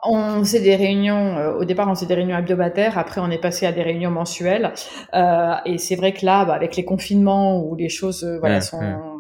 [0.04, 1.58] on, on faisait des réunions.
[1.58, 2.98] au départ, on faisait des réunions hebdomadaires.
[2.98, 4.74] Après, on est passé à des réunions mensuelles.
[5.14, 9.13] et c'est vrai que là, bah, avec les confinements où les choses, voilà, sont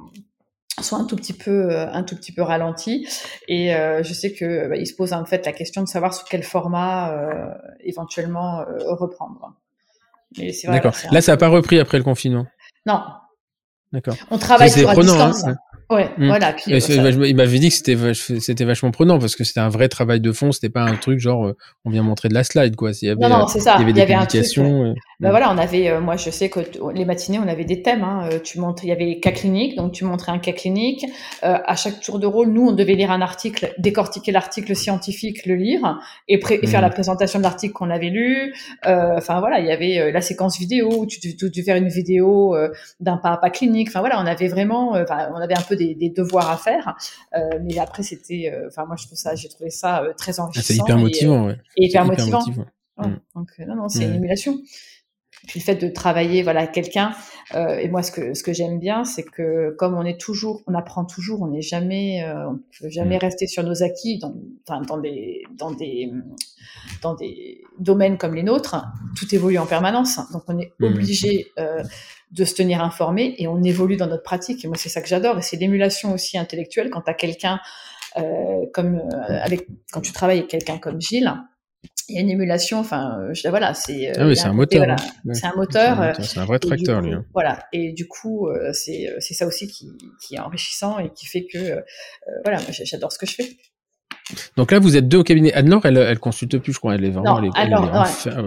[0.81, 3.07] sont un tout petit peu un tout petit peu ralenties
[3.47, 6.25] et je sais que bah, il se pose en fait la question de savoir sous
[6.29, 7.15] quel format
[7.81, 9.53] éventuellement reprendre.
[10.37, 10.95] Mais c'est D'accord.
[11.11, 12.47] Là, ça n'a pas repris après le confinement?
[12.87, 13.03] Non,
[13.93, 14.15] D'accord.
[14.31, 15.55] On travaille sur la hein.
[15.89, 16.27] Ouais, hmm.
[16.27, 16.53] voilà.
[16.53, 20.21] Puis, il m'avait dit que c'était c'était vachement prenant parce que c'était un vrai travail
[20.21, 20.51] de fond.
[20.51, 22.91] C'était pas un truc genre euh, on vient montrer de la slide quoi.
[23.01, 23.75] Il y avait, non, non, c'est ça.
[23.77, 24.95] Il y avait des publications.
[25.23, 26.59] Bah voilà, on avait, euh, moi je sais que
[26.93, 28.03] les matinées, on avait des thèmes.
[28.03, 28.27] Hein.
[28.29, 31.05] Euh, tu montres, il y avait cas cliniques, donc tu montrais un cas clinique.
[31.43, 35.45] Euh, à chaque tour de rôle, nous, on devait lire un article, décortiquer l'article scientifique,
[35.45, 35.97] le lire
[36.27, 38.53] et, faire la présentation de l'article qu'on avait lu.
[38.85, 42.57] Enfin voilà, il y avait la séquence vidéo où tu devais faire une vidéo
[42.99, 43.87] d'un pas à pas clinique.
[43.89, 46.95] Enfin voilà, on avait vraiment, on avait un peu des, des devoirs à faire.
[47.61, 50.73] mais après, c'était, enfin moi je trouve ça, j'ai trouvé ça très ah, enrichissant.
[50.73, 51.57] c'est hyper motivant, ouais.
[51.77, 52.43] Et hyper motivant.
[52.97, 53.15] Mm.
[53.35, 54.59] Donc non, non, c'est une émulation.
[55.47, 57.13] Puis le fait de travailler, voilà, quelqu'un.
[57.53, 60.61] Euh, et moi, ce que ce que j'aime bien, c'est que comme on est toujours,
[60.67, 63.19] on apprend toujours, on n'est jamais, euh, on peut jamais mm.
[63.19, 64.33] rester sur nos acquis dans,
[64.81, 66.11] dans des dans des
[67.01, 68.85] dans des domaines comme les nôtres.
[69.17, 70.85] Tout évolue en permanence, donc on est mm.
[70.85, 71.83] obligé euh,
[72.33, 74.65] de se tenir informé et on évolue dans notre pratique.
[74.65, 75.37] Et moi, c'est ça que j'adore.
[75.37, 77.59] Et c'est l'émulation aussi intellectuelle quand tu as quelqu'un
[78.17, 81.33] euh, comme euh, avec quand tu travailles avec quelqu'un comme Gilles
[82.09, 84.09] il y a une émulation, enfin, euh, je, voilà, c'est.
[84.09, 84.95] Euh, ah c'est un, moteur.
[85.31, 86.15] C'est un moteur.
[86.19, 87.13] C'est un vrai tracteur, lui.
[87.13, 87.25] Hein.
[87.33, 89.91] Voilà, et du coup, euh, c'est c'est ça aussi qui,
[90.21, 91.83] qui est enrichissant et qui fait que,
[92.43, 93.57] voilà, j'adore ce que je fais.
[94.57, 95.53] Donc là, vous êtes deux au cabinet.
[95.53, 96.95] Anne-Laure, elle, elle consulte plus, je crois.
[96.95, 98.37] Elle est vraiment, elle est,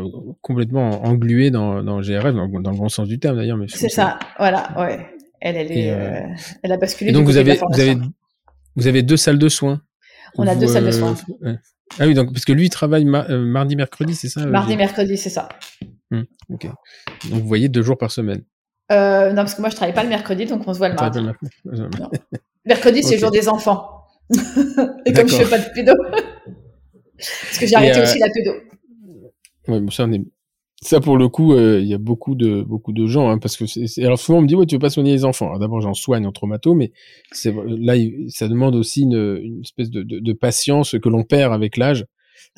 [0.43, 3.59] complètement engluée dans, dans GRF, dans, dans, le bon sens du terme d'ailleurs.
[3.69, 5.07] C'est ça, voilà, ouais.
[5.41, 6.27] Elle, elle est,
[6.63, 7.11] elle a basculé.
[7.11, 7.97] Et donc vous avez, vous avez,
[8.75, 9.83] vous avez deux salles de soins.
[10.37, 11.15] On a deux salles de soins.
[11.99, 15.31] Ah oui, donc parce que lui il travaille mardi, mercredi, c'est ça Mardi, mercredi, c'est
[15.31, 15.49] ça.
[16.11, 16.67] Hum, ok.
[17.31, 18.43] Donc vous voyez deux jours par semaine.
[18.91, 21.21] non, parce que moi je travaille pas le mercredi, donc on se voit le mardi.
[22.65, 23.96] Mercredi, c'est le jour des enfants.
[25.07, 25.93] Et comme je fais pas de pédo.
[26.07, 28.53] parce que j'ai arrêté aussi la pédo.
[29.69, 30.23] Ouais, bon, ça, on est
[30.83, 33.57] ça pour le coup, euh, il y a beaucoup de beaucoup de gens, hein, parce
[33.57, 35.47] que c'est, alors souvent on me dit ouais tu veux pas soigner les enfants.
[35.47, 36.93] Alors d'abord j'en soigne en traumato, mais
[37.33, 37.95] c'est là
[38.29, 42.05] ça demande aussi une, une espèce de, de, de, patience que l'on perd avec l'âge.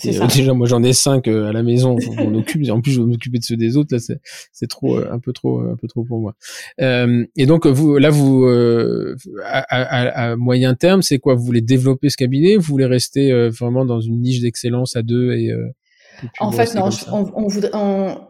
[0.05, 2.69] Euh, déjà moi j'en ai cinq euh, à la maison, on occupe.
[2.70, 4.20] En plus je vais m'occuper de ceux des autres là, c'est,
[4.53, 6.35] c'est trop un peu trop un peu trop pour moi.
[6.79, 8.47] et donc vous là vous
[9.45, 11.35] à, à, à, moyen terme c'est quoi?
[11.35, 12.57] Vous voulez développer ce cabinet?
[12.57, 15.53] Vous voulez rester vraiment dans une niche d'excellence à deux et
[16.41, 16.91] en fait, non,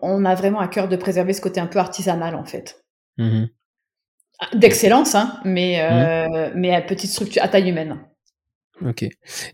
[0.03, 2.85] on, a vraiment à cœur de préserver ce côté un peu artisanal, en fait.
[3.17, 3.47] Mmh
[4.55, 6.53] D'excellence, hein, mais, euh, mmh.
[6.55, 7.99] mais à petite structure, à taille humaine.
[8.87, 9.03] Ok.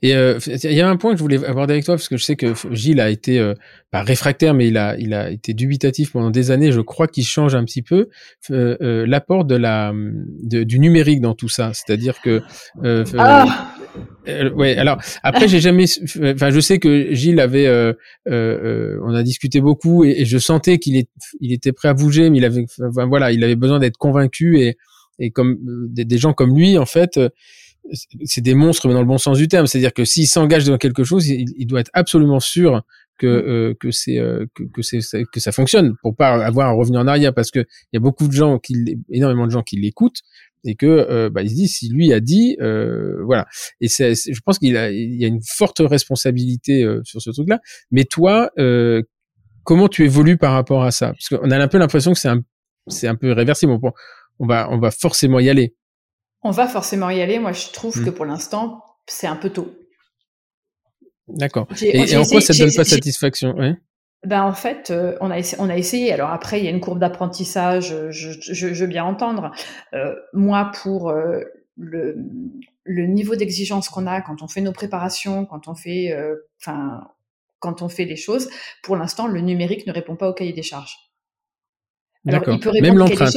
[0.02, 2.16] Et euh, il y a un point que je voulais aborder avec toi parce que
[2.16, 3.54] je sais que Gilles a été euh,
[3.90, 6.72] pas réfractaire, mais il a il a été dubitatif pendant des années.
[6.72, 8.08] Je crois qu'il change un petit peu
[8.50, 9.94] euh, l'apport de la
[10.42, 11.72] du numérique dans tout ça.
[11.72, 12.42] C'est-à-dire que
[13.16, 13.74] ah
[14.54, 14.76] ouais.
[14.76, 15.86] Alors après, j'ai jamais.
[16.22, 17.94] Enfin, je sais que Gilles avait.
[18.26, 21.08] on a discuté beaucoup et, je sentais qu'il est
[21.40, 22.66] il était prêt à bouger, mais il avait.
[22.78, 24.76] voilà, il avait besoin d'être convaincu et
[25.20, 27.20] et comme des, des, gens comme lui en fait
[28.24, 29.66] c'est des monstres, mais dans le bon sens du terme.
[29.66, 32.82] C'est-à-dire que s'il s'engage dans quelque chose, il, doit être absolument sûr
[33.18, 33.48] que mm.
[33.48, 35.00] euh, que c'est euh, que, que c'est
[35.32, 37.34] que ça fonctionne pour pas avoir un revenu en arrière.
[37.34, 38.74] Parce que il y a beaucoup de gens qui
[39.10, 40.20] énormément de gens qui l'écoutent
[40.64, 43.46] et que euh, bah, il se dit si lui a dit euh, voilà.
[43.80, 47.48] Et c'est je pense qu'il a il y a une forte responsabilité sur ce truc
[47.48, 48.50] là mais toi
[49.64, 51.12] comment tu évolues par rapport à ça?
[51.12, 52.40] Parce qu'on a un peu l'impression que c'est un
[52.86, 53.72] c'est un peu réversible.
[54.38, 55.74] On va on va forcément y aller
[56.44, 57.38] on va forcément y aller.
[57.38, 59.74] Moi, je trouve que pour l'instant, c'est un peu tôt.
[61.26, 61.66] D'accord.
[61.80, 63.56] Et, en quoi ça ne donne pas satisfaction
[64.24, 66.12] ben en fait, euh, on, a essayé, on a essayé.
[66.12, 69.52] Alors après, il y a une courbe d'apprentissage, je, je, veux bien entendre.
[69.92, 71.42] Euh, moi, pour euh,
[71.76, 72.16] le,
[72.84, 76.16] le, niveau d'exigence qu'on a quand on fait nos préparations, quand on fait,
[76.58, 77.02] enfin,
[77.58, 78.48] quand on fait les choses,
[78.82, 80.96] pour l'instant, le numérique ne répond pas au cahier des charges.
[82.24, 82.58] D'accord.
[82.80, 83.36] Même l'empreinte.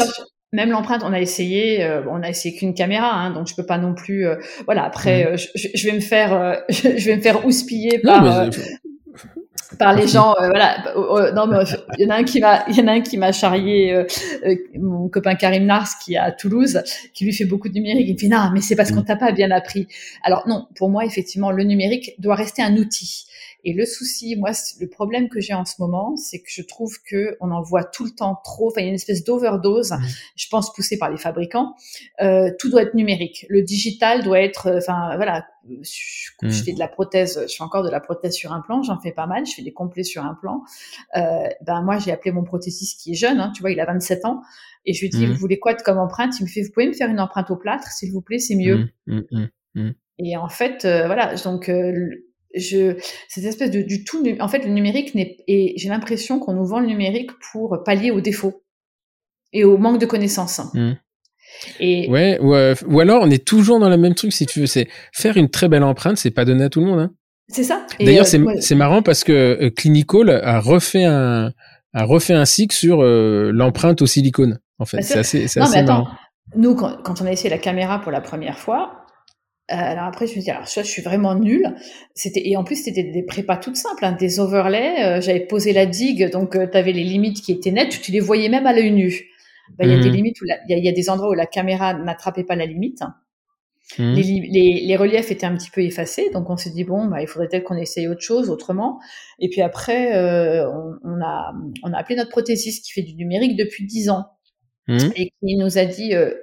[0.53, 3.65] Même l'empreinte, on a essayé, euh, on a essayé qu'une caméra, hein, donc je peux
[3.65, 4.25] pas non plus.
[4.25, 5.27] Euh, voilà, après, mmh.
[5.27, 8.49] euh, je, je, vais me faire, je vais me faire houspiller par.
[9.77, 10.77] par les gens, voilà.
[11.35, 11.57] non, mais
[11.97, 14.05] il y en a un qui m'a, il y en a un qui m'a charrié,
[14.79, 16.81] mon copain Karim Nars qui est à Toulouse,
[17.13, 18.07] qui lui fait beaucoup de numérique.
[18.07, 19.05] Il me fait non, mais c'est parce qu'on mmh.
[19.05, 19.89] t'a pas bien appris.
[20.23, 23.25] Alors non, pour moi effectivement, le numérique doit rester un outil.
[23.63, 26.97] Et le souci, moi, le problème que j'ai en ce moment, c'est que je trouve
[27.03, 28.67] que on en voit tout le temps trop.
[28.67, 29.99] Enfin, il y a une espèce d'overdose, mmh.
[30.35, 31.73] je pense poussée par les fabricants.
[32.21, 33.45] Euh, tout doit être numérique.
[33.49, 35.45] Le digital doit être, euh, enfin, voilà.
[35.69, 36.49] Je, mmh.
[36.49, 39.11] fais de la prothèse, je fais encore de la prothèse sur un plan, j'en fais
[39.11, 40.61] pas mal, je fais des complets sur un plan.
[41.17, 43.85] Euh, ben moi, j'ai appelé mon prothésiste qui est jeune, hein, tu vois, il a
[43.85, 44.41] 27 ans,
[44.85, 45.31] et je lui dis, mmh.
[45.31, 46.39] vous voulez quoi comme empreinte?
[46.39, 48.55] Il me fait, vous pouvez me faire une empreinte au plâtre, s'il vous plaît, c'est
[48.55, 48.87] mieux.
[50.19, 52.09] Et en fait, euh, voilà, donc euh,
[52.55, 52.95] je,
[53.27, 56.65] cette espèce de, du tout, en fait, le numérique n'est, et j'ai l'impression qu'on nous
[56.65, 58.63] vend le numérique pour pallier aux défauts
[59.53, 60.61] et au manque de connaissances.
[60.73, 60.93] Mmh.
[61.79, 64.59] Et ouais, ou, euh, ou, alors on est toujours dans le même truc si tu
[64.59, 66.99] veux, c'est faire une très belle empreinte, c'est pas donné à tout le monde.
[66.99, 67.11] Hein.
[67.47, 67.85] C'est ça.
[67.99, 71.53] D'ailleurs, euh, c'est marrant parce que euh, Clinical a refait un
[71.93, 74.59] a refait un cycle sur l'empreinte au silicone.
[74.77, 76.07] En fait, bah, c'est assez, assez marrant.
[76.55, 79.06] Nous, quand, quand, on a essayé la caméra pour la première fois,
[79.69, 81.75] euh, alors après, je me dis, alors ça, je suis vraiment nulle.
[82.13, 85.03] C'était et en plus, c'était des prépas toutes simples, hein, des overlays.
[85.03, 87.99] Euh, j'avais posé la digue, donc euh, tu avais les limites qui étaient nettes.
[88.01, 89.25] Tu les voyais même à l'œil nu.
[89.77, 90.13] Ben, il y a des mmh.
[90.13, 93.01] limites où il y, a des endroits où la caméra n'attrapait pas la limite.
[93.99, 94.13] Mmh.
[94.13, 97.21] Les, les, les, reliefs étaient un petit peu effacés, donc on s'est dit bon, bah,
[97.21, 98.99] il faudrait peut-être qu'on essaye autre chose autrement.
[99.39, 100.13] Et puis après,
[100.65, 101.51] on, on, a
[101.83, 104.27] on a appelé notre prothésiste qui fait du numérique depuis dix ans.
[104.87, 105.11] Mmh.
[105.17, 106.33] et qui nous a dit euh,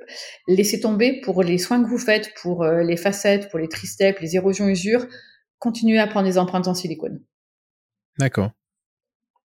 [0.49, 4.21] laissez tomber pour les soins que vous faites, pour euh, les facettes, pour les tristeps,
[4.21, 5.07] les érosions usures,
[5.59, 7.23] continuez à prendre des empreintes en silicone.
[8.19, 8.51] D'accord.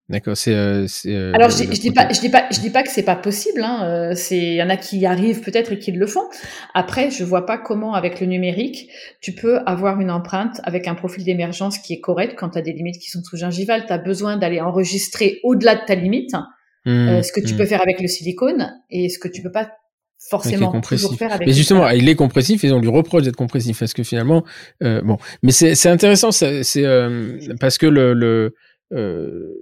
[0.07, 0.53] D'accord, c'est.
[0.53, 0.87] Euh,
[1.33, 3.63] Alors je, je dis pas, je dis pas, je dis pas que c'est pas possible.
[3.63, 6.29] Hein, c'est, il y en a qui y arrivent peut-être et qui le font.
[6.75, 8.87] Après, je vois pas comment avec le numérique
[9.19, 12.61] tu peux avoir une empreinte avec un profil d'émergence qui est correct quand tu as
[12.61, 13.87] des limites qui sont sous-gingivales.
[13.87, 16.39] Tu as besoin d'aller enregistrer au-delà de ta limite euh,
[16.85, 17.57] mmh, ce que tu mmh.
[17.57, 19.69] peux faire avec le silicone et ce que tu peux pas
[20.29, 21.47] forcément toujours faire avec.
[21.47, 24.43] Mais justement, il est compressif et on lui reproche d'être compressif parce que finalement,
[24.83, 28.55] euh, bon, mais c'est intéressant, c'est euh, parce que le, le
[28.93, 29.53] euh,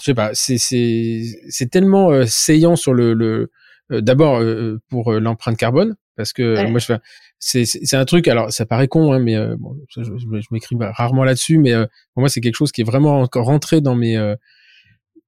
[0.00, 3.50] je sais pas, c'est c'est c'est tellement euh, saillant sur le, le
[3.90, 4.42] d'abord
[4.88, 6.98] pour l'empreinte carbone parce que moi je fais
[7.38, 8.28] c'est un truc.
[8.28, 11.74] Alors ça paraît con, hein, mais bon, je, je, m'écris rarement là-dessus, mais
[12.14, 14.16] pour moi c'est quelque chose qui est vraiment encore rentré dans mes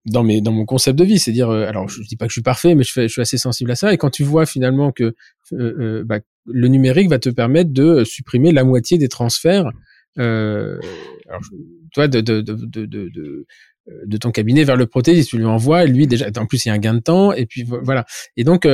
[0.06, 2.34] dans mes dans mon concept de vie, c'est dire alors je dis pas que je
[2.34, 3.92] suis parfait, mais je, fais, je suis assez sensible à ça.
[3.92, 5.14] Et quand tu vois finalement que
[5.50, 9.70] bah, le numérique va te permettre de supprimer la moitié des transferts,
[10.18, 10.78] euh,
[11.28, 11.42] alors,
[11.92, 13.46] toi de, de, de, de, de
[14.04, 16.70] de ton cabinet vers le prothésiste, tu lui envoies, lui déjà, en plus il y
[16.72, 18.04] a un gain de temps, et puis voilà.
[18.36, 18.66] Et donc,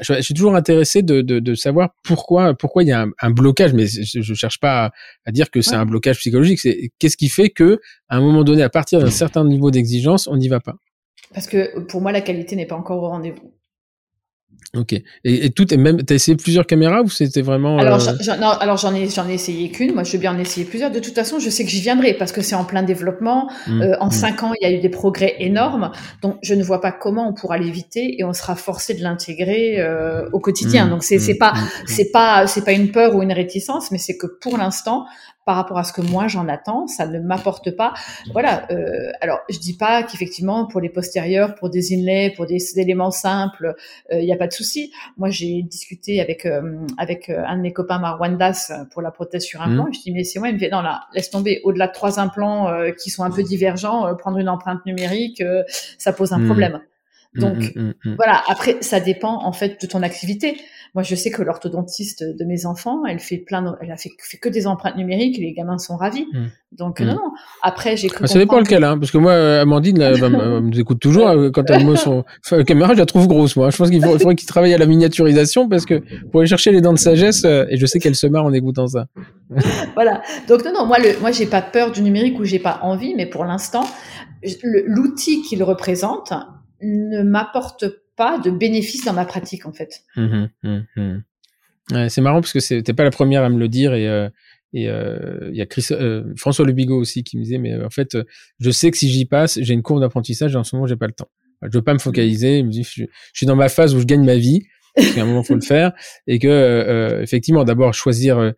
[0.00, 3.74] je, suis toujours intéressé de, de, de, savoir pourquoi pourquoi il y a un, blocage,
[3.74, 4.92] mais je, je cherche pas
[5.26, 6.60] à, dire que c'est un blocage psychologique.
[6.60, 10.26] C'est qu'est-ce qui fait que à un moment donné, à partir d'un certain niveau d'exigence,
[10.26, 10.76] on n'y va pas?
[11.34, 13.52] Parce que pour moi, la qualité n'est pas encore au rendez-vous.
[14.74, 14.94] Ok.
[14.94, 16.02] Et, et tout est même.
[16.02, 19.34] T'as essayé plusieurs caméras ou c'était vraiment Alors, euh, non, alors j'en ai j'en ai
[19.34, 19.92] essayé qu'une.
[19.92, 20.90] Moi, je veux bien en essayer plusieurs.
[20.90, 23.50] De toute façon, je sais que j'y viendrai parce que c'est en plein développement.
[23.66, 24.12] Mmh, euh, en mmh.
[24.12, 25.92] cinq ans, il y a eu des progrès énormes.
[26.22, 29.78] Donc, je ne vois pas comment on pourra l'éviter et on sera forcé de l'intégrer
[29.78, 30.86] euh, au quotidien.
[30.86, 31.52] Mmh, Donc, c'est c'est pas
[31.84, 35.04] c'est pas c'est pas une peur ou une réticence, mais c'est que pour l'instant,
[35.44, 37.94] par rapport à ce que moi j'en attends, ça ne m'apporte pas.
[38.32, 38.66] Voilà.
[38.70, 43.10] Euh, alors, je dis pas qu'effectivement pour les postérieurs, pour des inlays, pour des, éléments
[43.10, 43.74] simples,
[44.10, 44.92] il euh, n'y a pas de souci.
[45.16, 49.44] Moi, j'ai discuté avec euh, avec euh, un de mes copains Marwandas pour la prothèse
[49.44, 49.86] sur implant.
[49.86, 49.94] Mmh.
[49.94, 51.60] Je dis mais c'est moi, il me fait non là, laisse tomber.
[51.64, 52.70] Au-delà de trois implants
[53.02, 55.42] qui sont un peu divergents, prendre une empreinte numérique,
[55.98, 56.46] ça pose un mmh.
[56.46, 56.80] problème.
[57.34, 57.74] Mmh, Donc
[58.16, 58.42] voilà.
[58.48, 60.56] Après, ça dépend en fait de ton activité.
[60.94, 64.10] Moi, je sais que l'orthodontiste de mes enfants, elle fait plein, de, elle a fait,
[64.18, 66.26] fait, que des empreintes numériques et les gamins sont ravis.
[66.70, 67.32] Donc non, non.
[67.62, 68.24] Après, j'ai cru.
[68.24, 69.98] Ah, ça dépend lequel, hein, parce que moi, Amandine
[70.60, 73.56] nous écoute toujours euh, quand elle me son enfin, caméra, je la trouve grosse.
[73.56, 76.72] Moi, je pense qu'il faudrait qu'il travaille à la miniaturisation parce que pour aller chercher
[76.72, 79.06] les dents de sagesse, euh, et je sais qu'elle se marre en écoutant ça.
[79.94, 80.20] voilà.
[80.46, 80.86] Donc non, non.
[80.86, 83.84] Moi, le, moi, j'ai pas peur du numérique ou j'ai pas envie, mais pour l'instant,
[84.62, 86.34] l'outil qu'il représente
[86.82, 87.84] ne m'apporte
[88.16, 90.02] pas de bénéfice dans ma pratique en fait.
[90.16, 91.18] Mmh mmh
[92.08, 94.28] c'est marrant parce que c'était pas la première à me le dire et euh,
[94.72, 97.90] et euh, il y a Chris, euh, François Lebigot aussi qui me disait mais en
[97.90, 98.16] fait
[98.58, 100.96] je sais que si j'y passe j'ai une courbe d'apprentissage et en ce moment j'ai
[100.96, 101.28] pas le temps.
[101.62, 102.58] Je veux pas me focaliser.
[102.58, 103.04] Il je,
[103.34, 104.62] suis dans ma phase où je gagne ma vie.
[104.96, 105.92] Parce qu'à un moment faut le faire
[106.26, 108.52] et que effectivement d'abord choisir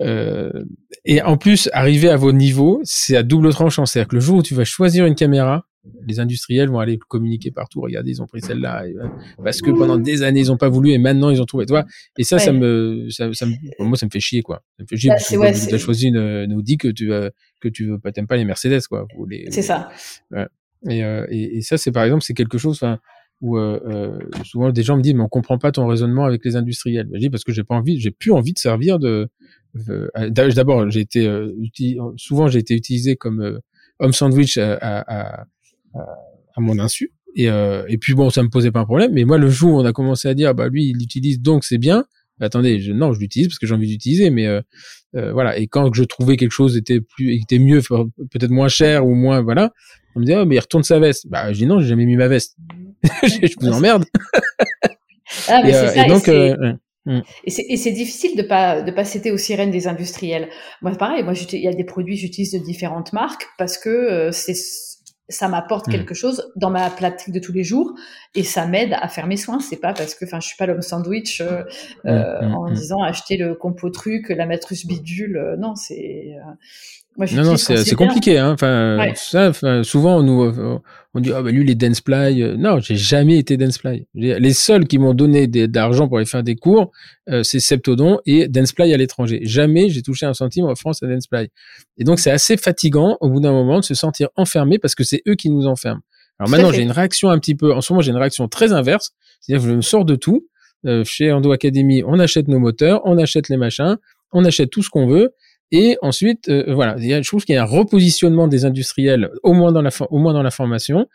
[0.00, 3.86] et en plus arriver à vos niveaux c'est à double tranchant.
[3.86, 5.66] C'est-à-dire que le jour où tu vas choisir une caméra
[6.06, 7.80] les industriels vont aller communiquer partout.
[7.80, 9.08] Regardez, ils ont pris celle-là euh,
[9.42, 11.66] parce que pendant des années ils ont pas voulu et maintenant ils ont trouvé.
[11.66, 11.84] Toi,
[12.16, 14.62] et ça, ça me, ça, ça me, moi, ça me fait chier quoi.
[14.76, 17.12] Ça me fait chier bah, parce que tu as choisi une, nous dit que tu
[17.12, 17.30] euh,
[17.60, 19.06] que tu veux pas, t'aimes pas les Mercedes quoi.
[19.50, 19.88] C'est ça.
[20.30, 20.46] Ouais.
[20.88, 22.80] Et, euh, et, et, ça, c'est par exemple, c'est quelque chose
[23.40, 26.54] où euh, souvent des gens me disent mais on comprend pas ton raisonnement avec les
[26.54, 27.08] industriels.
[27.12, 29.28] je dis parce que j'ai pas envie, j'ai plus envie de servir de.
[30.28, 31.28] D'abord, j'ai été
[32.16, 33.60] souvent j'ai été utilisé comme
[33.98, 35.46] homme sandwich à, à, à
[36.58, 37.12] mon insu.
[37.34, 39.12] Et, euh, et puis bon, ça me posait pas un problème.
[39.12, 41.64] Mais moi, le jour où on a commencé à dire, bah lui, il l'utilise, donc
[41.64, 42.04] c'est bien.
[42.40, 44.60] attendez, je, non, je l'utilise parce que j'ai envie d'utiliser, mais euh,
[45.16, 45.56] euh, voilà.
[45.58, 49.40] Et quand je trouvais quelque chose était plus, était mieux, peut-être moins cher ou moins,
[49.40, 49.72] voilà,
[50.14, 51.26] on me disait, oh, mais il retourne sa veste.
[51.28, 52.56] Bah, je dis non, j'ai jamais mis ma veste.
[53.22, 54.04] je vous emmerde.
[55.48, 56.04] ah, mais c'est ça.
[56.04, 57.22] Et donc, mm.
[57.44, 60.48] Et c'est difficile de pas de pas citer aux sirènes des industriels.
[60.82, 61.24] Moi, pareil.
[61.24, 64.54] Moi, il y a des produits j'utilise de différentes marques parce que c'est
[65.28, 65.92] ça m'apporte mmh.
[65.92, 67.94] quelque chose dans ma pratique de tous les jours
[68.34, 69.60] et ça m'aide à faire mes soins.
[69.60, 71.62] C'est pas parce que, enfin, je suis pas l'homme sandwich euh,
[72.04, 75.36] mmh, euh mmh, en disant acheter le compo truc, la matrice bidule.
[75.36, 76.34] Euh, non, c'est
[77.18, 78.38] non, non, c'est compliqué.
[78.38, 78.52] Hein.
[78.52, 80.80] Enfin, ça, enfin, souvent, on nous,
[81.14, 82.42] on dit, ah, bah, lui, les Danceply.
[82.42, 84.06] Euh, non, j'ai jamais été Danceply.
[84.14, 86.90] Les seuls qui m'ont donné d'argent pour aller faire des cours,
[87.28, 89.40] euh, c'est Septodon et Danceply à l'étranger.
[89.44, 91.48] Jamais j'ai touché un centime en France à Danceply.
[91.98, 95.04] Et donc, c'est assez fatigant, au bout d'un moment, de se sentir enfermé parce que
[95.04, 96.00] c'est eux qui nous enferment.
[96.38, 98.72] Alors maintenant, j'ai une réaction un petit peu, en ce moment, j'ai une réaction très
[98.72, 99.12] inverse.
[99.40, 100.46] C'est-à-dire je me sors de tout.
[100.84, 103.98] Euh, chez Endo Academy, on achète nos moteurs, on achète les machins,
[104.32, 105.32] on achète tout ce qu'on veut.
[105.72, 109.72] Et ensuite, euh, voilà, je trouve qu'il y a un repositionnement des industriels, au moins
[109.72, 111.08] dans la, au moins dans la formation,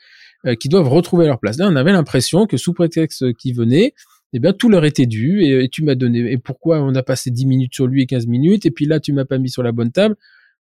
[0.48, 1.58] euh, qui doivent retrouver leur place.
[1.58, 3.94] Là, on avait l'impression que sous prétexte qu'ils venaient,
[4.34, 7.30] eh bien, tout leur était dû, et, tu m'as donné, et pourquoi on a passé
[7.30, 9.62] 10 minutes sur lui et 15 minutes, et puis là, tu m'as pas mis sur
[9.62, 10.16] la bonne table.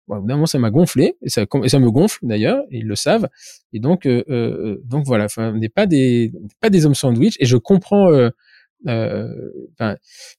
[0.07, 3.27] Bon, ça m'a gonflé, et ça, me gonfle d'ailleurs, et ils le savent.
[3.73, 6.31] Et donc, euh, euh donc voilà, on n'est pas des,
[6.61, 8.11] pas des hommes sandwich, et je comprends
[8.87, 9.27] euh,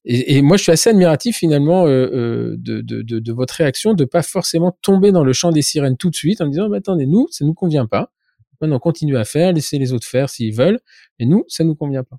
[0.04, 4.76] et, moi, je suis assez admiratif finalement euh, euh, de, votre réaction, de pas forcément
[4.82, 7.44] tomber dans le champ des sirènes tout de suite en disant, mais attendez, nous, ça
[7.44, 8.12] nous convient pas.
[8.60, 10.80] Maintenant, continue à faire, laissez les autres faire s'ils veulent,
[11.18, 12.16] mais nous, ça nous convient pas.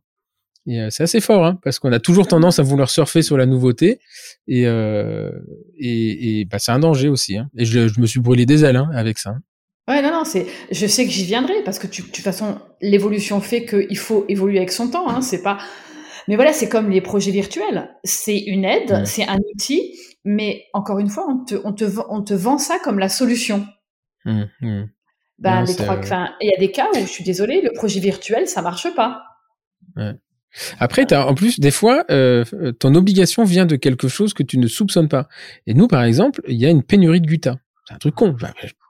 [0.69, 3.45] Et c'est assez fort, hein, parce qu'on a toujours tendance à vouloir surfer sur la
[3.45, 3.99] nouveauté,
[4.47, 4.65] et,
[6.51, 7.37] bah, c'est un danger aussi.
[7.37, 7.49] Hein.
[7.57, 9.35] Et je, me suis brûlé des ailes hein, avec ça.
[9.87, 10.45] Ouais, non, non, c'est.
[10.69, 14.57] Je sais que j'y viendrai parce que de toute façon, l'évolution fait qu'il faut évoluer
[14.57, 15.21] avec son temps.
[15.21, 15.59] C'est pas
[16.27, 17.89] Mais voilà, c'est comme les projets virtuels.
[18.03, 22.21] C'est une aide, c'est un outil, mais encore une fois, on te, on te, on
[22.21, 23.65] te vend ça comme la solution.
[24.25, 24.83] Mmh, mmh.
[25.39, 25.99] Ben, les trois,
[26.41, 29.23] il y a des cas où je suis désolée, le projet virtuel, ça marche pas.
[29.95, 30.13] Ouais.
[30.79, 32.43] Après, as, en plus, des fois, euh,
[32.79, 35.27] ton obligation vient de quelque chose que tu ne soupçonnes pas.
[35.67, 37.57] Et nous, par exemple, il y a une pénurie de Gutha.
[37.87, 38.35] C'est un truc con.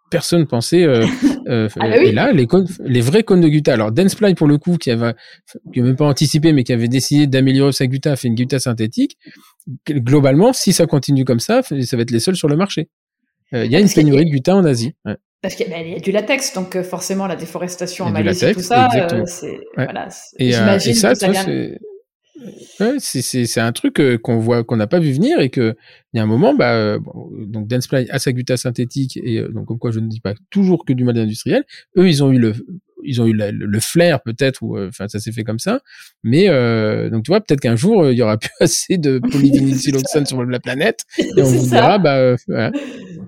[0.10, 0.84] personne pensait.
[0.84, 1.06] Euh,
[1.48, 2.48] euh, ah bah Et là, les,
[2.86, 3.74] les vrais cônes de Gutha.
[3.74, 5.14] Alors, Danceply, pour le coup, qui avait,
[5.74, 8.60] qui même pas anticipé, mais qui avait décidé d'améliorer sa Gutha, a fait une Gutha
[8.60, 9.18] synthétique.
[9.88, 12.90] Globalement, si ça continue comme ça, ça va être les seuls sur le marché.
[13.54, 14.94] Euh, il y a une pénurie de Gutha en Asie.
[15.06, 15.16] Ouais.
[15.42, 18.90] Parce qu'il y a du latex, donc euh, forcément la déforestation en Malaisie, tout ça,
[18.96, 20.10] euh, c'est voilà.
[20.40, 21.28] Et, et, ça, ça
[22.80, 25.76] ouais, c'est un truc qu'on voit qu'on n'a pas vu venir et que
[26.14, 29.66] il y a un moment, bah bon, donc Danceply a sa gutta synthétique et donc
[29.66, 31.64] comme quoi je ne dis pas toujours que du mal industriel.
[31.98, 32.54] Eux, ils ont eu le
[33.04, 35.82] ils ont eu le, flair peut-être ou enfin ça s'est fait comme ça
[36.24, 40.26] mais euh, donc tu vois peut-être qu'un jour il y aura plus assez de polyvinylsiloxane
[40.26, 42.72] sur la planète et on vous dira bah voilà,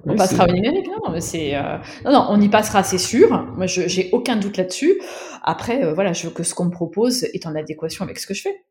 [0.06, 3.30] on passera au numérique, non, c'est euh, non, non, on y passera, c'est sûr.
[3.56, 5.00] Moi, je j'ai aucun doute là-dessus.
[5.44, 8.28] Après, euh, voilà, je veux que ce qu'on me propose est en adéquation avec ce
[8.28, 8.64] que je fais.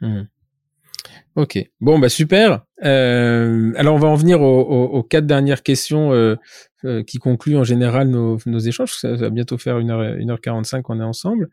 [0.00, 0.22] Mmh.
[1.36, 2.64] Ok, bon bah super.
[2.84, 6.36] Euh, alors on va en venir aux, quatre dernières questions
[7.06, 8.92] qui concluent en général nos, nos échanges.
[8.94, 11.48] Ça, va bientôt faire 1h, 1h45 qu'on est ensemble.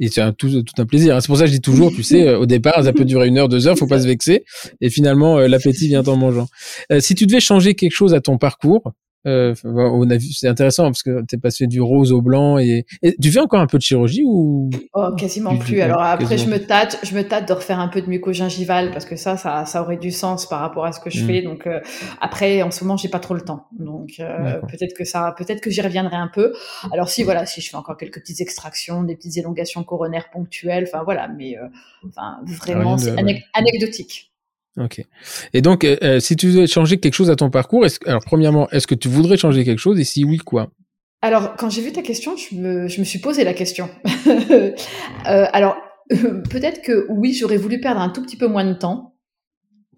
[0.00, 1.20] Et c'est un, tout, tout, un plaisir.
[1.20, 3.38] C'est pour ça que je dis toujours, tu sais, au départ, ça peut durer une
[3.38, 4.44] heure, deux heures, faut pas se vexer.
[4.80, 6.48] Et finalement, euh, l'appétit vient en mangeant.
[6.90, 8.92] Euh, si tu devais changer quelque chose à ton parcours,
[9.26, 12.84] euh, on a vu, c'est intéressant parce que t'es passé du rose au blanc et,
[13.20, 15.80] tu fais encore un peu de chirurgie ou Oh, quasiment plus.
[15.80, 19.04] Alors après, je me tâte, je me tâte de refaire un peu de mucogingival parce
[19.04, 21.26] que ça, ça, ça aurait du sens par rapport à ce que je mmh.
[21.26, 21.42] fais.
[21.42, 21.80] Donc euh,
[22.20, 23.66] après, en ce moment, j'ai pas trop le temps.
[23.78, 26.52] Donc euh, peut-être que ça, peut-être que j'y reviendrai un peu.
[26.92, 30.84] Alors si voilà, si je fais encore quelques petites extractions, des petites élongations coronaires ponctuelles,
[30.88, 31.68] enfin voilà, mais euh,
[32.08, 33.14] enfin vraiment, c'est
[33.54, 34.31] anecdotique.
[34.78, 35.04] Ok.
[35.52, 38.68] Et donc, euh, euh, si tu veux changer quelque chose à ton parcours, alors premièrement,
[38.70, 40.00] est-ce que tu voudrais changer quelque chose?
[40.00, 40.70] Et si oui, quoi?
[41.20, 43.90] Alors, quand j'ai vu ta question, je me, je me suis posé la question.
[44.50, 44.72] euh,
[45.26, 45.76] alors,
[46.10, 49.14] peut-être que oui, j'aurais voulu perdre un tout petit peu moins de temps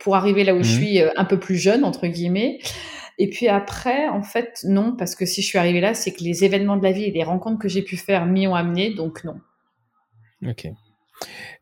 [0.01, 0.77] pour arriver là où je mmh.
[0.77, 2.59] suis un peu plus jeune, entre guillemets.
[3.19, 6.23] Et puis après, en fait, non, parce que si je suis arrivée là, c'est que
[6.25, 8.93] les événements de la vie et les rencontres que j'ai pu faire m'y ont amené,
[8.93, 9.37] donc non.
[10.45, 10.67] Ok.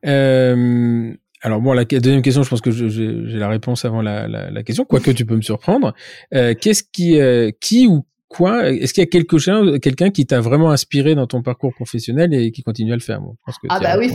[0.06, 4.50] Euh, alors bon, la deuxième question, je pense que j'ai la réponse avant la, la,
[4.50, 5.92] la, question, quoique tu peux me surprendre.
[6.34, 10.26] Euh, Qu'est-ce qui, euh, qui ou quoi Est-ce qu'il y a quelque chose, quelqu'un qui
[10.26, 13.20] t'a vraiment inspiré dans ton parcours professionnel et qui continue à le faire
[13.68, 14.12] Ah bah oui,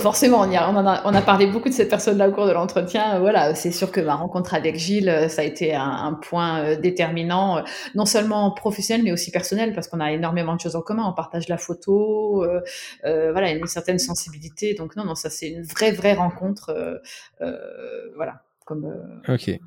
[0.00, 0.40] forcément.
[0.40, 3.18] On, a, on, a, parlé beaucoup de cette personne-là au cours de l'entretien.
[3.20, 7.58] Voilà, c'est sûr que ma rencontre avec Gilles, ça a été un, point euh, déterminant,
[7.58, 7.62] euh,
[7.94, 11.04] non seulement professionnel mais aussi personnel, parce qu'on a énormément de choses en commun.
[11.06, 12.60] On partage la photo, euh,
[13.04, 14.74] euh voilà, une certaine sensibilité.
[14.74, 17.00] Donc non, non, ça c'est une vraie, vraie rencontre.
[17.40, 18.92] Euh, voilà, comme.
[19.28, 19.58] ok.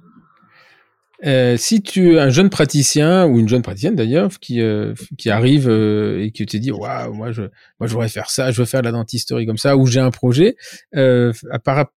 [1.25, 5.67] Euh, si tu un jeune praticien ou une jeune praticienne d'ailleurs qui euh, qui arrive
[5.67, 8.65] euh, et qui te dit waouh moi je moi je voudrais faire ça je veux
[8.65, 10.55] faire la dentisterie comme ça ou j'ai un projet
[10.95, 11.87] euh, à part,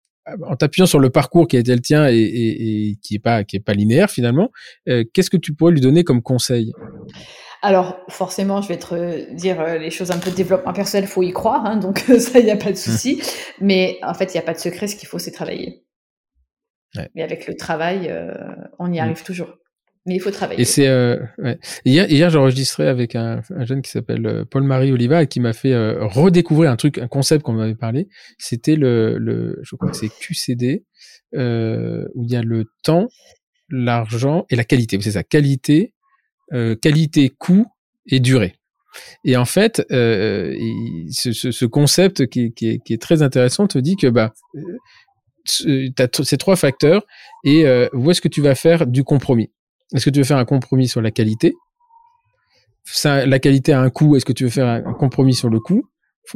[0.48, 3.20] en t'appuyant sur le parcours qui a été le tien et, et, et qui est
[3.20, 4.50] pas qui est pas linéaire finalement
[4.86, 6.72] qu'est-ce que tu pourrais lui donner comme conseil?
[7.64, 11.32] Alors forcément, je vais te dire les choses un peu de développement personnel, faut y
[11.32, 13.14] croire, hein, donc ça, il n'y a pas de souci.
[13.14, 13.64] Mmh.
[13.64, 14.88] Mais en fait, il n'y a pas de secret.
[14.88, 15.84] Ce qu'il faut, c'est travailler.
[17.14, 18.32] Mais avec le travail, euh,
[18.78, 19.02] on y mm.
[19.02, 19.56] arrive toujours.
[20.04, 20.60] Mais il faut travailler.
[20.60, 21.58] Et c'est euh, ouais.
[21.84, 25.52] hier, hier j'enregistrais avec un, un, jeune qui s'appelle euh, Paul-Marie Oliva et qui m'a
[25.52, 28.08] fait euh, redécouvrir un truc, un concept qu'on m'avait parlé.
[28.36, 30.84] C'était le, le, je crois que c'est QCD
[31.34, 33.08] euh, où il y a le temps,
[33.68, 35.00] l'argent et la qualité.
[35.00, 35.94] C'est ça, qualité,
[36.52, 37.66] euh, qualité, coût
[38.06, 38.56] et durée.
[39.24, 40.54] Et en fait, euh,
[41.10, 44.34] ce, ce, ce, concept qui, qui, est, qui, est, très intéressant te dit que bah
[45.44, 47.02] ces trois facteurs
[47.44, 49.50] et euh, où est-ce que tu vas faire du compromis?
[49.94, 51.54] Est-ce que tu veux faire un compromis sur la qualité?
[52.84, 55.60] Ça, La qualité a un coût, est-ce que tu veux faire un, compromis sur le
[55.60, 55.84] coût?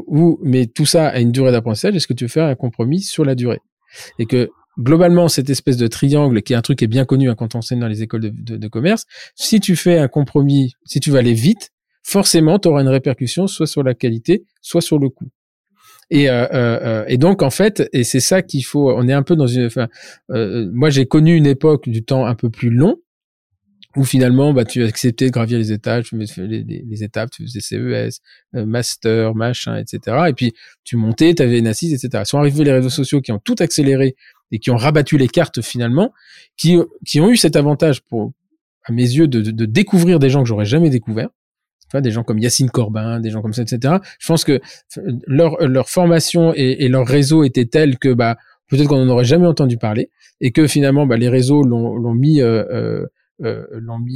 [0.07, 3.01] Ou, Mais tout ça a une durée d'apprentissage, est-ce que tu veux faire un compromis
[3.01, 3.61] sur la durée?
[4.19, 7.31] Et que globalement, cette espèce de triangle, qui est un truc qui est bien connu
[7.31, 9.05] hein, quand on enseigne dans les écoles de, de, de, commerce,
[9.35, 11.71] si tu fais un compromis, si tu vas aller vite,
[12.03, 15.29] forcément, tu auras une répercussion soit sur la qualité, soit sur le coût.
[16.11, 18.93] Et, euh, euh, euh, et donc en fait, et c'est ça qu'il faut.
[18.93, 19.67] On est un peu dans une.
[19.67, 19.89] Enfin,
[20.31, 22.97] euh, moi, j'ai connu une époque du temps un peu plus long
[23.97, 27.61] où finalement, bah, tu acceptais de gravir les étages, tu les, les, étapes, tu faisais
[27.61, 28.21] CES,
[28.53, 30.27] master, machin, etc.
[30.29, 30.53] Et puis
[30.85, 32.25] tu montais, tu avais une assise, etc.
[32.27, 34.15] Sont arrivés les réseaux sociaux qui ont tout accéléré
[34.53, 36.13] et qui ont rabattu les cartes finalement,
[36.59, 36.77] qui
[37.07, 38.33] qui ont eu cet avantage pour
[38.85, 41.31] à mes yeux de, de, de découvrir des gens que j'aurais jamais découvert
[41.95, 43.95] Des gens comme Yacine Corbin, des gens comme ça, etc.
[44.19, 44.61] Je pense que
[45.27, 48.37] leur leur formation et, leur réseau était tel que bah
[48.69, 50.11] peut-être qu'on n'en aurait jamais entendu parler
[50.41, 53.07] et que finalement bah, les réseaux l'ont mis euh, euh,
[53.43, 53.67] euh,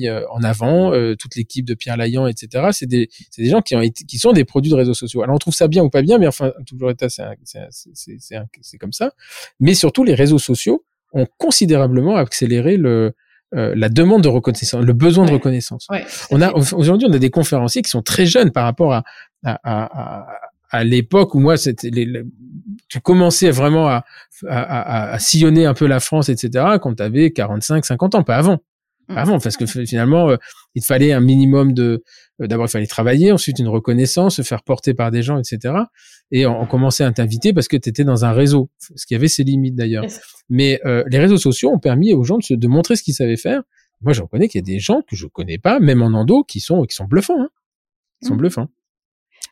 [0.04, 2.68] euh, en avant, euh, toute l'équipe de Pierre Layan, etc.
[2.72, 5.22] C'est des, des gens qui sont des produits de réseaux sociaux.
[5.22, 9.12] Alors on trouve ça bien ou pas bien, mais enfin toujours c'est, comme ça.
[9.58, 13.12] Mais surtout les réseaux sociaux ont considérablement accéléré le
[13.52, 15.86] la demande de reconnaissance, le besoin de reconnaissance.
[15.90, 19.02] Ouais, on a aujourd'hui on a des conférenciers qui sont très jeunes par rapport à,
[19.44, 20.26] à, à,
[20.70, 22.22] à l'époque où moi c'était les,
[22.88, 24.04] tu commençais vraiment à,
[24.46, 28.36] à, à, sillonner un peu la France etc quand tu avais 45 50 ans pas
[28.36, 28.60] avant
[29.10, 29.18] Mmh.
[29.18, 30.36] avant parce que finalement euh,
[30.76, 32.04] il fallait un minimum de
[32.40, 35.74] euh, d'abord il fallait travailler ensuite une reconnaissance se faire porter par des gens etc
[36.32, 39.28] et on, commençait à t'inviter parce que tu étais dans un réseau ce qui avait
[39.28, 40.04] ses limites d'ailleurs
[40.48, 43.14] mais euh, les réseaux sociaux ont permis aux gens de, se, de montrer ce qu'ils
[43.14, 43.62] savaient faire
[44.00, 46.44] moi je reconnais qu'il y a des gens que je connais pas même en endo
[46.44, 47.48] qui sont qui sont bluffants hein.
[48.22, 48.38] ils sont mmh.
[48.38, 48.68] bluffants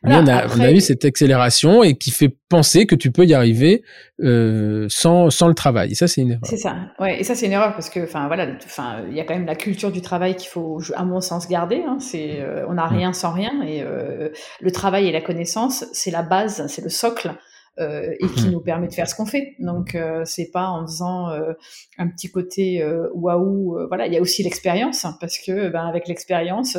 [0.03, 3.33] on, a, on a eu cette accélération et qui fait penser que tu peux y
[3.33, 3.83] arriver
[4.21, 5.91] euh, sans, sans le travail.
[5.91, 6.41] Et ça, c'est une erreur.
[6.43, 6.75] C'est ça.
[6.99, 9.33] Ouais, et ça, c'est une erreur parce que, enfin, voilà, enfin, il y a quand
[9.33, 11.83] même la culture du travail qu'il faut, à mon sens, garder.
[11.87, 11.97] Hein.
[11.99, 12.95] C'est, euh, on n'a mm.
[12.95, 14.29] rien sans rien, et euh,
[14.61, 17.31] le travail et la connaissance, c'est la base, c'est le socle
[17.79, 18.51] euh, et qui mmh.
[18.51, 19.55] nous permet de faire ce qu'on fait.
[19.59, 21.53] Donc euh, c'est pas en faisant euh,
[21.97, 22.83] un petit côté
[23.13, 23.87] waouh.
[23.87, 26.77] voilà, il y a aussi l'expérience hein, parce que ben, avec l'expérience,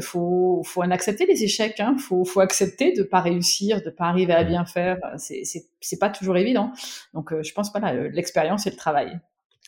[0.00, 1.80] faut faut en accepter les échecs.
[1.80, 4.98] Hein, faut faut accepter de pas réussir, de pas arriver à bien faire.
[5.16, 6.70] C'est c'est c'est pas toujours évident.
[7.14, 9.18] Donc je pense voilà l'expérience et le travail.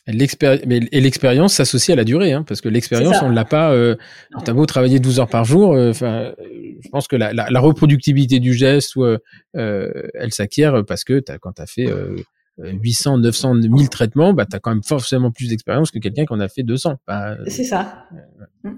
[0.09, 3.71] Et l'expérience s'associe à la durée, hein, parce que l'expérience, on ne l'a pas.
[3.71, 3.95] Euh,
[4.43, 8.39] T'as beau travailler 12 heures par jour, euh, je pense que la, la, la, reproductivité
[8.39, 9.17] du geste, euh,
[9.53, 11.87] elle s'acquiert parce que as, quand tu as fait
[12.57, 16.33] 800, 900, 1000 traitements, bah, tu as quand même forcément plus d'expérience que quelqu'un qui
[16.33, 16.97] en a fait 200.
[17.07, 18.07] Bah, c'est ça.
[18.63, 18.71] Mm.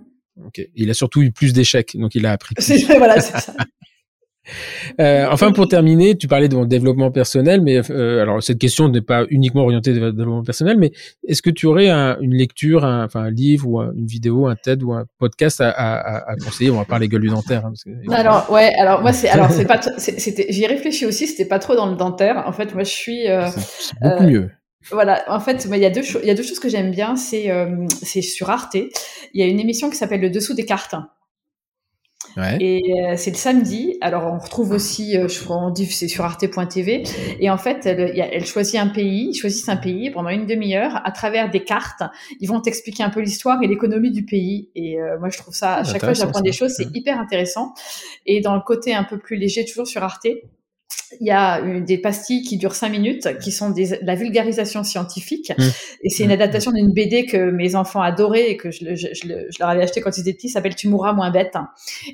[0.75, 2.55] Il a surtout eu plus d'échecs, donc il a appris.
[2.97, 3.53] voilà, c'est ça.
[4.99, 8.89] Euh, enfin, pour terminer, tu parlais de mon développement personnel, mais euh, alors cette question
[8.89, 10.91] n'est pas uniquement orientée vers le développement personnel, mais
[11.27, 14.83] est-ce que tu aurais une lecture, un, enfin un livre ou une vidéo, un TED
[14.83, 16.71] ou un podcast à, conseiller?
[16.71, 17.65] On va parler gueule du dentaire.
[17.65, 17.73] Hein,
[18.11, 21.75] alors ouais, alors moi c'est alors c'est pas c'était j'y réfléchi aussi, c'était pas trop
[21.75, 22.43] dans le dentaire.
[22.45, 24.49] En fait, moi je suis euh, c'est beaucoup mieux.
[24.89, 27.15] Voilà, en fait, il y a deux il y a deux choses que j'aime bien,
[27.15, 27.51] c'est
[28.01, 28.89] c'est sur Arte, il
[29.39, 30.95] y a une émission qui s'appelle Le dessous des cartes.
[32.59, 33.97] Et euh, c'est le samedi.
[34.01, 37.03] Alors on retrouve aussi, euh, je crois, on dit c'est sur arte.tv.
[37.39, 41.01] Et en fait, elle, elle, choisit un pays, ils choisissent un pays pendant une demi-heure
[41.03, 42.03] à travers des cartes.
[42.39, 44.69] Ils vont t'expliquer un peu l'histoire et l'économie du pays.
[44.75, 47.73] Et euh, moi, je trouve ça, à chaque fois, j'apprends des choses, c'est hyper intéressant.
[48.25, 50.27] Et dans le côté un peu plus léger, toujours sur Arte,
[51.19, 54.83] il y a des pastilles qui durent cinq minutes, qui sont des, de la vulgarisation
[54.83, 55.51] scientifique.
[55.57, 55.63] Mmh.
[56.03, 59.27] Et c'est une adaptation d'une BD que mes enfants adoraient et que je, je, je,
[59.27, 61.55] je leur avais acheté quand ils étaient petits, s'appelle Tu mourras moins bête.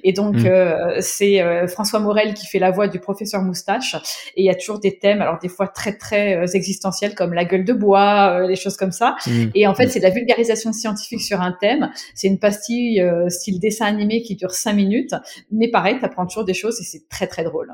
[0.04, 0.46] Et donc, mmh.
[0.46, 3.96] euh, c'est euh, François Morel qui fait la voix du professeur Moustache.
[4.36, 7.34] Et il y a toujours des thèmes, alors des fois très, très euh, existentiels, comme
[7.34, 9.16] la gueule de bois, les choses comme ça.
[9.54, 11.92] Et en fait, c'est de la vulgarisation scientifique sur un thème.
[12.16, 15.14] C'est une pastille style dessin animé qui dure cinq minutes.
[15.52, 17.74] Mais pareil, tu apprends toujours des choses et c'est très, très drôle.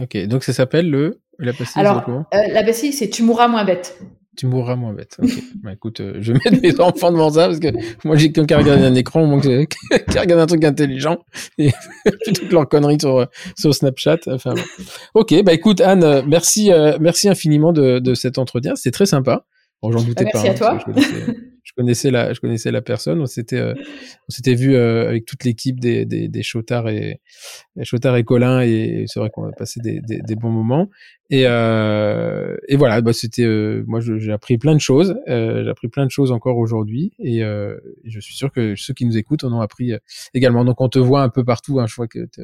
[0.00, 1.80] Ok, donc ça s'appelle le la pastille.
[1.80, 3.98] Alors, euh, la pastille, c'est tu mourras moins bête.
[4.36, 5.16] Tu mourras moins bête.
[5.22, 5.30] Ok.
[5.62, 7.68] bah, écoute, euh, je vais mettre mes enfants devant ça parce que
[8.04, 11.18] moi j'ai qu'un qui regarde un écran, au moins qui regarde un truc intelligent
[11.58, 11.70] et
[12.26, 13.26] toutes leurs conneries sur euh,
[13.56, 14.18] sur Snapchat.
[14.26, 14.62] Enfin, bon.
[15.14, 19.46] ok, bah écoute Anne, merci merci infiniment de, de cet entretien, c'était très sympa.
[19.82, 20.42] Bon, j'en doutais bah, pas.
[20.42, 21.34] Merci à hein, toi
[21.64, 23.20] je connaissais la, je connaissais la personne.
[23.20, 23.74] On s'était, euh,
[24.28, 27.20] on s'était vu euh, avec toute l'équipe des, des, des Chotards et,
[27.82, 30.90] Chotard et Colin, et c'est vrai qu'on a passé des, des, des, bons moments.
[31.30, 35.16] Et, euh, et voilà, bah, c'était, euh, moi, j'ai appris plein de choses.
[35.26, 37.40] j'ai appris plein de choses encore aujourd'hui, et,
[38.04, 39.92] je suis sûr que ceux qui nous écoutent en ont appris
[40.34, 40.64] également.
[40.64, 41.80] Donc, on te voit un peu partout.
[41.80, 42.42] Hein, je vois que tu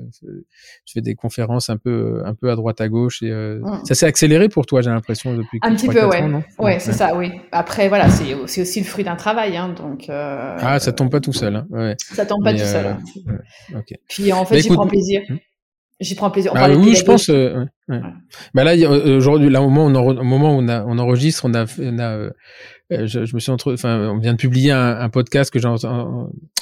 [0.92, 3.84] fais des conférences un peu, un peu à droite à gauche, et mmh.
[3.84, 5.58] ça s'est accéléré pour toi, j'ai l'impression depuis.
[5.62, 6.22] Un petit peu, ouais.
[6.22, 7.30] Ans, ouais, c'est ça, oui.
[7.52, 10.08] Après, voilà, c'est aussi le fruit d'un travail, hein, donc.
[10.08, 11.56] Euh, ah, ça tombe pas tout seul.
[11.56, 11.94] Hein, ouais.
[11.98, 12.86] Ça tombe pas tout seul.
[12.86, 12.98] Hein.
[13.74, 15.22] Euh, Puis en fait, j'y prends plaisir.
[15.28, 15.36] Hmm.
[16.00, 16.54] J'y prends plaisir.
[16.54, 17.28] bah, oui, je pense.
[17.28, 17.64] Euh,
[18.54, 21.54] bah là, aujourd'hui, là, au moment, on, au moment où on, a, on enregistre, on
[21.54, 22.30] a, on a
[22.90, 25.68] je, je, me suis entre, enfin, on vient de publier un, un podcast que j'ai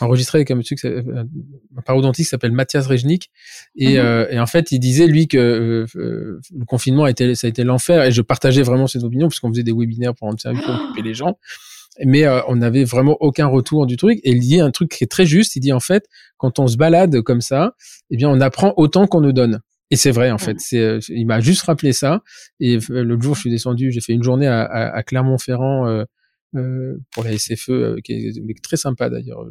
[0.01, 3.31] enregistré avec un monsieur, un parodontiste qui s'appelle Mathias Rejnik,
[3.77, 7.51] et, mm et, en fait, il disait lui que le confinement a été, ça a
[7.51, 10.63] été l'enfer, et je partageais vraiment cette opinion puisqu'on faisait des webinaires pour rendre service
[10.63, 11.39] pour occuper les gens
[12.05, 14.19] mais euh, on n'avait vraiment aucun retour du truc.
[14.23, 15.57] Et il dit un truc qui est très juste.
[15.57, 16.07] Il dit en fait,
[16.37, 17.75] quand on se balade comme ça,
[18.11, 19.61] eh bien, on apprend autant qu'on nous donne.
[19.91, 20.61] Et c'est vrai en fait.
[20.61, 22.23] C'est, euh, il m'a juste rappelé ça.
[22.61, 26.05] Et euh, l'autre jour, je suis descendu, j'ai fait une journée à, à, Clermont-Ferrand
[26.57, 29.45] euh, pour la SFE, qui est, très sympa d'ailleurs.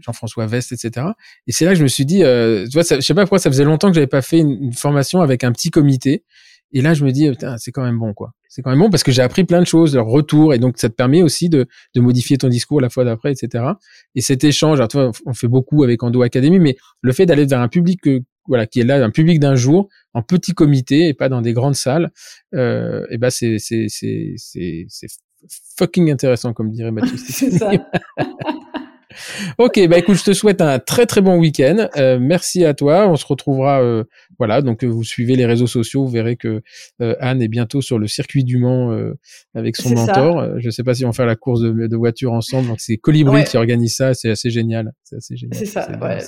[0.00, 1.06] Jean-François Vest, etc.
[1.46, 3.38] Et c'est là que je me suis dit, tu vois, ça, je sais pas pourquoi
[3.38, 6.24] ça faisait longtemps que j'avais pas fait une, formation avec un petit comité.
[6.72, 8.32] Et là, je me dis, c'est quand même bon, quoi.
[8.54, 10.78] C'est quand même bon parce que j'ai appris plein de choses, leur retour, et donc
[10.78, 11.66] ça te permet aussi de,
[11.96, 13.64] de modifier ton discours la fois d'après, etc.
[14.14, 17.46] Et cet échange, alors, toi, on fait beaucoup avec Endo Academy, mais le fait d'aller
[17.46, 21.08] vers un public que, voilà, qui est là, un public d'un jour, en petit comité
[21.08, 22.12] et pas dans des grandes salles,
[22.54, 25.08] euh, et ben c'est c'est c'est c'est c'est
[25.76, 27.16] fucking intéressant comme dirait Mathieu.
[27.16, 27.72] c'est ça.
[29.58, 31.88] ok, bah écoute, je te souhaite un très très bon week-end.
[31.96, 33.08] Euh, merci à toi.
[33.08, 34.04] On se retrouvera, euh,
[34.38, 34.62] voilà.
[34.62, 36.62] Donc euh, vous suivez les réseaux sociaux, vous verrez que
[37.00, 39.14] euh, Anne est bientôt sur le circuit du Mans euh,
[39.54, 40.58] avec son mentor.
[40.58, 42.68] Je sais pas si on va faire la course de, de voiture ensemble.
[42.68, 44.14] Donc c'est Colibri qui organise ça.
[44.14, 44.92] C'est assez génial.
[45.02, 45.58] C'est assez génial.
[45.58, 45.88] C'est ça.
[46.00, 46.18] Ouais,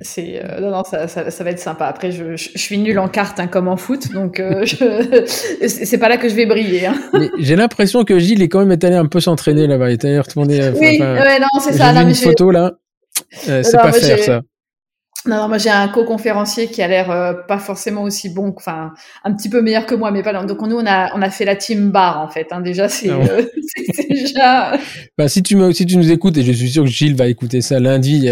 [0.00, 1.86] c'est non, non, ça, ça, ça, va être sympa.
[1.86, 6.16] Après, je, je, suis nul en carte hein, comme en foot, donc c'est pas là
[6.16, 6.86] que je vais briller.
[6.86, 6.96] Hein.
[7.38, 9.90] J'ai l'impression que Gilles est quand même allé un peu s'entraîner là-bas.
[9.90, 10.70] Il est allé retourner.
[10.70, 11.92] Oui, ouais, non, c'est ça.
[11.92, 12.72] Non, photo là.
[13.48, 14.42] Euh, c'est pas faire ça.
[15.24, 18.92] Non, non, moi j'ai un co-conférencier qui a l'air euh, pas forcément aussi bon, enfin
[19.24, 20.44] un petit peu meilleur que moi, mais pas.
[20.44, 22.48] Donc nous on a on a fait la team bar en fait.
[22.50, 22.60] Hein.
[22.60, 23.42] Déjà c'est ah euh,
[24.10, 24.78] déjà.
[25.16, 27.26] Bah, si tu me si tu nous écoutes et je suis sûr que Gilles va
[27.26, 28.28] écouter ça lundi,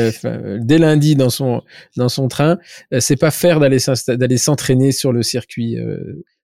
[0.61, 1.62] dès lundi dans son
[1.97, 2.59] dans son train,
[2.98, 3.78] c'est pas faire d'aller
[4.09, 5.78] d'aller s'entraîner sur le circuit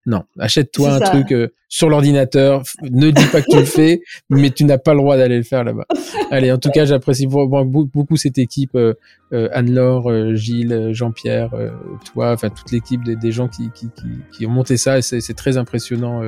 [0.06, 2.62] non, achète-toi un truc euh, sur l'ordinateur.
[2.82, 4.00] Ne dis pas que tu le fais,
[4.30, 5.86] mais tu n'as pas le droit d'aller le faire là-bas.
[6.30, 8.94] Allez, en tout cas, j'apprécie beaucoup cette équipe, euh,
[9.34, 11.50] euh, Anne-Laure, Gilles, Jean-Pierre,
[12.12, 15.02] toi, enfin toute l'équipe des, gens qui, qui, qui, qui, ont monté ça.
[15.02, 16.22] C'est très impressionnant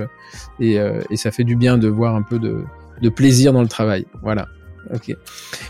[0.61, 0.77] et,
[1.11, 2.65] et, ça fait du bien de voir un peu de,
[3.01, 4.07] de plaisir dans le travail.
[4.23, 4.49] Voilà.
[4.93, 5.17] Ok.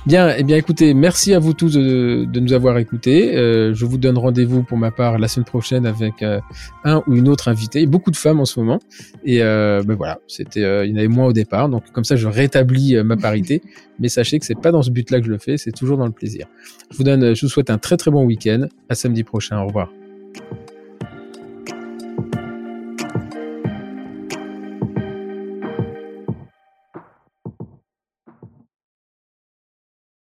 [0.07, 3.37] Bien, eh bien, écoutez, merci à vous tous de, nous avoir écoutés.
[3.37, 6.41] Euh, je vous donne rendez-vous pour ma part la semaine prochaine avec euh,
[6.85, 7.87] un ou une autre invitée.
[7.87, 8.81] Beaucoup de femmes en ce moment.
[9.25, 12.17] Et euh, ben voilà, c'était, il y en avait moins au départ, donc comme ça,
[12.17, 13.63] je rétablis ma parité.
[13.99, 16.07] Mais sachez que c'est pas dans ce but-là que je le fais, c'est toujours dans
[16.07, 16.47] le plaisir.
[16.91, 18.67] Je vous donne, je vous souhaite un très très bon week-end.
[18.89, 19.59] À samedi prochain.
[19.59, 19.91] Au revoir.